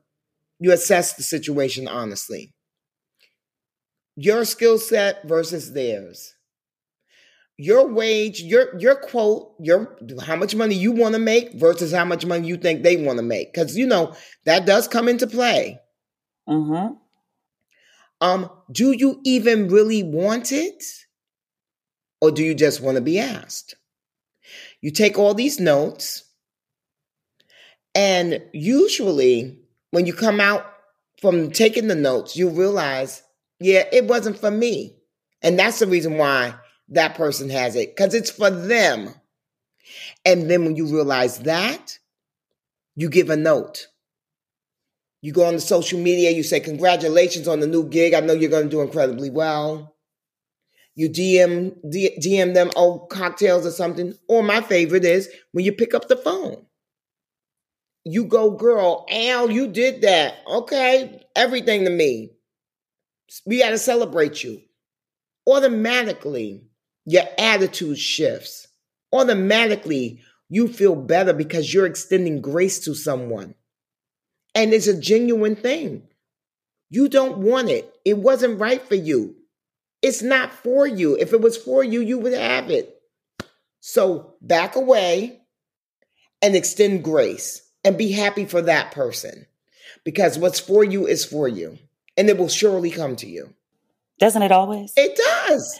You 0.59 0.71
assess 0.71 1.13
the 1.13 1.23
situation 1.23 1.87
honestly. 1.87 2.53
Your 4.15 4.45
skill 4.45 4.77
set 4.77 5.27
versus 5.27 5.73
theirs 5.73 6.35
your 7.61 7.87
wage, 7.87 8.41
your 8.41 8.75
your 8.79 8.95
quote, 8.95 9.53
your 9.59 9.95
how 10.25 10.35
much 10.35 10.55
money 10.55 10.73
you 10.73 10.91
want 10.91 11.13
to 11.13 11.19
make 11.19 11.53
versus 11.53 11.91
how 11.91 12.03
much 12.03 12.25
money 12.25 12.47
you 12.47 12.57
think 12.57 12.81
they 12.81 12.97
want 12.97 13.19
to 13.19 13.23
make, 13.23 13.53
because 13.53 13.77
you 13.77 13.85
know 13.85 14.15
that 14.45 14.65
does 14.65 14.87
come 14.87 15.07
into 15.07 15.27
play. 15.27 15.79
Mm-hmm. 16.49 16.95
Um, 18.19 18.49
do 18.71 18.93
you 18.93 19.21
even 19.23 19.67
really 19.67 20.01
want 20.01 20.51
it, 20.51 20.83
or 22.19 22.31
do 22.31 22.43
you 22.43 22.55
just 22.55 22.81
want 22.81 22.95
to 22.95 23.01
be 23.01 23.19
asked? 23.19 23.75
You 24.81 24.89
take 24.89 25.19
all 25.19 25.35
these 25.35 25.59
notes, 25.59 26.23
and 27.93 28.41
usually 28.53 29.59
when 29.91 30.07
you 30.07 30.13
come 30.13 30.39
out 30.39 30.65
from 31.21 31.51
taking 31.51 31.87
the 31.87 31.93
notes, 31.93 32.35
you 32.35 32.49
realize, 32.49 33.21
yeah, 33.59 33.83
it 33.91 34.07
wasn't 34.07 34.39
for 34.39 34.49
me, 34.49 34.97
and 35.43 35.59
that's 35.59 35.77
the 35.77 35.85
reason 35.85 36.17
why 36.17 36.55
that 36.91 37.15
person 37.15 37.49
has 37.49 37.75
it 37.75 37.95
because 37.95 38.13
it's 38.13 38.31
for 38.31 38.49
them. 38.49 39.13
And 40.25 40.49
then 40.49 40.65
when 40.65 40.75
you 40.75 40.85
realize 40.85 41.39
that, 41.39 41.97
you 42.95 43.09
give 43.09 43.29
a 43.29 43.37
note. 43.37 43.87
You 45.21 45.31
go 45.33 45.45
on 45.45 45.53
the 45.55 45.61
social 45.61 45.99
media, 45.99 46.31
you 46.31 46.43
say, 46.43 46.59
Congratulations 46.59 47.47
on 47.47 47.59
the 47.59 47.67
new 47.67 47.87
gig. 47.87 48.13
I 48.13 48.19
know 48.19 48.33
you're 48.33 48.49
going 48.49 48.65
to 48.65 48.69
do 48.69 48.81
incredibly 48.81 49.29
well. 49.29 49.95
You 50.95 51.09
DM, 51.09 51.75
DM 51.85 52.53
them 52.53 52.69
old 52.75 53.09
cocktails 53.09 53.65
or 53.65 53.71
something. 53.71 54.13
Or 54.27 54.43
my 54.43 54.61
favorite 54.61 55.05
is 55.05 55.29
when 55.51 55.63
you 55.63 55.71
pick 55.71 55.93
up 55.93 56.07
the 56.07 56.17
phone. 56.17 56.65
You 58.03 58.25
go, 58.25 58.51
girl, 58.51 59.05
Al, 59.09 59.51
you 59.51 59.67
did 59.67 60.01
that. 60.01 60.35
Okay, 60.47 61.23
everything 61.35 61.85
to 61.85 61.91
me. 61.91 62.31
We 63.45 63.59
got 63.59 63.69
to 63.69 63.77
celebrate 63.77 64.43
you. 64.43 64.61
Automatically, 65.47 66.65
your 67.05 67.23
attitude 67.37 67.97
shifts. 67.97 68.67
Automatically, 69.13 70.21
you 70.49 70.67
feel 70.67 70.95
better 70.95 71.33
because 71.33 71.73
you're 71.73 71.85
extending 71.85 72.41
grace 72.41 72.79
to 72.79 72.93
someone. 72.93 73.55
And 74.53 74.73
it's 74.73 74.87
a 74.87 74.99
genuine 74.99 75.55
thing. 75.55 76.03
You 76.89 77.07
don't 77.07 77.37
want 77.37 77.69
it. 77.69 77.93
It 78.03 78.17
wasn't 78.17 78.59
right 78.59 78.85
for 78.85 78.95
you. 78.95 79.35
It's 80.01 80.21
not 80.21 80.51
for 80.51 80.85
you. 80.85 81.15
If 81.15 81.31
it 81.31 81.41
was 81.41 81.55
for 81.55 81.83
you, 81.83 82.01
you 82.01 82.19
would 82.19 82.33
have 82.33 82.69
it. 82.69 83.01
So 83.79 84.35
back 84.41 84.75
away 84.75 85.41
and 86.41 86.55
extend 86.55 87.03
grace 87.03 87.61
and 87.83 87.97
be 87.97 88.11
happy 88.11 88.45
for 88.45 88.61
that 88.63 88.91
person 88.91 89.45
because 90.03 90.37
what's 90.37 90.59
for 90.59 90.83
you 90.83 91.07
is 91.07 91.23
for 91.23 91.47
you 91.47 91.77
and 92.17 92.29
it 92.29 92.37
will 92.37 92.49
surely 92.49 92.91
come 92.91 93.15
to 93.17 93.27
you. 93.27 93.53
Doesn't 94.19 94.41
it 94.41 94.51
always? 94.51 94.93
It 94.97 95.15
does. 95.15 95.79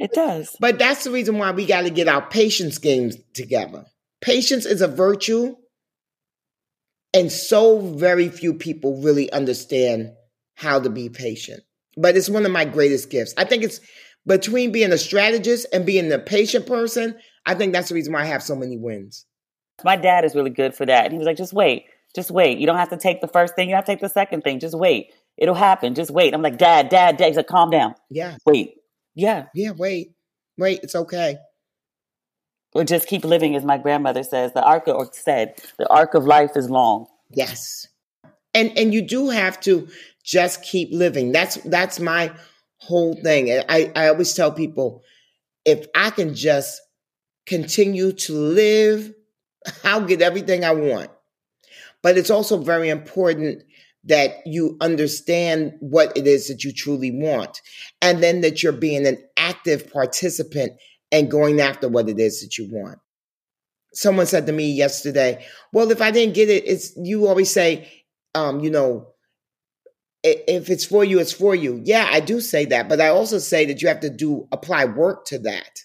It 0.00 0.12
does. 0.14 0.56
But 0.58 0.78
that's 0.78 1.04
the 1.04 1.10
reason 1.10 1.36
why 1.36 1.50
we 1.50 1.66
got 1.66 1.82
to 1.82 1.90
get 1.90 2.08
our 2.08 2.26
patience 2.26 2.78
games 2.78 3.16
together. 3.34 3.84
Patience 4.22 4.64
is 4.64 4.80
a 4.80 4.88
virtue, 4.88 5.54
and 7.12 7.30
so 7.30 7.78
very 7.80 8.30
few 8.30 8.54
people 8.54 9.02
really 9.02 9.30
understand 9.30 10.12
how 10.54 10.80
to 10.80 10.88
be 10.88 11.10
patient. 11.10 11.62
But 11.96 12.16
it's 12.16 12.30
one 12.30 12.46
of 12.46 12.52
my 12.52 12.64
greatest 12.64 13.10
gifts. 13.10 13.34
I 13.36 13.44
think 13.44 13.62
it's 13.62 13.80
between 14.26 14.72
being 14.72 14.92
a 14.92 14.98
strategist 14.98 15.66
and 15.72 15.84
being 15.84 16.10
a 16.10 16.18
patient 16.18 16.66
person. 16.66 17.18
I 17.44 17.54
think 17.54 17.74
that's 17.74 17.90
the 17.90 17.94
reason 17.94 18.14
why 18.14 18.22
I 18.22 18.26
have 18.26 18.42
so 18.42 18.56
many 18.56 18.78
wins. 18.78 19.26
My 19.84 19.96
dad 19.96 20.24
is 20.24 20.34
really 20.34 20.50
good 20.50 20.74
for 20.74 20.86
that. 20.86 21.12
He 21.12 21.18
was 21.18 21.26
like, 21.26 21.36
just 21.36 21.52
wait, 21.52 21.84
just 22.14 22.30
wait. 22.30 22.58
You 22.58 22.66
don't 22.66 22.76
have 22.78 22.90
to 22.90 22.96
take 22.96 23.20
the 23.20 23.28
first 23.28 23.54
thing, 23.54 23.68
you 23.68 23.74
have 23.74 23.84
to 23.84 23.92
take 23.92 24.00
the 24.00 24.08
second 24.08 24.42
thing. 24.42 24.60
Just 24.60 24.78
wait. 24.78 25.12
It'll 25.36 25.54
happen. 25.54 25.94
Just 25.94 26.10
wait. 26.10 26.34
I'm 26.34 26.42
like, 26.42 26.58
Dad, 26.58 26.88
Dad, 26.88 27.16
Dad. 27.16 27.28
He's 27.28 27.36
like, 27.36 27.46
calm 27.46 27.70
down. 27.70 27.94
Yeah. 28.10 28.36
Wait. 28.46 28.74
Yeah. 29.14 29.46
Yeah, 29.54 29.72
wait. 29.72 30.12
Wait, 30.58 30.80
it's 30.82 30.94
okay. 30.94 31.38
Or 32.72 32.84
just 32.84 33.08
keep 33.08 33.24
living, 33.24 33.56
as 33.56 33.64
my 33.64 33.78
grandmother 33.78 34.22
says. 34.22 34.52
The 34.52 34.62
arc 34.62 34.86
or 34.88 35.08
said, 35.12 35.60
the 35.78 35.88
arc 35.88 36.14
of 36.14 36.24
life 36.24 36.52
is 36.56 36.70
long. 36.70 37.06
Yes. 37.30 37.88
And 38.54 38.76
and 38.76 38.92
you 38.92 39.02
do 39.02 39.30
have 39.30 39.60
to 39.60 39.88
just 40.24 40.62
keep 40.62 40.90
living. 40.92 41.32
That's 41.32 41.56
that's 41.56 41.98
my 42.00 42.32
whole 42.78 43.14
thing. 43.14 43.62
I, 43.68 43.92
I 43.94 44.08
always 44.08 44.34
tell 44.34 44.52
people 44.52 45.02
if 45.64 45.86
I 45.94 46.10
can 46.10 46.34
just 46.34 46.80
continue 47.46 48.12
to 48.12 48.32
live, 48.32 49.12
I'll 49.84 50.04
get 50.04 50.22
everything 50.22 50.64
I 50.64 50.72
want. 50.72 51.10
But 52.02 52.16
it's 52.16 52.30
also 52.30 52.58
very 52.58 52.88
important 52.88 53.62
that 54.04 54.46
you 54.46 54.76
understand 54.80 55.74
what 55.80 56.16
it 56.16 56.26
is 56.26 56.48
that 56.48 56.64
you 56.64 56.72
truly 56.72 57.10
want. 57.10 57.60
And 58.00 58.22
then 58.22 58.40
that 58.40 58.62
you're 58.62 58.72
being 58.72 59.06
an 59.06 59.18
active 59.36 59.92
participant 59.92 60.72
and 61.12 61.30
going 61.30 61.60
after 61.60 61.88
what 61.88 62.08
it 62.08 62.18
is 62.18 62.40
that 62.42 62.56
you 62.56 62.68
want. 62.70 62.98
Someone 63.92 64.26
said 64.26 64.46
to 64.46 64.52
me 64.52 64.72
yesterday, 64.72 65.44
well, 65.72 65.90
if 65.90 66.00
I 66.00 66.10
didn't 66.10 66.34
get 66.34 66.48
it, 66.48 66.64
it's, 66.66 66.96
you 66.96 67.26
always 67.26 67.50
say, 67.50 67.90
um, 68.34 68.60
you 68.60 68.70
know, 68.70 69.08
if 70.22 70.68
it's 70.70 70.84
for 70.84 71.02
you, 71.02 71.18
it's 71.18 71.32
for 71.32 71.54
you. 71.54 71.80
Yeah, 71.84 72.08
I 72.10 72.20
do 72.20 72.40
say 72.40 72.66
that, 72.66 72.88
but 72.88 73.00
I 73.00 73.08
also 73.08 73.38
say 73.38 73.64
that 73.66 73.80
you 73.80 73.88
have 73.88 74.00
to 74.00 74.10
do 74.10 74.46
apply 74.52 74.84
work 74.84 75.24
to 75.26 75.38
that. 75.40 75.80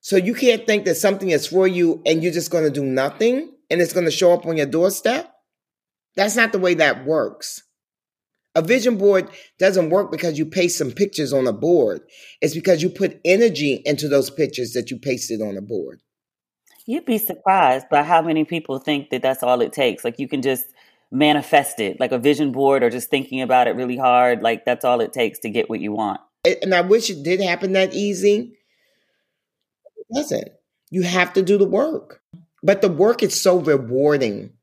So 0.00 0.16
you 0.16 0.34
can't 0.34 0.64
think 0.64 0.84
that 0.84 0.94
something 0.94 1.30
is 1.30 1.46
for 1.46 1.66
you 1.66 2.00
and 2.06 2.22
you're 2.22 2.32
just 2.32 2.50
going 2.50 2.64
to 2.64 2.70
do 2.70 2.84
nothing 2.84 3.52
and 3.68 3.80
it's 3.80 3.92
going 3.92 4.06
to 4.06 4.12
show 4.12 4.32
up 4.32 4.46
on 4.46 4.56
your 4.56 4.66
doorstep. 4.66 5.32
That's 6.16 6.36
not 6.36 6.52
the 6.52 6.58
way 6.58 6.74
that 6.74 7.04
works. 7.04 7.62
A 8.54 8.62
vision 8.62 8.96
board 8.96 9.30
doesn't 9.58 9.90
work 9.90 10.10
because 10.10 10.38
you 10.38 10.44
paste 10.44 10.78
some 10.78 10.90
pictures 10.90 11.32
on 11.32 11.46
a 11.46 11.52
board. 11.52 12.00
It's 12.40 12.54
because 12.54 12.82
you 12.82 12.90
put 12.90 13.20
energy 13.24 13.80
into 13.84 14.08
those 14.08 14.30
pictures 14.30 14.72
that 14.72 14.90
you 14.90 14.98
pasted 14.98 15.40
on 15.40 15.56
a 15.56 15.60
board. 15.60 16.00
You'd 16.86 17.04
be 17.04 17.18
surprised 17.18 17.88
by 17.88 18.02
how 18.02 18.22
many 18.22 18.44
people 18.44 18.78
think 18.78 19.10
that 19.10 19.22
that's 19.22 19.42
all 19.42 19.60
it 19.60 19.72
takes. 19.72 20.04
Like 20.04 20.18
you 20.18 20.26
can 20.26 20.42
just 20.42 20.64
manifest 21.10 21.80
it, 21.80 22.00
like 22.00 22.12
a 22.12 22.18
vision 22.18 22.50
board 22.50 22.82
or 22.82 22.90
just 22.90 23.10
thinking 23.10 23.42
about 23.42 23.68
it 23.68 23.76
really 23.76 23.96
hard. 23.96 24.42
Like 24.42 24.64
that's 24.64 24.84
all 24.84 25.00
it 25.00 25.12
takes 25.12 25.38
to 25.40 25.50
get 25.50 25.70
what 25.70 25.80
you 25.80 25.92
want. 25.92 26.20
And 26.62 26.74
I 26.74 26.80
wish 26.80 27.10
it 27.10 27.22
did 27.22 27.40
happen 27.40 27.72
that 27.72 27.94
easy. 27.94 28.56
It 29.96 30.06
doesn't. 30.14 30.48
You 30.90 31.02
have 31.02 31.32
to 31.34 31.42
do 31.42 31.58
the 31.58 31.68
work. 31.68 32.22
But 32.62 32.82
the 32.82 32.88
work 32.88 33.22
is 33.22 33.40
so 33.40 33.58
rewarding 33.58 34.54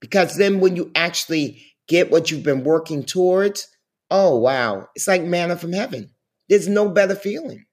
because 0.00 0.36
then 0.36 0.60
when 0.60 0.76
you 0.76 0.90
actually 0.94 1.62
get 1.88 2.10
what 2.10 2.30
you've 2.30 2.42
been 2.42 2.64
working 2.64 3.04
towards, 3.04 3.68
oh, 4.10 4.36
wow, 4.36 4.88
it's 4.94 5.08
like 5.08 5.22
manna 5.22 5.56
from 5.56 5.72
heaven. 5.72 6.10
There's 6.48 6.68
no 6.68 6.88
better 6.88 7.14
feeling. 7.14 7.64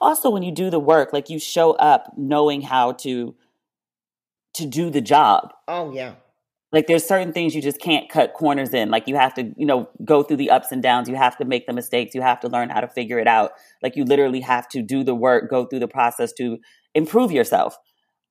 Also, 0.00 0.30
when 0.30 0.42
you 0.42 0.52
do 0.52 0.70
the 0.70 0.80
work, 0.80 1.12
like 1.12 1.30
you 1.30 1.38
show 1.38 1.72
up 1.72 2.12
knowing 2.16 2.62
how 2.62 2.92
to 2.92 3.34
to 4.54 4.66
do 4.66 4.90
the 4.90 5.00
job. 5.00 5.52
Oh 5.68 5.92
yeah. 5.92 6.14
Like 6.72 6.86
there's 6.86 7.04
certain 7.04 7.32
things 7.32 7.54
you 7.54 7.62
just 7.62 7.80
can't 7.80 8.10
cut 8.10 8.34
corners 8.34 8.74
in. 8.74 8.90
Like 8.90 9.08
you 9.08 9.16
have 9.16 9.32
to, 9.34 9.54
you 9.56 9.64
know, 9.64 9.88
go 10.04 10.22
through 10.22 10.36
the 10.36 10.50
ups 10.50 10.70
and 10.70 10.82
downs. 10.82 11.08
You 11.08 11.14
have 11.14 11.36
to 11.38 11.44
make 11.44 11.66
the 11.66 11.72
mistakes. 11.72 12.14
You 12.14 12.20
have 12.20 12.40
to 12.40 12.48
learn 12.48 12.68
how 12.68 12.80
to 12.80 12.88
figure 12.88 13.18
it 13.18 13.28
out. 13.28 13.52
Like 13.82 13.96
you 13.96 14.04
literally 14.04 14.40
have 14.40 14.68
to 14.70 14.82
do 14.82 15.02
the 15.02 15.14
work, 15.14 15.48
go 15.48 15.64
through 15.64 15.78
the 15.78 15.88
process 15.88 16.32
to 16.34 16.58
improve 16.94 17.30
yourself, 17.32 17.78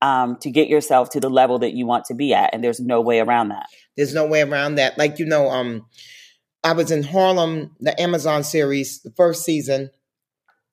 um, 0.01 0.37
to 0.37 0.51
get 0.51 0.67
yourself 0.67 1.09
to 1.11 1.19
the 1.19 1.29
level 1.29 1.59
that 1.59 1.73
you 1.73 1.85
want 1.85 2.05
to 2.05 2.13
be 2.13 2.33
at. 2.33 2.53
And 2.53 2.63
there's 2.63 2.79
no 2.79 3.01
way 3.01 3.19
around 3.19 3.49
that. 3.49 3.67
There's 3.95 4.13
no 4.13 4.25
way 4.25 4.41
around 4.41 4.75
that. 4.75 4.97
Like 4.97 5.19
you 5.19 5.25
know, 5.25 5.49
um, 5.49 5.85
I 6.63 6.73
was 6.73 6.91
in 6.91 7.03
Harlem, 7.03 7.75
the 7.79 7.99
Amazon 7.99 8.43
series, 8.43 9.01
the 9.01 9.11
first 9.11 9.43
season, 9.43 9.89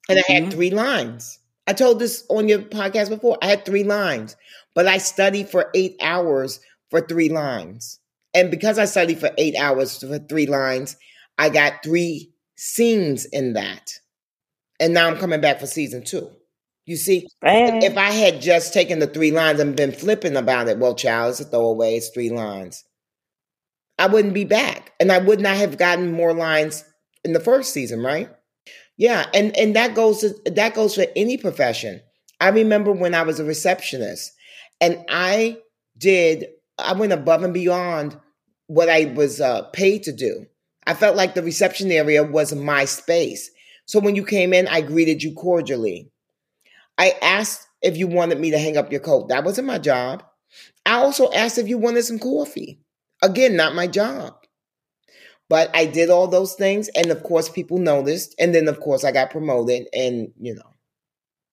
and 0.09 0.18
mm-hmm. 0.18 0.33
I 0.33 0.35
had 0.35 0.43
mm-hmm. 0.45 0.53
three 0.53 0.70
lines. 0.70 1.39
I 1.66 1.72
told 1.72 1.99
this 1.99 2.25
on 2.29 2.49
your 2.49 2.61
podcast 2.61 3.09
before. 3.09 3.39
I 3.41 3.47
had 3.47 3.64
three 3.64 3.85
lines, 3.85 4.37
but 4.75 4.87
I 4.87 4.99
studied 4.99 5.49
for 5.49 5.70
eight 5.75 5.97
hours 6.03 6.61
for 6.91 7.01
three 7.01 7.29
lines. 7.29 8.01
And 8.35 8.51
because 8.51 8.79
I 8.79 8.85
studied 8.85 9.18
for 9.18 9.31
eight 9.39 9.57
hours 9.57 9.99
for 9.99 10.18
three 10.18 10.47
lines, 10.47 10.97
I 11.39 11.49
got 11.49 11.83
three 11.83 12.33
scenes 12.57 13.25
in 13.25 13.55
that. 13.55 13.93
And 14.81 14.93
now 14.93 15.07
I'm 15.07 15.16
coming 15.16 15.41
back 15.41 15.61
for 15.61 15.66
season 15.66 16.05
two. 16.05 16.31
You 16.87 16.97
see, 16.97 17.28
if 17.80 17.97
I 17.97 18.11
had 18.11 18.41
just 18.41 18.74
taken 18.74 18.99
the 18.99 19.07
three 19.07 19.30
lines 19.30 19.61
and 19.61 19.76
been 19.76 19.93
flipping 19.93 20.37
about 20.37 20.68
it, 20.68 20.78
well, 20.78 20.95
child, 20.95 21.30
it's 21.30 21.41
a 21.41 21.45
throwaway, 21.45 21.97
it's 21.97 22.11
three 22.11 22.30
lines. 22.30 22.85
I 23.99 24.07
wouldn't 24.07 24.35
be 24.35 24.45
back. 24.45 24.93
And 25.01 25.11
I 25.12 25.18
would 25.18 25.41
not 25.41 25.57
have 25.57 25.78
gotten 25.78 26.12
more 26.12 26.35
lines 26.35 26.85
in 27.24 27.32
the 27.32 27.41
first 27.41 27.72
season, 27.72 28.03
right? 28.03 28.30
Yeah, 28.97 29.26
and 29.35 29.57
and 29.57 29.74
that 29.76 29.95
goes 29.95 30.20
to, 30.20 30.35
that 30.53 30.74
goes 30.74 30.95
for 30.95 31.07
any 31.16 31.37
profession. 31.37 32.01
I 32.41 32.49
remember 32.51 32.93
when 32.93 33.14
I 33.14 33.22
was 33.22 33.41
a 33.41 33.45
receptionist 33.45 34.32
and 34.80 35.05
I 35.09 35.59
did 35.99 36.47
I 36.78 36.93
went 36.93 37.12
above 37.12 37.43
and 37.43 37.55
beyond 37.55 38.18
what 38.66 38.89
I 38.89 39.07
was 39.16 39.41
uh, 39.41 39.62
paid 39.72 40.03
to 40.05 40.12
do. 40.12 40.47
I 40.87 40.95
felt 40.95 41.16
like 41.16 41.35
the 41.35 41.43
reception 41.43 41.91
area 41.91 42.22
was 42.22 42.55
my 42.55 42.85
space. 42.85 43.51
So 43.87 44.01
when 44.01 44.16
you 44.16 44.24
came 44.24 44.53
in, 44.53 44.68
I 44.68 44.80
greeted 44.80 45.22
you 45.22 45.35
cordially. 45.35 46.11
I 46.99 47.14
asked 47.22 47.66
if 47.82 47.97
you 47.97 48.07
wanted 48.07 48.38
me 48.40 48.51
to 48.51 48.59
hang 48.59 48.76
up 48.76 48.90
your 48.90 49.01
coat. 49.01 49.28
That 49.28 49.45
wasn't 49.45 49.66
my 49.66 49.78
job. 49.78 50.22
I 50.86 50.95
also 50.95 51.30
asked 51.32 51.59
if 51.59 51.68
you 51.68 51.78
wanted 51.78 52.05
some 52.05 52.18
coffee. 52.18 52.80
Again, 53.22 53.57
not 53.57 53.74
my 53.74 53.86
job. 53.86 54.34
But 55.49 55.70
I 55.74 55.86
did 55.86 56.11
all 56.11 56.26
those 56.28 56.55
things. 56.55 56.88
And 56.88 57.11
of 57.11 57.22
course, 57.22 57.49
people 57.49 57.78
noticed. 57.78 58.34
And 58.38 58.55
then, 58.55 58.68
of 58.68 58.80
course, 58.80 59.05
I 59.05 59.12
got 59.12 59.30
promoted. 59.30 59.88
And, 59.92 60.32
you 60.40 60.55
know, 60.55 60.74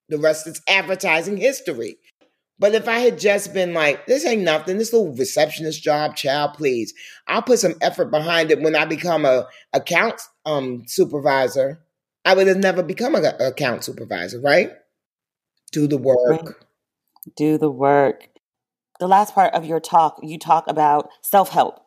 the 0.10 0.18
rest 0.18 0.48
is 0.48 0.62
advertising 0.68 1.38
history. 1.38 1.98
But 2.60 2.76
if 2.76 2.88
I 2.88 3.00
had 3.00 3.18
just 3.18 3.54
been 3.54 3.74
like, 3.74 4.06
this 4.06 4.24
ain't 4.24 4.44
nothing, 4.44 4.78
this 4.78 4.94
little 4.94 5.16
receptionist 5.16 5.82
job, 5.82 6.16
child, 6.16 6.54
please, 6.54 6.94
I'll 7.28 7.42
put 7.42 7.58
some 7.58 7.74
effort 7.82 8.12
behind 8.12 8.52
it 8.52 8.62
when 8.62 8.76
I 8.76 8.86
become 8.86 9.26
a 9.26 9.48
account 9.74 10.22
um, 10.46 10.84
supervisor. 10.86 11.82
I 12.24 12.36
would 12.36 12.46
have 12.46 12.58
never 12.58 12.84
become 12.84 13.16
an 13.16 13.26
account 13.40 13.84
supervisor, 13.84 14.40
right? 14.40 14.70
Do 15.72 15.88
the 15.88 15.98
work. 15.98 16.66
Do 17.36 17.58
the 17.58 17.70
work. 17.70 18.28
The 19.00 19.08
last 19.08 19.34
part 19.34 19.54
of 19.54 19.66
your 19.66 19.80
talk, 19.80 20.20
you 20.22 20.38
talk 20.38 20.68
about 20.68 21.10
self 21.22 21.50
help 21.50 21.80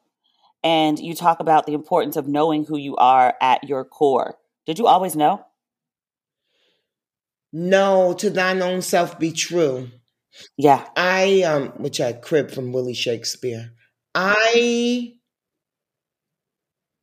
and 0.65 0.99
you 0.99 1.15
talk 1.15 1.39
about 1.39 1.67
the 1.67 1.75
importance 1.75 2.17
of 2.17 2.27
knowing 2.27 2.65
who 2.65 2.79
you 2.79 2.97
are 2.97 3.35
at 3.41 3.65
your 3.65 3.85
core. 3.85 4.39
Did 4.67 4.79
you 4.79 4.87
always 4.87 5.15
know? 5.15 5.45
No, 7.53 8.15
to 8.15 8.31
thine 8.31 8.63
own 8.63 8.83
self 8.83 9.19
be 9.19 9.31
true. 9.31 9.91
Yeah. 10.57 10.89
I 10.97 11.43
um 11.43 11.69
which 11.77 12.01
I 12.01 12.13
crib 12.13 12.51
from 12.51 12.73
Willie 12.73 12.95
Shakespeare. 12.95 13.71
I 14.15 15.15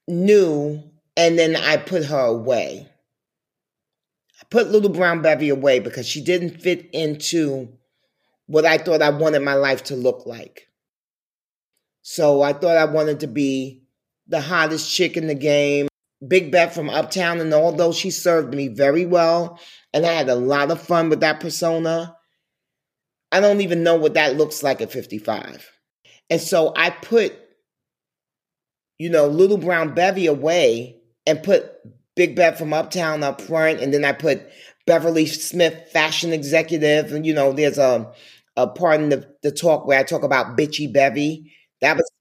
knew 0.08 0.84
and 1.16 1.40
then 1.40 1.56
I 1.56 1.78
put 1.78 2.06
her 2.06 2.26
away. 2.26 2.91
Put 4.52 4.70
little 4.70 4.90
brown 4.90 5.24
Bevy 5.24 5.50
away 5.50 5.80
because 5.80 6.08
she 6.08 6.22
didn't 6.22 6.62
fit 6.62 6.90
into 6.94 7.70
what 8.46 8.66
I 8.66 8.78
thought 8.78 9.02
I 9.02 9.10
wanted 9.10 9.42
my 9.42 9.56
life 9.56 9.86
to 9.86 9.96
look 9.96 10.28
like. 10.28 10.68
So 12.04 12.42
I 12.42 12.54
thought 12.54 12.78
I 12.78 12.86
wanted 12.86 13.22
to 13.22 13.28
be 13.28 13.84
the 14.28 14.42
hottest 14.42 14.94
chick 14.94 15.18
in 15.18 15.28
the 15.28 15.36
game. 15.36 15.88
Big 16.28 16.52
Bet 16.52 16.74
from 16.74 16.90
Uptown, 16.90 17.40
and 17.40 17.52
although 17.52 17.92
she 17.92 18.12
served 18.12 18.54
me 18.54 18.68
very 18.68 19.08
well, 19.08 19.60
and 19.92 20.06
I 20.06 20.14
had 20.14 20.30
a 20.30 20.36
lot 20.36 20.70
of 20.70 20.80
fun 20.80 21.10
with 21.10 21.22
that 21.22 21.40
persona, 21.40 22.16
I 23.32 23.40
don't 23.40 23.62
even 23.62 23.82
know 23.82 23.96
what 23.96 24.14
that 24.14 24.38
looks 24.38 24.62
like 24.62 24.82
at 24.82 24.92
55. 24.92 25.68
And 26.30 26.40
so 26.40 26.74
I 26.76 26.92
put, 26.92 27.34
you 29.00 29.10
know, 29.10 29.26
Little 29.28 29.58
Brown 29.58 29.96
Bevy 29.96 30.28
away 30.28 31.02
and 31.26 31.42
put 31.42 31.72
Big 32.22 32.36
Bet 32.36 32.56
from 32.56 32.72
Uptown 32.72 33.24
up 33.24 33.42
front. 33.42 33.80
And 33.80 33.92
then 33.92 34.06
I 34.06 34.12
put 34.12 34.48
Beverly 34.86 35.26
Smith, 35.26 35.90
fashion 35.92 36.34
executive. 36.34 37.12
And, 37.14 37.26
you 37.26 37.34
know, 37.34 37.52
there's 37.52 37.80
a, 37.80 38.12
a 38.56 38.68
part 38.68 39.02
in 39.02 39.10
the, 39.10 39.28
the 39.42 39.52
talk 39.52 39.88
where 39.88 40.00
I 40.00 40.04
talk 40.04 40.22
about 40.24 40.56
Bitchy 40.56 40.94
Bevy. 40.94 41.52
That 41.82 41.98
was, 41.98 42.12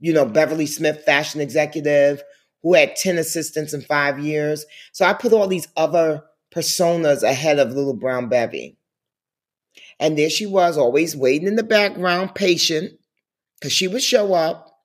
you 0.00 0.12
know, 0.12 0.26
Beverly 0.26 0.66
Smith, 0.66 1.04
fashion 1.04 1.40
executive 1.40 2.20
who 2.64 2.74
had 2.74 2.96
10 2.96 3.18
assistants 3.18 3.74
in 3.74 3.82
five 3.82 4.18
years. 4.18 4.64
So 4.92 5.04
I 5.04 5.12
put 5.12 5.32
all 5.32 5.46
these 5.46 5.68
other 5.76 6.24
personas 6.52 7.22
ahead 7.22 7.60
of 7.60 7.72
Little 7.72 7.94
Brown 7.94 8.28
Bevy. 8.28 8.78
And 10.00 10.18
there 10.18 10.30
she 10.30 10.46
was, 10.46 10.76
always 10.78 11.14
waiting 11.14 11.46
in 11.46 11.56
the 11.56 11.62
background, 11.62 12.34
patient, 12.34 12.98
because 13.60 13.72
she 13.72 13.86
would 13.86 14.02
show 14.02 14.32
up, 14.32 14.80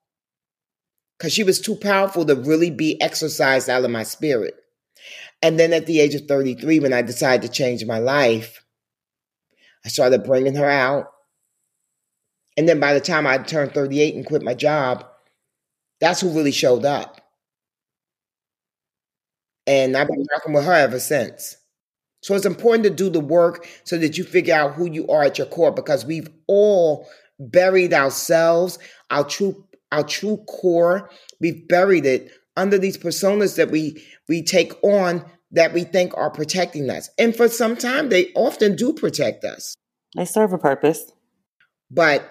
because 1.18 1.32
she 1.32 1.42
was 1.42 1.60
too 1.60 1.74
powerful 1.74 2.24
to 2.26 2.36
really 2.36 2.70
be 2.70 3.00
exercised 3.00 3.70
out 3.70 3.84
of 3.84 3.90
my 3.90 4.02
spirit. 4.02 4.54
And 5.42 5.58
then 5.58 5.72
at 5.72 5.86
the 5.86 6.00
age 6.00 6.14
of 6.14 6.26
33, 6.26 6.80
when 6.80 6.92
I 6.92 7.02
decided 7.02 7.42
to 7.42 7.52
change 7.52 7.84
my 7.84 7.98
life, 7.98 8.62
I 9.84 9.88
started 9.88 10.24
bringing 10.24 10.54
her 10.56 10.68
out. 10.68 11.06
And 12.56 12.68
then 12.68 12.80
by 12.80 12.92
the 12.92 13.00
time 13.00 13.26
I 13.26 13.38
turned 13.38 13.72
38 13.72 14.14
and 14.14 14.26
quit 14.26 14.42
my 14.42 14.54
job, 14.54 15.06
that's 16.00 16.20
who 16.20 16.30
really 16.30 16.52
showed 16.52 16.84
up. 16.84 17.20
And 19.66 19.96
I've 19.96 20.08
been 20.08 20.26
working 20.32 20.52
with 20.52 20.64
her 20.64 20.72
ever 20.72 20.98
since. 20.98 21.56
So 22.22 22.34
it's 22.34 22.46
important 22.46 22.84
to 22.84 22.90
do 22.90 23.08
the 23.08 23.20
work 23.20 23.66
so 23.84 23.96
that 23.98 24.18
you 24.18 24.24
figure 24.24 24.54
out 24.54 24.74
who 24.74 24.86
you 24.86 25.08
are 25.08 25.22
at 25.22 25.38
your 25.38 25.46
core 25.46 25.72
because 25.72 26.04
we've 26.04 26.28
all 26.46 27.08
buried 27.38 27.94
ourselves, 27.94 28.78
our 29.10 29.24
true 29.24 29.64
our 29.92 30.04
true 30.04 30.36
core. 30.48 31.10
We've 31.40 31.66
buried 31.66 32.06
it 32.06 32.30
under 32.56 32.78
these 32.78 32.98
personas 32.98 33.56
that 33.56 33.70
we 33.70 34.02
we 34.28 34.42
take 34.42 34.72
on 34.82 35.24
that 35.52 35.72
we 35.72 35.84
think 35.84 36.16
are 36.16 36.30
protecting 36.30 36.90
us. 36.90 37.10
And 37.18 37.34
for 37.34 37.48
some 37.48 37.76
time 37.76 38.08
they 38.08 38.32
often 38.34 38.76
do 38.76 38.92
protect 38.92 39.44
us. 39.44 39.74
They 40.16 40.24
serve 40.24 40.52
a 40.52 40.58
purpose. 40.58 41.10
But 41.90 42.28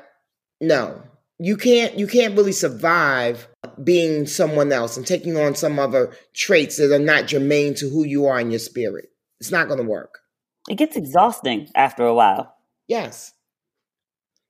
no, 0.61 1.01
you 1.39 1.57
can't 1.57 1.97
you 1.97 2.07
can't 2.07 2.35
really 2.35 2.51
survive 2.51 3.47
being 3.83 4.25
someone 4.25 4.71
else 4.71 4.97
and 4.97 5.07
taking 5.07 5.37
on 5.37 5.55
some 5.55 5.79
other 5.79 6.13
traits 6.33 6.77
that 6.77 6.93
are 6.93 6.99
not 6.99 7.27
germane 7.27 7.73
to 7.75 7.89
who 7.89 8.03
you 8.03 8.25
are 8.25 8.39
in 8.39 8.51
your 8.51 8.59
spirit. 8.59 9.09
It's 9.39 9.51
not 9.51 9.67
going 9.67 9.79
to 9.79 9.89
work. 9.89 10.19
It 10.69 10.75
gets 10.75 10.97
exhausting 10.97 11.69
after 11.75 12.05
a 12.05 12.13
while. 12.13 12.53
Yes. 12.87 13.33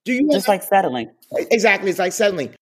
Do 0.05 0.13
you 0.13 0.29
just 0.31 0.47
have, 0.47 0.53
like 0.53 0.63
settling? 0.63 1.11
Exactly, 1.31 1.89
it's 1.91 1.99
like 1.99 2.13
settling. 2.13 2.55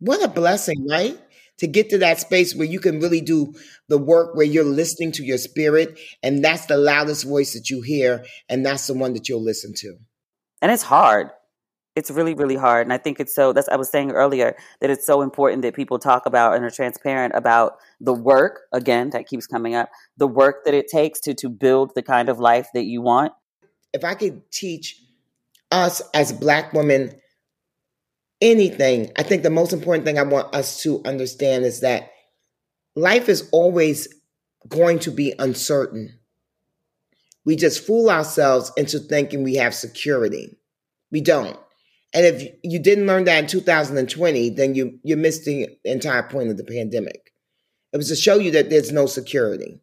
What 0.00 0.22
a 0.22 0.28
blessing, 0.28 0.86
right? 0.88 1.16
To 1.60 1.66
get 1.66 1.90
to 1.90 1.98
that 1.98 2.20
space 2.20 2.54
where 2.54 2.66
you 2.66 2.80
can 2.80 3.00
really 3.00 3.20
do 3.20 3.54
the 3.88 3.98
work 3.98 4.34
where 4.34 4.46
you're 4.46 4.64
listening 4.64 5.12
to 5.12 5.24
your 5.24 5.38
spirit, 5.38 5.98
and 6.22 6.44
that's 6.44 6.66
the 6.66 6.76
loudest 6.76 7.24
voice 7.24 7.54
that 7.54 7.70
you 7.70 7.82
hear, 7.82 8.24
and 8.48 8.64
that's 8.64 8.86
the 8.86 8.94
one 8.94 9.12
that 9.14 9.28
you'll 9.28 9.44
listen 9.44 9.74
to. 9.76 9.96
And 10.62 10.72
it's 10.72 10.82
hard 10.82 11.30
it's 11.96 12.10
really 12.10 12.34
really 12.34 12.56
hard 12.56 12.86
and 12.86 12.92
i 12.92 12.98
think 12.98 13.18
it's 13.18 13.34
so 13.34 13.52
that's 13.52 13.68
i 13.68 13.76
was 13.76 13.90
saying 13.90 14.10
earlier 14.12 14.56
that 14.80 14.90
it's 14.90 15.06
so 15.06 15.22
important 15.22 15.62
that 15.62 15.74
people 15.74 15.98
talk 15.98 16.24
about 16.26 16.54
and 16.54 16.64
are 16.64 16.70
transparent 16.70 17.34
about 17.34 17.74
the 18.00 18.14
work 18.14 18.60
again 18.72 19.10
that 19.10 19.26
keeps 19.26 19.46
coming 19.46 19.74
up 19.74 19.90
the 20.16 20.26
work 20.26 20.64
that 20.64 20.74
it 20.74 20.88
takes 20.88 21.20
to 21.20 21.34
to 21.34 21.48
build 21.48 21.92
the 21.94 22.02
kind 22.02 22.28
of 22.28 22.38
life 22.38 22.68
that 22.74 22.84
you 22.84 23.02
want 23.02 23.32
if 23.92 24.04
i 24.04 24.14
could 24.14 24.40
teach 24.50 25.02
us 25.70 26.00
as 26.14 26.32
black 26.32 26.72
women 26.72 27.12
anything 28.40 29.10
i 29.18 29.22
think 29.22 29.42
the 29.42 29.50
most 29.50 29.72
important 29.72 30.04
thing 30.04 30.18
i 30.18 30.22
want 30.22 30.54
us 30.54 30.82
to 30.82 31.02
understand 31.04 31.64
is 31.64 31.80
that 31.80 32.10
life 32.96 33.28
is 33.28 33.48
always 33.52 34.08
going 34.68 34.98
to 34.98 35.10
be 35.10 35.34
uncertain 35.38 36.18
we 37.44 37.56
just 37.56 37.84
fool 37.86 38.10
ourselves 38.10 38.72
into 38.76 38.98
thinking 38.98 39.42
we 39.42 39.54
have 39.54 39.74
security 39.74 40.56
we 41.10 41.20
don't 41.20 41.58
and 42.12 42.26
if 42.26 42.54
you 42.62 42.78
didn't 42.78 43.06
learn 43.06 43.24
that 43.24 43.38
in 43.38 43.46
2020, 43.46 44.50
then 44.50 44.74
you 44.74 44.98
you 45.02 45.16
missed 45.16 45.44
the 45.44 45.68
entire 45.84 46.22
point 46.22 46.50
of 46.50 46.56
the 46.56 46.64
pandemic. 46.64 47.32
It 47.92 47.96
was 47.96 48.08
to 48.08 48.16
show 48.16 48.36
you 48.36 48.50
that 48.52 48.70
there's 48.70 48.92
no 48.92 49.06
security. 49.06 49.80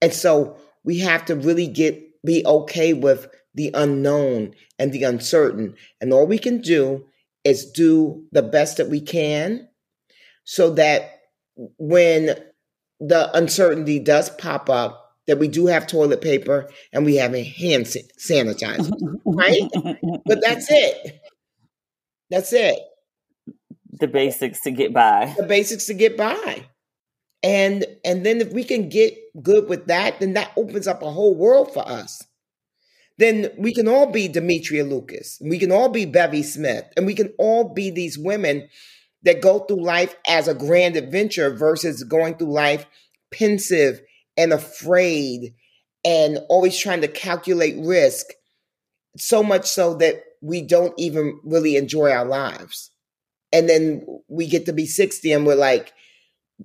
And 0.00 0.12
so 0.12 0.56
we 0.84 0.98
have 1.00 1.24
to 1.26 1.34
really 1.34 1.66
get 1.66 2.00
be 2.24 2.44
okay 2.46 2.92
with 2.92 3.28
the 3.54 3.70
unknown 3.74 4.54
and 4.78 4.92
the 4.92 5.02
uncertain. 5.02 5.74
And 6.00 6.12
all 6.12 6.26
we 6.26 6.38
can 6.38 6.60
do 6.60 7.04
is 7.44 7.70
do 7.70 8.24
the 8.32 8.42
best 8.42 8.76
that 8.76 8.88
we 8.88 9.00
can 9.00 9.68
so 10.44 10.70
that 10.70 11.20
when 11.78 12.36
the 13.00 13.30
uncertainty 13.36 13.98
does 13.98 14.30
pop 14.30 14.68
up, 14.68 15.16
that 15.26 15.38
we 15.38 15.48
do 15.48 15.66
have 15.66 15.86
toilet 15.86 16.20
paper 16.20 16.68
and 16.92 17.04
we 17.04 17.16
have 17.16 17.34
a 17.34 17.42
hand 17.42 17.86
sanitizer, 17.86 18.90
right? 19.24 19.68
but 20.26 20.40
that's 20.42 20.66
it. 20.70 21.20
That's 22.30 22.52
it. 22.52 22.78
The 24.00 24.08
basics 24.08 24.60
to 24.62 24.70
get 24.70 24.92
by. 24.92 25.34
The 25.36 25.46
basics 25.46 25.86
to 25.86 25.94
get 25.94 26.16
by. 26.16 26.66
And 27.42 27.86
and 28.04 28.24
then 28.24 28.40
if 28.40 28.52
we 28.52 28.64
can 28.64 28.88
get 28.88 29.14
good 29.42 29.68
with 29.68 29.86
that, 29.86 30.20
then 30.20 30.34
that 30.34 30.52
opens 30.56 30.86
up 30.86 31.02
a 31.02 31.10
whole 31.10 31.34
world 31.34 31.72
for 31.72 31.86
us. 31.86 32.22
Then 33.20 33.50
we 33.58 33.74
can 33.74 33.86
all 33.86 34.06
be 34.06 34.28
Demetria 34.28 34.82
Lucas. 34.82 35.38
We 35.42 35.58
can 35.58 35.70
all 35.70 35.90
be 35.90 36.06
Bevy 36.06 36.42
Smith. 36.42 36.86
And 36.96 37.04
we 37.04 37.14
can 37.14 37.34
all 37.38 37.74
be 37.74 37.90
these 37.90 38.16
women 38.16 38.66
that 39.24 39.42
go 39.42 39.58
through 39.58 39.84
life 39.84 40.16
as 40.26 40.48
a 40.48 40.54
grand 40.54 40.96
adventure 40.96 41.54
versus 41.54 42.02
going 42.02 42.38
through 42.38 42.54
life 42.54 42.86
pensive 43.30 44.00
and 44.38 44.54
afraid 44.54 45.54
and 46.02 46.38
always 46.48 46.78
trying 46.78 47.02
to 47.02 47.08
calculate 47.08 47.76
risk. 47.84 48.24
So 49.18 49.42
much 49.42 49.66
so 49.66 49.94
that 49.96 50.22
we 50.40 50.62
don't 50.62 50.94
even 50.96 51.40
really 51.44 51.76
enjoy 51.76 52.10
our 52.10 52.24
lives. 52.24 52.90
And 53.52 53.68
then 53.68 54.06
we 54.28 54.46
get 54.46 54.64
to 54.64 54.72
be 54.72 54.86
60 54.86 55.30
and 55.30 55.46
we're 55.46 55.56
like 55.56 55.92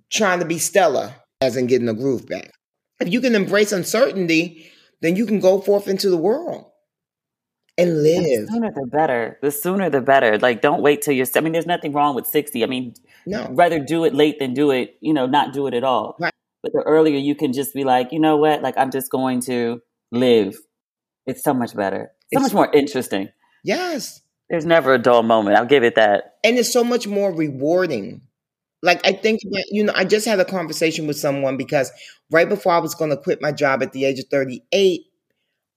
trying 0.10 0.40
to 0.40 0.46
be 0.46 0.60
Stella, 0.60 1.16
as 1.42 1.58
in 1.58 1.68
getting 1.68 1.88
the 1.88 1.94
groove 1.94 2.28
back. 2.28 2.54
If 3.02 3.12
you 3.12 3.20
can 3.20 3.36
embrace 3.36 3.74
uncertainty, 3.74 4.72
then 5.06 5.16
you 5.16 5.26
can 5.26 5.40
go 5.40 5.62
forth 5.62 5.88
into 5.88 6.10
the 6.10 6.18
world 6.18 6.66
and 7.78 8.02
live. 8.04 8.48
The 8.48 8.54
sooner 8.54 8.72
the 8.72 8.88
better. 8.88 9.38
The 9.42 9.52
sooner 9.52 9.90
the 9.90 10.02
better. 10.02 10.38
Like, 10.40 10.62
don't 10.62 10.82
wait 10.82 11.02
till 11.02 11.14
you're. 11.14 11.28
I 11.36 11.42
mean, 11.42 11.54
there's 11.54 11.66
nothing 11.66 11.94
wrong 11.94 12.16
with 12.16 12.28
sixty. 12.28 12.64
I 12.64 12.68
mean, 12.68 12.96
no. 13.26 13.48
Rather 13.52 13.80
do 13.80 14.06
it 14.06 14.14
late 14.14 14.40
than 14.40 14.54
do 14.54 14.72
it. 14.72 14.98
You 15.02 15.14
know, 15.14 15.26
not 15.26 15.54
do 15.54 15.68
it 15.68 15.74
at 15.74 15.84
all. 15.84 16.16
Right. 16.20 16.34
But 16.64 16.74
the 16.74 16.82
earlier 16.82 17.18
you 17.18 17.36
can 17.36 17.54
just 17.54 17.74
be 17.74 17.84
like, 17.84 18.12
you 18.12 18.20
know 18.20 18.38
what? 18.38 18.64
Like, 18.64 18.78
I'm 18.78 18.90
just 18.90 19.12
going 19.12 19.42
to 19.42 19.82
live. 20.12 20.58
It's 21.28 21.44
so 21.44 21.54
much 21.54 21.76
better. 21.76 22.12
So 22.34 22.40
it's, 22.40 22.42
much 22.42 22.54
more 22.54 22.72
interesting. 22.72 23.30
Yes. 23.64 24.22
There's 24.50 24.66
never 24.66 24.94
a 24.94 24.98
dull 24.98 25.22
moment. 25.22 25.58
I'll 25.58 25.66
give 25.66 25.84
it 25.84 25.96
that. 25.96 26.38
And 26.44 26.58
it's 26.58 26.72
so 26.72 26.84
much 26.84 27.08
more 27.08 27.32
rewarding. 27.32 28.22
Like 28.86 29.06
I 29.06 29.14
think 29.14 29.42
you 29.72 29.84
know, 29.84 29.94
I 29.96 30.06
just 30.06 30.26
had 30.26 30.40
a 30.40 30.46
conversation 30.46 31.08
with 31.08 31.18
someone 31.18 31.58
because 31.58 31.92
right 32.32 32.48
before 32.48 32.74
I 32.74 32.80
was 32.80 32.96
going 32.96 33.10
to 33.12 33.18
quit 33.18 33.42
my 33.42 33.52
job 33.52 33.84
at 33.84 33.94
the 33.94 34.06
age 34.06 34.20
of 34.20 34.26
38, 34.30 35.02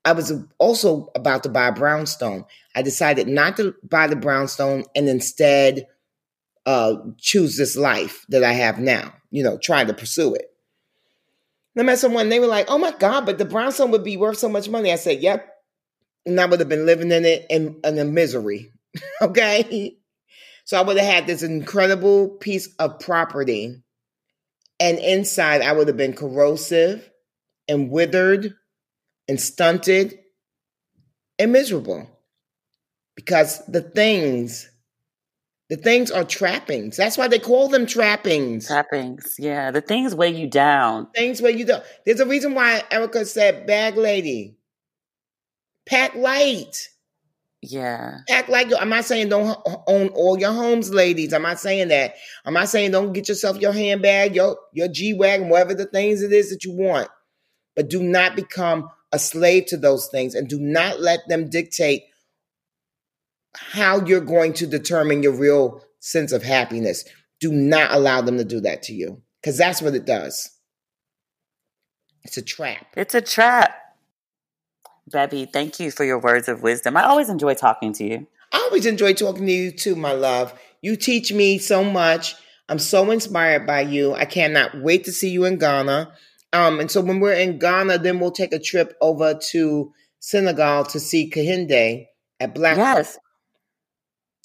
I 0.05 0.13
was 0.13 0.33
also 0.59 1.11
about 1.15 1.43
to 1.45 1.49
buy 1.49 1.69
a 1.69 1.73
brownstone. 1.73 2.45
I 2.77 2.83
decided 2.83 3.29
not 3.29 3.57
to 3.57 3.75
buy 3.83 4.07
the 4.07 4.17
brownstone 4.17 4.85
and 4.95 5.09
instead 5.09 5.87
uh, 6.67 6.97
choose 7.19 7.57
this 7.57 7.77
life 7.77 8.27
that 8.29 8.45
I 8.45 8.53
have 8.53 8.79
now, 8.79 9.15
you 9.31 9.43
know, 9.43 9.59
trying 9.59 9.87
to 9.89 9.95
pursue 9.95 10.35
it. 10.35 10.51
And 11.75 11.83
I 11.83 11.87
met 11.87 11.99
someone, 11.99 12.29
they 12.29 12.41
were 12.41 12.47
like, 12.47 12.67
oh 12.69 12.79
my 12.79 12.93
God, 12.93 13.25
but 13.27 13.39
the 13.39 13.45
brownstone 13.45 13.91
would 13.93 14.05
be 14.05 14.17
worth 14.17 14.39
so 14.39 14.49
much 14.49 14.69
money. 14.69 14.93
I 14.93 14.97
said, 14.97 15.21
yep. 15.23 15.49
And 16.27 16.41
I 16.41 16.47
would 16.47 16.61
have 16.61 16.69
been 16.69 16.87
living 16.87 17.13
in 17.13 17.25
it 17.25 17.47
in, 17.51 17.81
in 17.85 18.15
misery. 18.15 18.73
okay. 19.23 19.98
So 20.69 20.79
I 20.79 20.83
would 20.83 20.99
have 20.99 21.15
had 21.15 21.27
this 21.27 21.43
incredible 21.43 22.29
piece 22.29 22.69
of 22.79 23.01
property. 23.01 23.83
And 24.79 24.99
inside, 24.99 25.63
I 25.63 25.73
would 25.73 25.89
have 25.89 25.97
been 25.97 26.13
corrosive 26.13 27.11
and 27.67 27.91
withered 27.91 28.55
and 29.27 29.41
stunted 29.41 30.19
and 31.39 31.53
miserable 31.53 32.07
because 33.17 33.65
the 33.65 33.81
things 33.81 34.69
the 35.71 35.79
things 35.79 36.11
are 36.11 36.25
trappings. 36.25 36.99
That's 36.99 37.17
why 37.17 37.29
they 37.29 37.39
call 37.39 37.69
them 37.69 37.87
trappings. 37.87 38.67
Trappings, 38.67 39.37
yeah. 39.39 39.71
The 39.71 39.81
things 39.81 40.15
weigh 40.15 40.37
you 40.37 40.49
down. 40.49 41.09
Things 41.15 41.41
weigh 41.41 41.57
you 41.57 41.65
down. 41.65 41.81
There's 42.05 42.21
a 42.21 42.27
reason 42.27 42.53
why 42.55 42.83
Erykah 42.91 43.27
said 43.27 43.67
bag 43.67 43.97
lady. 43.97 44.59
Pack 45.87 46.15
light. 46.15 46.91
Yeah. 47.61 48.19
Act 48.31 48.49
like 48.49 48.69
I'm 48.79 48.89
not 48.89 49.05
saying 49.05 49.31
don't 49.31 49.59
own 49.87 50.09
all 50.09 50.39
your 50.39 50.53
homes, 50.53 50.93
ladies. 50.93 51.33
I'm 51.33 51.43
not 51.43 51.59
saying 51.59 51.89
that. 51.89 52.15
I'm 52.45 52.55
not 52.55 52.69
saying 52.69 52.93
don't 52.93 53.13
get 53.13 53.29
yourself 53.29 53.59
your 53.59 53.73
handbag, 53.73 54.37
your 54.37 54.59
your 54.73 54.89
G 54.89 55.13
wagon, 55.13 55.49
whatever 55.49 55.75
the 55.75 55.87
things 55.87 56.23
it 56.23 56.33
is 56.33 56.51
that 56.51 56.65
you 56.65 56.73
want. 56.73 57.09
But 57.75 57.91
do 57.91 58.03
not 58.03 58.37
become 58.37 58.89
a 59.13 59.19
slave 59.19 59.67
to 59.67 59.77
those 59.77 60.09
things 60.09 60.35
and 60.35 60.49
do 60.49 60.61
not 60.61 61.01
let 61.01 61.21
them 61.29 61.51
dictate 61.51 62.03
how 63.55 64.05
you're 64.05 64.21
going 64.21 64.53
to 64.55 64.67
determine 64.67 65.23
your 65.23 65.33
real 65.33 65.83
sense 66.01 66.33
of 66.33 66.43
happiness. 66.43 67.05
Do 67.41 67.53
not 67.53 67.93
allow 67.93 68.21
them 68.21 68.37
to 68.39 68.45
do 68.45 68.61
that 68.61 68.85
to 68.85 68.93
you 68.93 69.23
because 69.41 69.57
that's 69.57 69.83
what 69.83 69.95
it 69.95 70.05
does. 70.05 70.51
It's 72.23 72.37
a 72.37 72.43
trap. 72.43 72.87
It's 72.97 73.15
a 73.15 73.21
trap. 73.21 73.75
Bevy, 75.09 75.47
thank 75.47 75.81
you 75.81 75.91
for 75.91 76.05
your 76.05 76.19
words 76.19 76.49
of 76.49 76.63
wisdom. 76.63 76.97
I 76.97 77.05
always 77.05 77.29
enjoy 77.29 77.55
talking 77.55 77.93
to 77.95 78.05
you. 78.05 78.27
I 78.53 78.59
always 78.59 78.87
enjoy 78.87 79.15
talking 79.15 79.47
to 79.47 79.53
you 79.53 79.71
too, 79.71 79.97
my 79.97 80.13
love. 80.13 80.59
You 80.83 80.97
teach 80.97 81.33
me 81.33 81.59
so 81.59 81.83
much. 81.83 82.35
I'm 82.69 82.79
so 82.79 83.11
inspired 83.11 83.67
by 83.67 83.83
you. 83.83 84.15
I 84.15 84.25
cannot 84.25 84.81
wait 84.81 85.05
to 85.05 85.13
see 85.13 85.31
you 85.31 85.45
in 85.45 85.59
Ghana. 85.59 86.13
Um, 86.53 86.81
and 86.81 86.91
so 86.91 87.01
when 87.01 87.21
we're 87.21 87.35
in 87.35 87.59
Ghana, 87.59 87.99
then 87.99 88.21
we'll 88.21 88.31
take 88.31 88.53
a 88.53 88.59
trip 88.59 88.97
over 89.01 89.35
to 89.51 89.93
Senegal 90.21 90.85
to 90.85 91.01
see 91.01 91.31
Kehinde 91.31 92.07
at 92.41 92.55
Black. 92.55 92.77
Yes. 92.77 93.19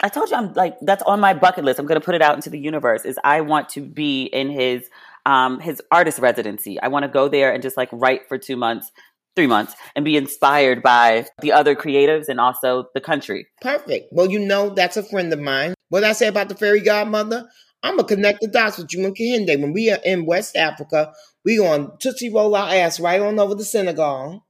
I 0.02 0.10
told 0.10 0.30
you 0.30 0.36
I'm 0.36 0.54
like 0.54 0.78
that's 0.82 1.04
on 1.04 1.20
my 1.22 1.34
bucket 1.34 1.64
list. 1.64 1.80
I'm 1.80 1.86
going 1.86 2.00
to 2.00 2.06
put 2.06 2.16
it 2.16 2.22
out 2.22 2.36
into 2.36 2.50
the 2.50 2.60
universe. 2.60 3.06
Is 3.06 3.18
I 3.24 3.42
want 3.42 3.70
to 3.70 3.82
be 3.82 4.24
in 4.24 4.50
his 4.50 4.84
um 5.26 5.62
his 5.62 5.82
artist 5.92 6.20
residency. 6.20 6.80
I 6.82 6.90
want 6.90 7.04
to 7.04 7.10
go 7.10 7.30
there 7.30 7.54
and 7.54 7.64
just 7.64 7.78
like 7.78 7.88
write 7.94 8.28
for 8.28 8.38
2 8.38 8.58
months, 8.58 8.92
3 9.36 9.48
months 9.48 9.76
and 9.96 10.06
be 10.06 10.18
inspired 10.18 10.84
by 10.84 11.26
the 11.42 11.52
other 11.52 11.76
creatives 11.76 12.30
and 12.30 12.40
also 12.40 12.86
the 12.94 13.02
country. 13.02 13.48
Perfect. 13.62 14.08
Well, 14.12 14.30
you 14.30 14.40
know 14.40 14.70
that's 14.70 14.98
a 14.98 15.04
friend 15.04 15.32
of 15.34 15.40
mine. 15.40 15.74
What 15.90 16.02
did 16.02 16.10
I 16.10 16.14
say 16.14 16.28
about 16.28 16.50
the 16.50 16.56
fairy 16.56 16.82
godmother? 16.82 17.48
I'm 17.84 17.98
gonna 17.98 18.08
connect 18.08 18.40
the 18.42 18.48
dots 18.48 18.78
with 18.78 18.94
you 18.94 19.06
and 19.06 19.16
Kehinde. 19.16 19.60
When 19.60 19.74
we 19.74 19.92
are 19.92 20.00
in 20.06 20.26
West 20.26 20.56
Africa, 20.56 21.14
we 21.44 21.58
gonna 21.58 21.90
tootsie 22.00 22.32
roll 22.32 22.56
our 22.56 22.74
ass 22.74 23.00
right 23.00 23.22
on 23.22 23.40
over 23.40 23.56
to 23.56 23.64
Senegal. 23.64 24.46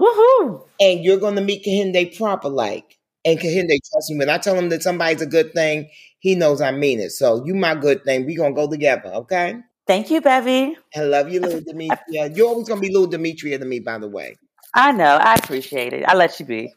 Woohoo! 0.00 0.68
And 0.78 1.02
you're 1.02 1.18
gonna 1.18 1.40
meet 1.40 1.64
Kehinde 1.64 2.16
proper 2.16 2.48
like. 2.48 2.98
And 3.24 3.40
Kehinde, 3.40 3.78
trust 3.90 4.10
me, 4.10 4.18
when 4.18 4.30
I 4.30 4.38
tell 4.38 4.54
him 4.54 4.68
that 4.68 4.84
somebody's 4.84 5.22
a 5.22 5.26
good 5.26 5.52
thing, 5.52 5.90
he 6.20 6.36
knows 6.36 6.60
I 6.60 6.70
mean 6.70 7.00
it. 7.00 7.10
So 7.10 7.44
you 7.44 7.54
my 7.54 7.74
good 7.74 8.04
thing. 8.04 8.24
We 8.24 8.36
gonna 8.36 8.54
go 8.54 8.70
together, 8.70 9.10
okay? 9.14 9.56
Thank 9.86 10.10
you, 10.10 10.20
Bevy. 10.20 10.76
I 10.96 11.00
love 11.00 11.30
you, 11.32 11.40
little 11.40 11.60
Demetria. 11.60 12.30
You're 12.34 12.48
always 12.48 12.68
gonna 12.68 12.80
be 12.80 12.92
little 12.92 13.06
Demetria 13.06 13.58
to 13.58 13.64
me, 13.64 13.80
by 13.80 13.98
the 13.98 14.08
way. 14.08 14.36
I 14.74 14.92
know. 14.92 15.16
I 15.16 15.34
appreciate 15.34 15.92
it. 15.92 16.04
I 16.06 16.14
let 16.14 16.38
you 16.40 16.46
be. 16.46 16.72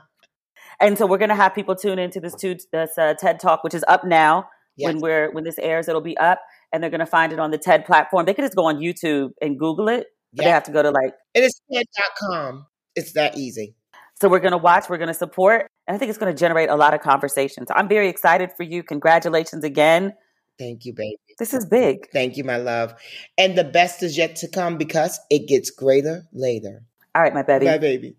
and 0.80 0.96
so 0.96 1.06
we're 1.06 1.18
gonna 1.18 1.34
have 1.34 1.54
people 1.54 1.74
tune 1.74 1.98
into 1.98 2.20
this, 2.20 2.34
two, 2.34 2.56
this 2.72 2.96
uh, 2.96 3.14
TED 3.14 3.40
Talk, 3.40 3.64
which 3.64 3.74
is 3.74 3.84
up 3.88 4.04
now. 4.04 4.48
Yes. 4.76 4.86
When 4.86 5.00
we're 5.00 5.30
when 5.32 5.44
this 5.44 5.58
airs, 5.58 5.88
it'll 5.88 6.00
be 6.00 6.16
up, 6.18 6.40
and 6.72 6.82
they're 6.82 6.90
gonna 6.90 7.04
find 7.04 7.32
it 7.32 7.40
on 7.40 7.50
the 7.50 7.58
TED 7.58 7.84
platform. 7.84 8.26
They 8.26 8.34
could 8.34 8.44
just 8.44 8.56
go 8.56 8.66
on 8.66 8.76
YouTube 8.76 9.30
and 9.42 9.58
Google 9.58 9.88
it. 9.88 10.06
But 10.32 10.44
They 10.44 10.50
have 10.50 10.62
to 10.64 10.72
go 10.72 10.82
to 10.82 10.90
like 10.90 11.14
it 11.34 11.42
is 11.42 11.60
TED.com. 11.72 12.66
It's 12.94 13.12
that 13.12 13.36
easy. 13.36 13.74
So 14.20 14.28
we're 14.28 14.40
going 14.40 14.52
to 14.52 14.58
watch, 14.58 14.90
we're 14.90 14.98
going 14.98 15.08
to 15.08 15.14
support, 15.14 15.66
and 15.86 15.94
I 15.94 15.98
think 15.98 16.10
it's 16.10 16.18
going 16.18 16.32
to 16.32 16.38
generate 16.38 16.68
a 16.68 16.76
lot 16.76 16.92
of 16.92 17.00
conversations. 17.00 17.68
I'm 17.74 17.88
very 17.88 18.08
excited 18.08 18.50
for 18.54 18.64
you. 18.64 18.82
Congratulations 18.82 19.64
again. 19.64 20.12
Thank 20.60 20.84
you, 20.84 20.92
baby. 20.92 21.16
This 21.38 21.54
is 21.54 21.64
big. 21.64 22.10
Thank 22.12 22.36
you, 22.36 22.44
my 22.44 22.58
love. 22.58 22.94
And 23.38 23.56
the 23.56 23.64
best 23.64 24.02
is 24.02 24.18
yet 24.18 24.36
to 24.36 24.48
come 24.48 24.76
because 24.76 25.18
it 25.30 25.48
gets 25.48 25.70
greater 25.70 26.28
later. 26.34 26.82
All 27.14 27.22
right, 27.22 27.32
my 27.32 27.42
baby. 27.42 27.64
My 27.64 27.78
baby. 27.78 28.14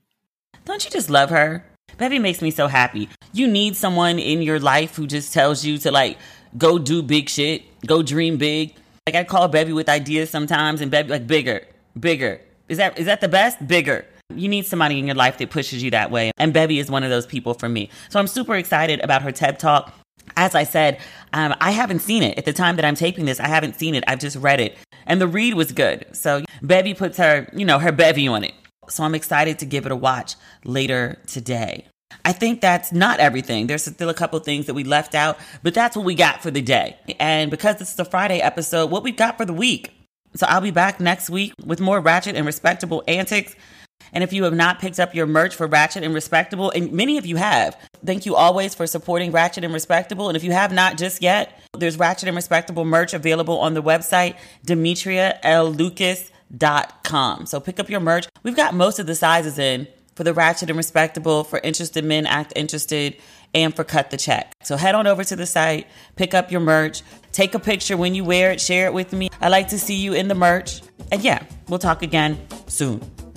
Don't 0.65 0.83
you 0.83 0.89
just 0.89 1.11
love 1.11 1.29
her? 1.29 1.63
Bevy 1.99 2.17
makes 2.17 2.41
me 2.41 2.49
so 2.49 2.65
happy. 2.65 3.09
You 3.31 3.47
need 3.47 3.75
someone 3.75 4.17
in 4.17 4.41
your 4.41 4.59
life 4.59 4.95
who 4.95 5.05
just 5.05 5.33
tells 5.33 5.63
you 5.63 5.77
to 5.79 5.91
like 5.91 6.17
go 6.57 6.79
do 6.79 7.03
big 7.03 7.29
shit, 7.29 7.61
go 7.85 8.01
dream 8.01 8.37
big. 8.37 8.73
Like 9.05 9.15
I 9.15 9.23
call 9.23 9.47
Bevy 9.47 9.73
with 9.73 9.87
ideas 9.87 10.31
sometimes, 10.31 10.81
and 10.81 10.89
Bevy 10.89 11.09
like 11.09 11.27
bigger, 11.27 11.67
bigger. 11.99 12.41
Is 12.69 12.79
that 12.79 12.97
is 12.97 13.05
that 13.05 13.21
the 13.21 13.29
best? 13.29 13.67
Bigger. 13.67 14.03
You 14.33 14.49
need 14.49 14.65
somebody 14.65 14.97
in 14.97 15.05
your 15.05 15.15
life 15.15 15.37
that 15.37 15.51
pushes 15.51 15.83
you 15.83 15.91
that 15.91 16.09
way. 16.09 16.31
And 16.37 16.53
Bevy 16.53 16.79
is 16.79 16.89
one 16.89 17.03
of 17.03 17.11
those 17.11 17.27
people 17.27 17.53
for 17.53 17.69
me. 17.69 17.91
So 18.09 18.19
I'm 18.19 18.27
super 18.27 18.55
excited 18.55 18.99
about 19.01 19.21
her 19.21 19.31
TED 19.31 19.59
Talk. 19.59 19.93
As 20.37 20.55
I 20.55 20.63
said, 20.63 20.99
um, 21.33 21.53
I 21.59 21.71
haven't 21.71 21.99
seen 21.99 22.23
it. 22.23 22.37
At 22.37 22.45
the 22.45 22.53
time 22.53 22.75
that 22.77 22.85
I'm 22.85 22.95
taping 22.95 23.25
this, 23.25 23.39
I 23.39 23.47
haven't 23.47 23.75
seen 23.75 23.95
it. 23.95 24.03
I've 24.07 24.19
just 24.19 24.37
read 24.37 24.59
it. 24.59 24.77
And 25.05 25.19
the 25.19 25.27
read 25.27 25.55
was 25.55 25.71
good. 25.71 26.05
So 26.13 26.43
Bevy 26.61 26.93
puts 26.93 27.17
her, 27.17 27.47
you 27.53 27.65
know, 27.65 27.79
her 27.79 27.91
bevy 27.91 28.27
on 28.27 28.43
it. 28.43 28.53
So 28.89 29.03
I'm 29.03 29.15
excited 29.15 29.59
to 29.59 29.65
give 29.65 29.85
it 29.85 29.91
a 29.91 29.95
watch 29.95 30.35
later 30.63 31.19
today. 31.27 31.85
I 32.25 32.33
think 32.33 32.61
that's 32.61 32.91
not 32.91 33.19
everything. 33.19 33.67
There's 33.67 33.85
still 33.85 34.09
a 34.09 34.13
couple 34.13 34.37
things 34.39 34.65
that 34.65 34.73
we 34.73 34.83
left 34.83 35.15
out, 35.15 35.37
but 35.63 35.73
that's 35.73 35.95
what 35.95 36.05
we 36.05 36.13
got 36.13 36.43
for 36.43 36.51
the 36.51 36.61
day. 36.61 36.97
And 37.19 37.49
because 37.49 37.77
this 37.77 37.93
is 37.93 37.99
a 37.99 38.05
Friday 38.05 38.39
episode, 38.39 38.91
what 38.91 39.03
we've 39.03 39.15
got 39.15 39.37
for 39.37 39.45
the 39.45 39.53
week. 39.53 39.91
So 40.35 40.45
I'll 40.47 40.61
be 40.61 40.71
back 40.71 40.99
next 40.99 41.29
week 41.29 41.53
with 41.65 41.79
more 41.79 41.99
ratchet 41.99 42.35
and 42.35 42.45
respectable 42.45 43.03
antics. 43.07 43.55
And 44.13 44.23
if 44.23 44.31
you 44.33 44.43
have 44.43 44.53
not 44.53 44.79
picked 44.79 44.99
up 44.99 45.15
your 45.15 45.27
merch 45.27 45.55
for 45.55 45.67
Ratchet 45.67 46.03
and 46.03 46.13
Respectable, 46.13 46.71
and 46.71 46.91
many 46.91 47.17
of 47.17 47.25
you 47.25 47.37
have, 47.37 47.77
thank 48.05 48.25
you 48.25 48.35
always 48.35 48.75
for 48.75 48.85
supporting 48.87 49.31
Ratchet 49.31 49.63
and 49.63 49.73
Respectable. 49.73 50.27
And 50.29 50.35
if 50.35 50.43
you 50.43 50.51
have 50.51 50.73
not 50.73 50.97
just 50.97 51.21
yet, 51.21 51.57
there's 51.77 51.97
Ratchet 51.97 52.27
and 52.27 52.35
Respectable 52.35 52.85
merch 52.85 53.13
available 53.13 53.59
on 53.59 53.73
the 53.73 53.83
website, 53.83 54.35
DemetriaLLucas.com. 54.67 57.45
So 57.45 57.59
pick 57.59 57.79
up 57.79 57.89
your 57.89 57.99
merch. 57.99 58.27
We've 58.43 58.55
got 58.55 58.73
most 58.73 58.99
of 58.99 59.07
the 59.07 59.15
sizes 59.15 59.57
in 59.57 59.87
for 60.15 60.23
the 60.23 60.33
Ratchet 60.33 60.69
and 60.69 60.77
Respectable, 60.77 61.43
for 61.43 61.59
interested 61.59 62.03
men, 62.03 62.25
act 62.25 62.53
interested, 62.55 63.17
and 63.53 63.75
for 63.75 63.83
Cut 63.83 64.11
the 64.11 64.17
Check. 64.17 64.53
So 64.63 64.77
head 64.77 64.95
on 64.95 65.07
over 65.07 65.23
to 65.23 65.35
the 65.35 65.45
site, 65.45 65.87
pick 66.15 66.33
up 66.33 66.51
your 66.51 66.61
merch, 66.61 67.01
take 67.31 67.53
a 67.53 67.59
picture 67.59 67.97
when 67.97 68.15
you 68.15 68.23
wear 68.23 68.51
it, 68.51 68.61
share 68.61 68.87
it 68.87 68.93
with 68.93 69.13
me. 69.13 69.29
I 69.39 69.49
like 69.49 69.69
to 69.69 69.79
see 69.79 69.95
you 69.95 70.13
in 70.13 70.27
the 70.27 70.35
merch. 70.35 70.81
And 71.11 71.21
yeah, 71.21 71.43
we'll 71.67 71.79
talk 71.79 72.03
again 72.03 72.39
soon. 72.67 73.01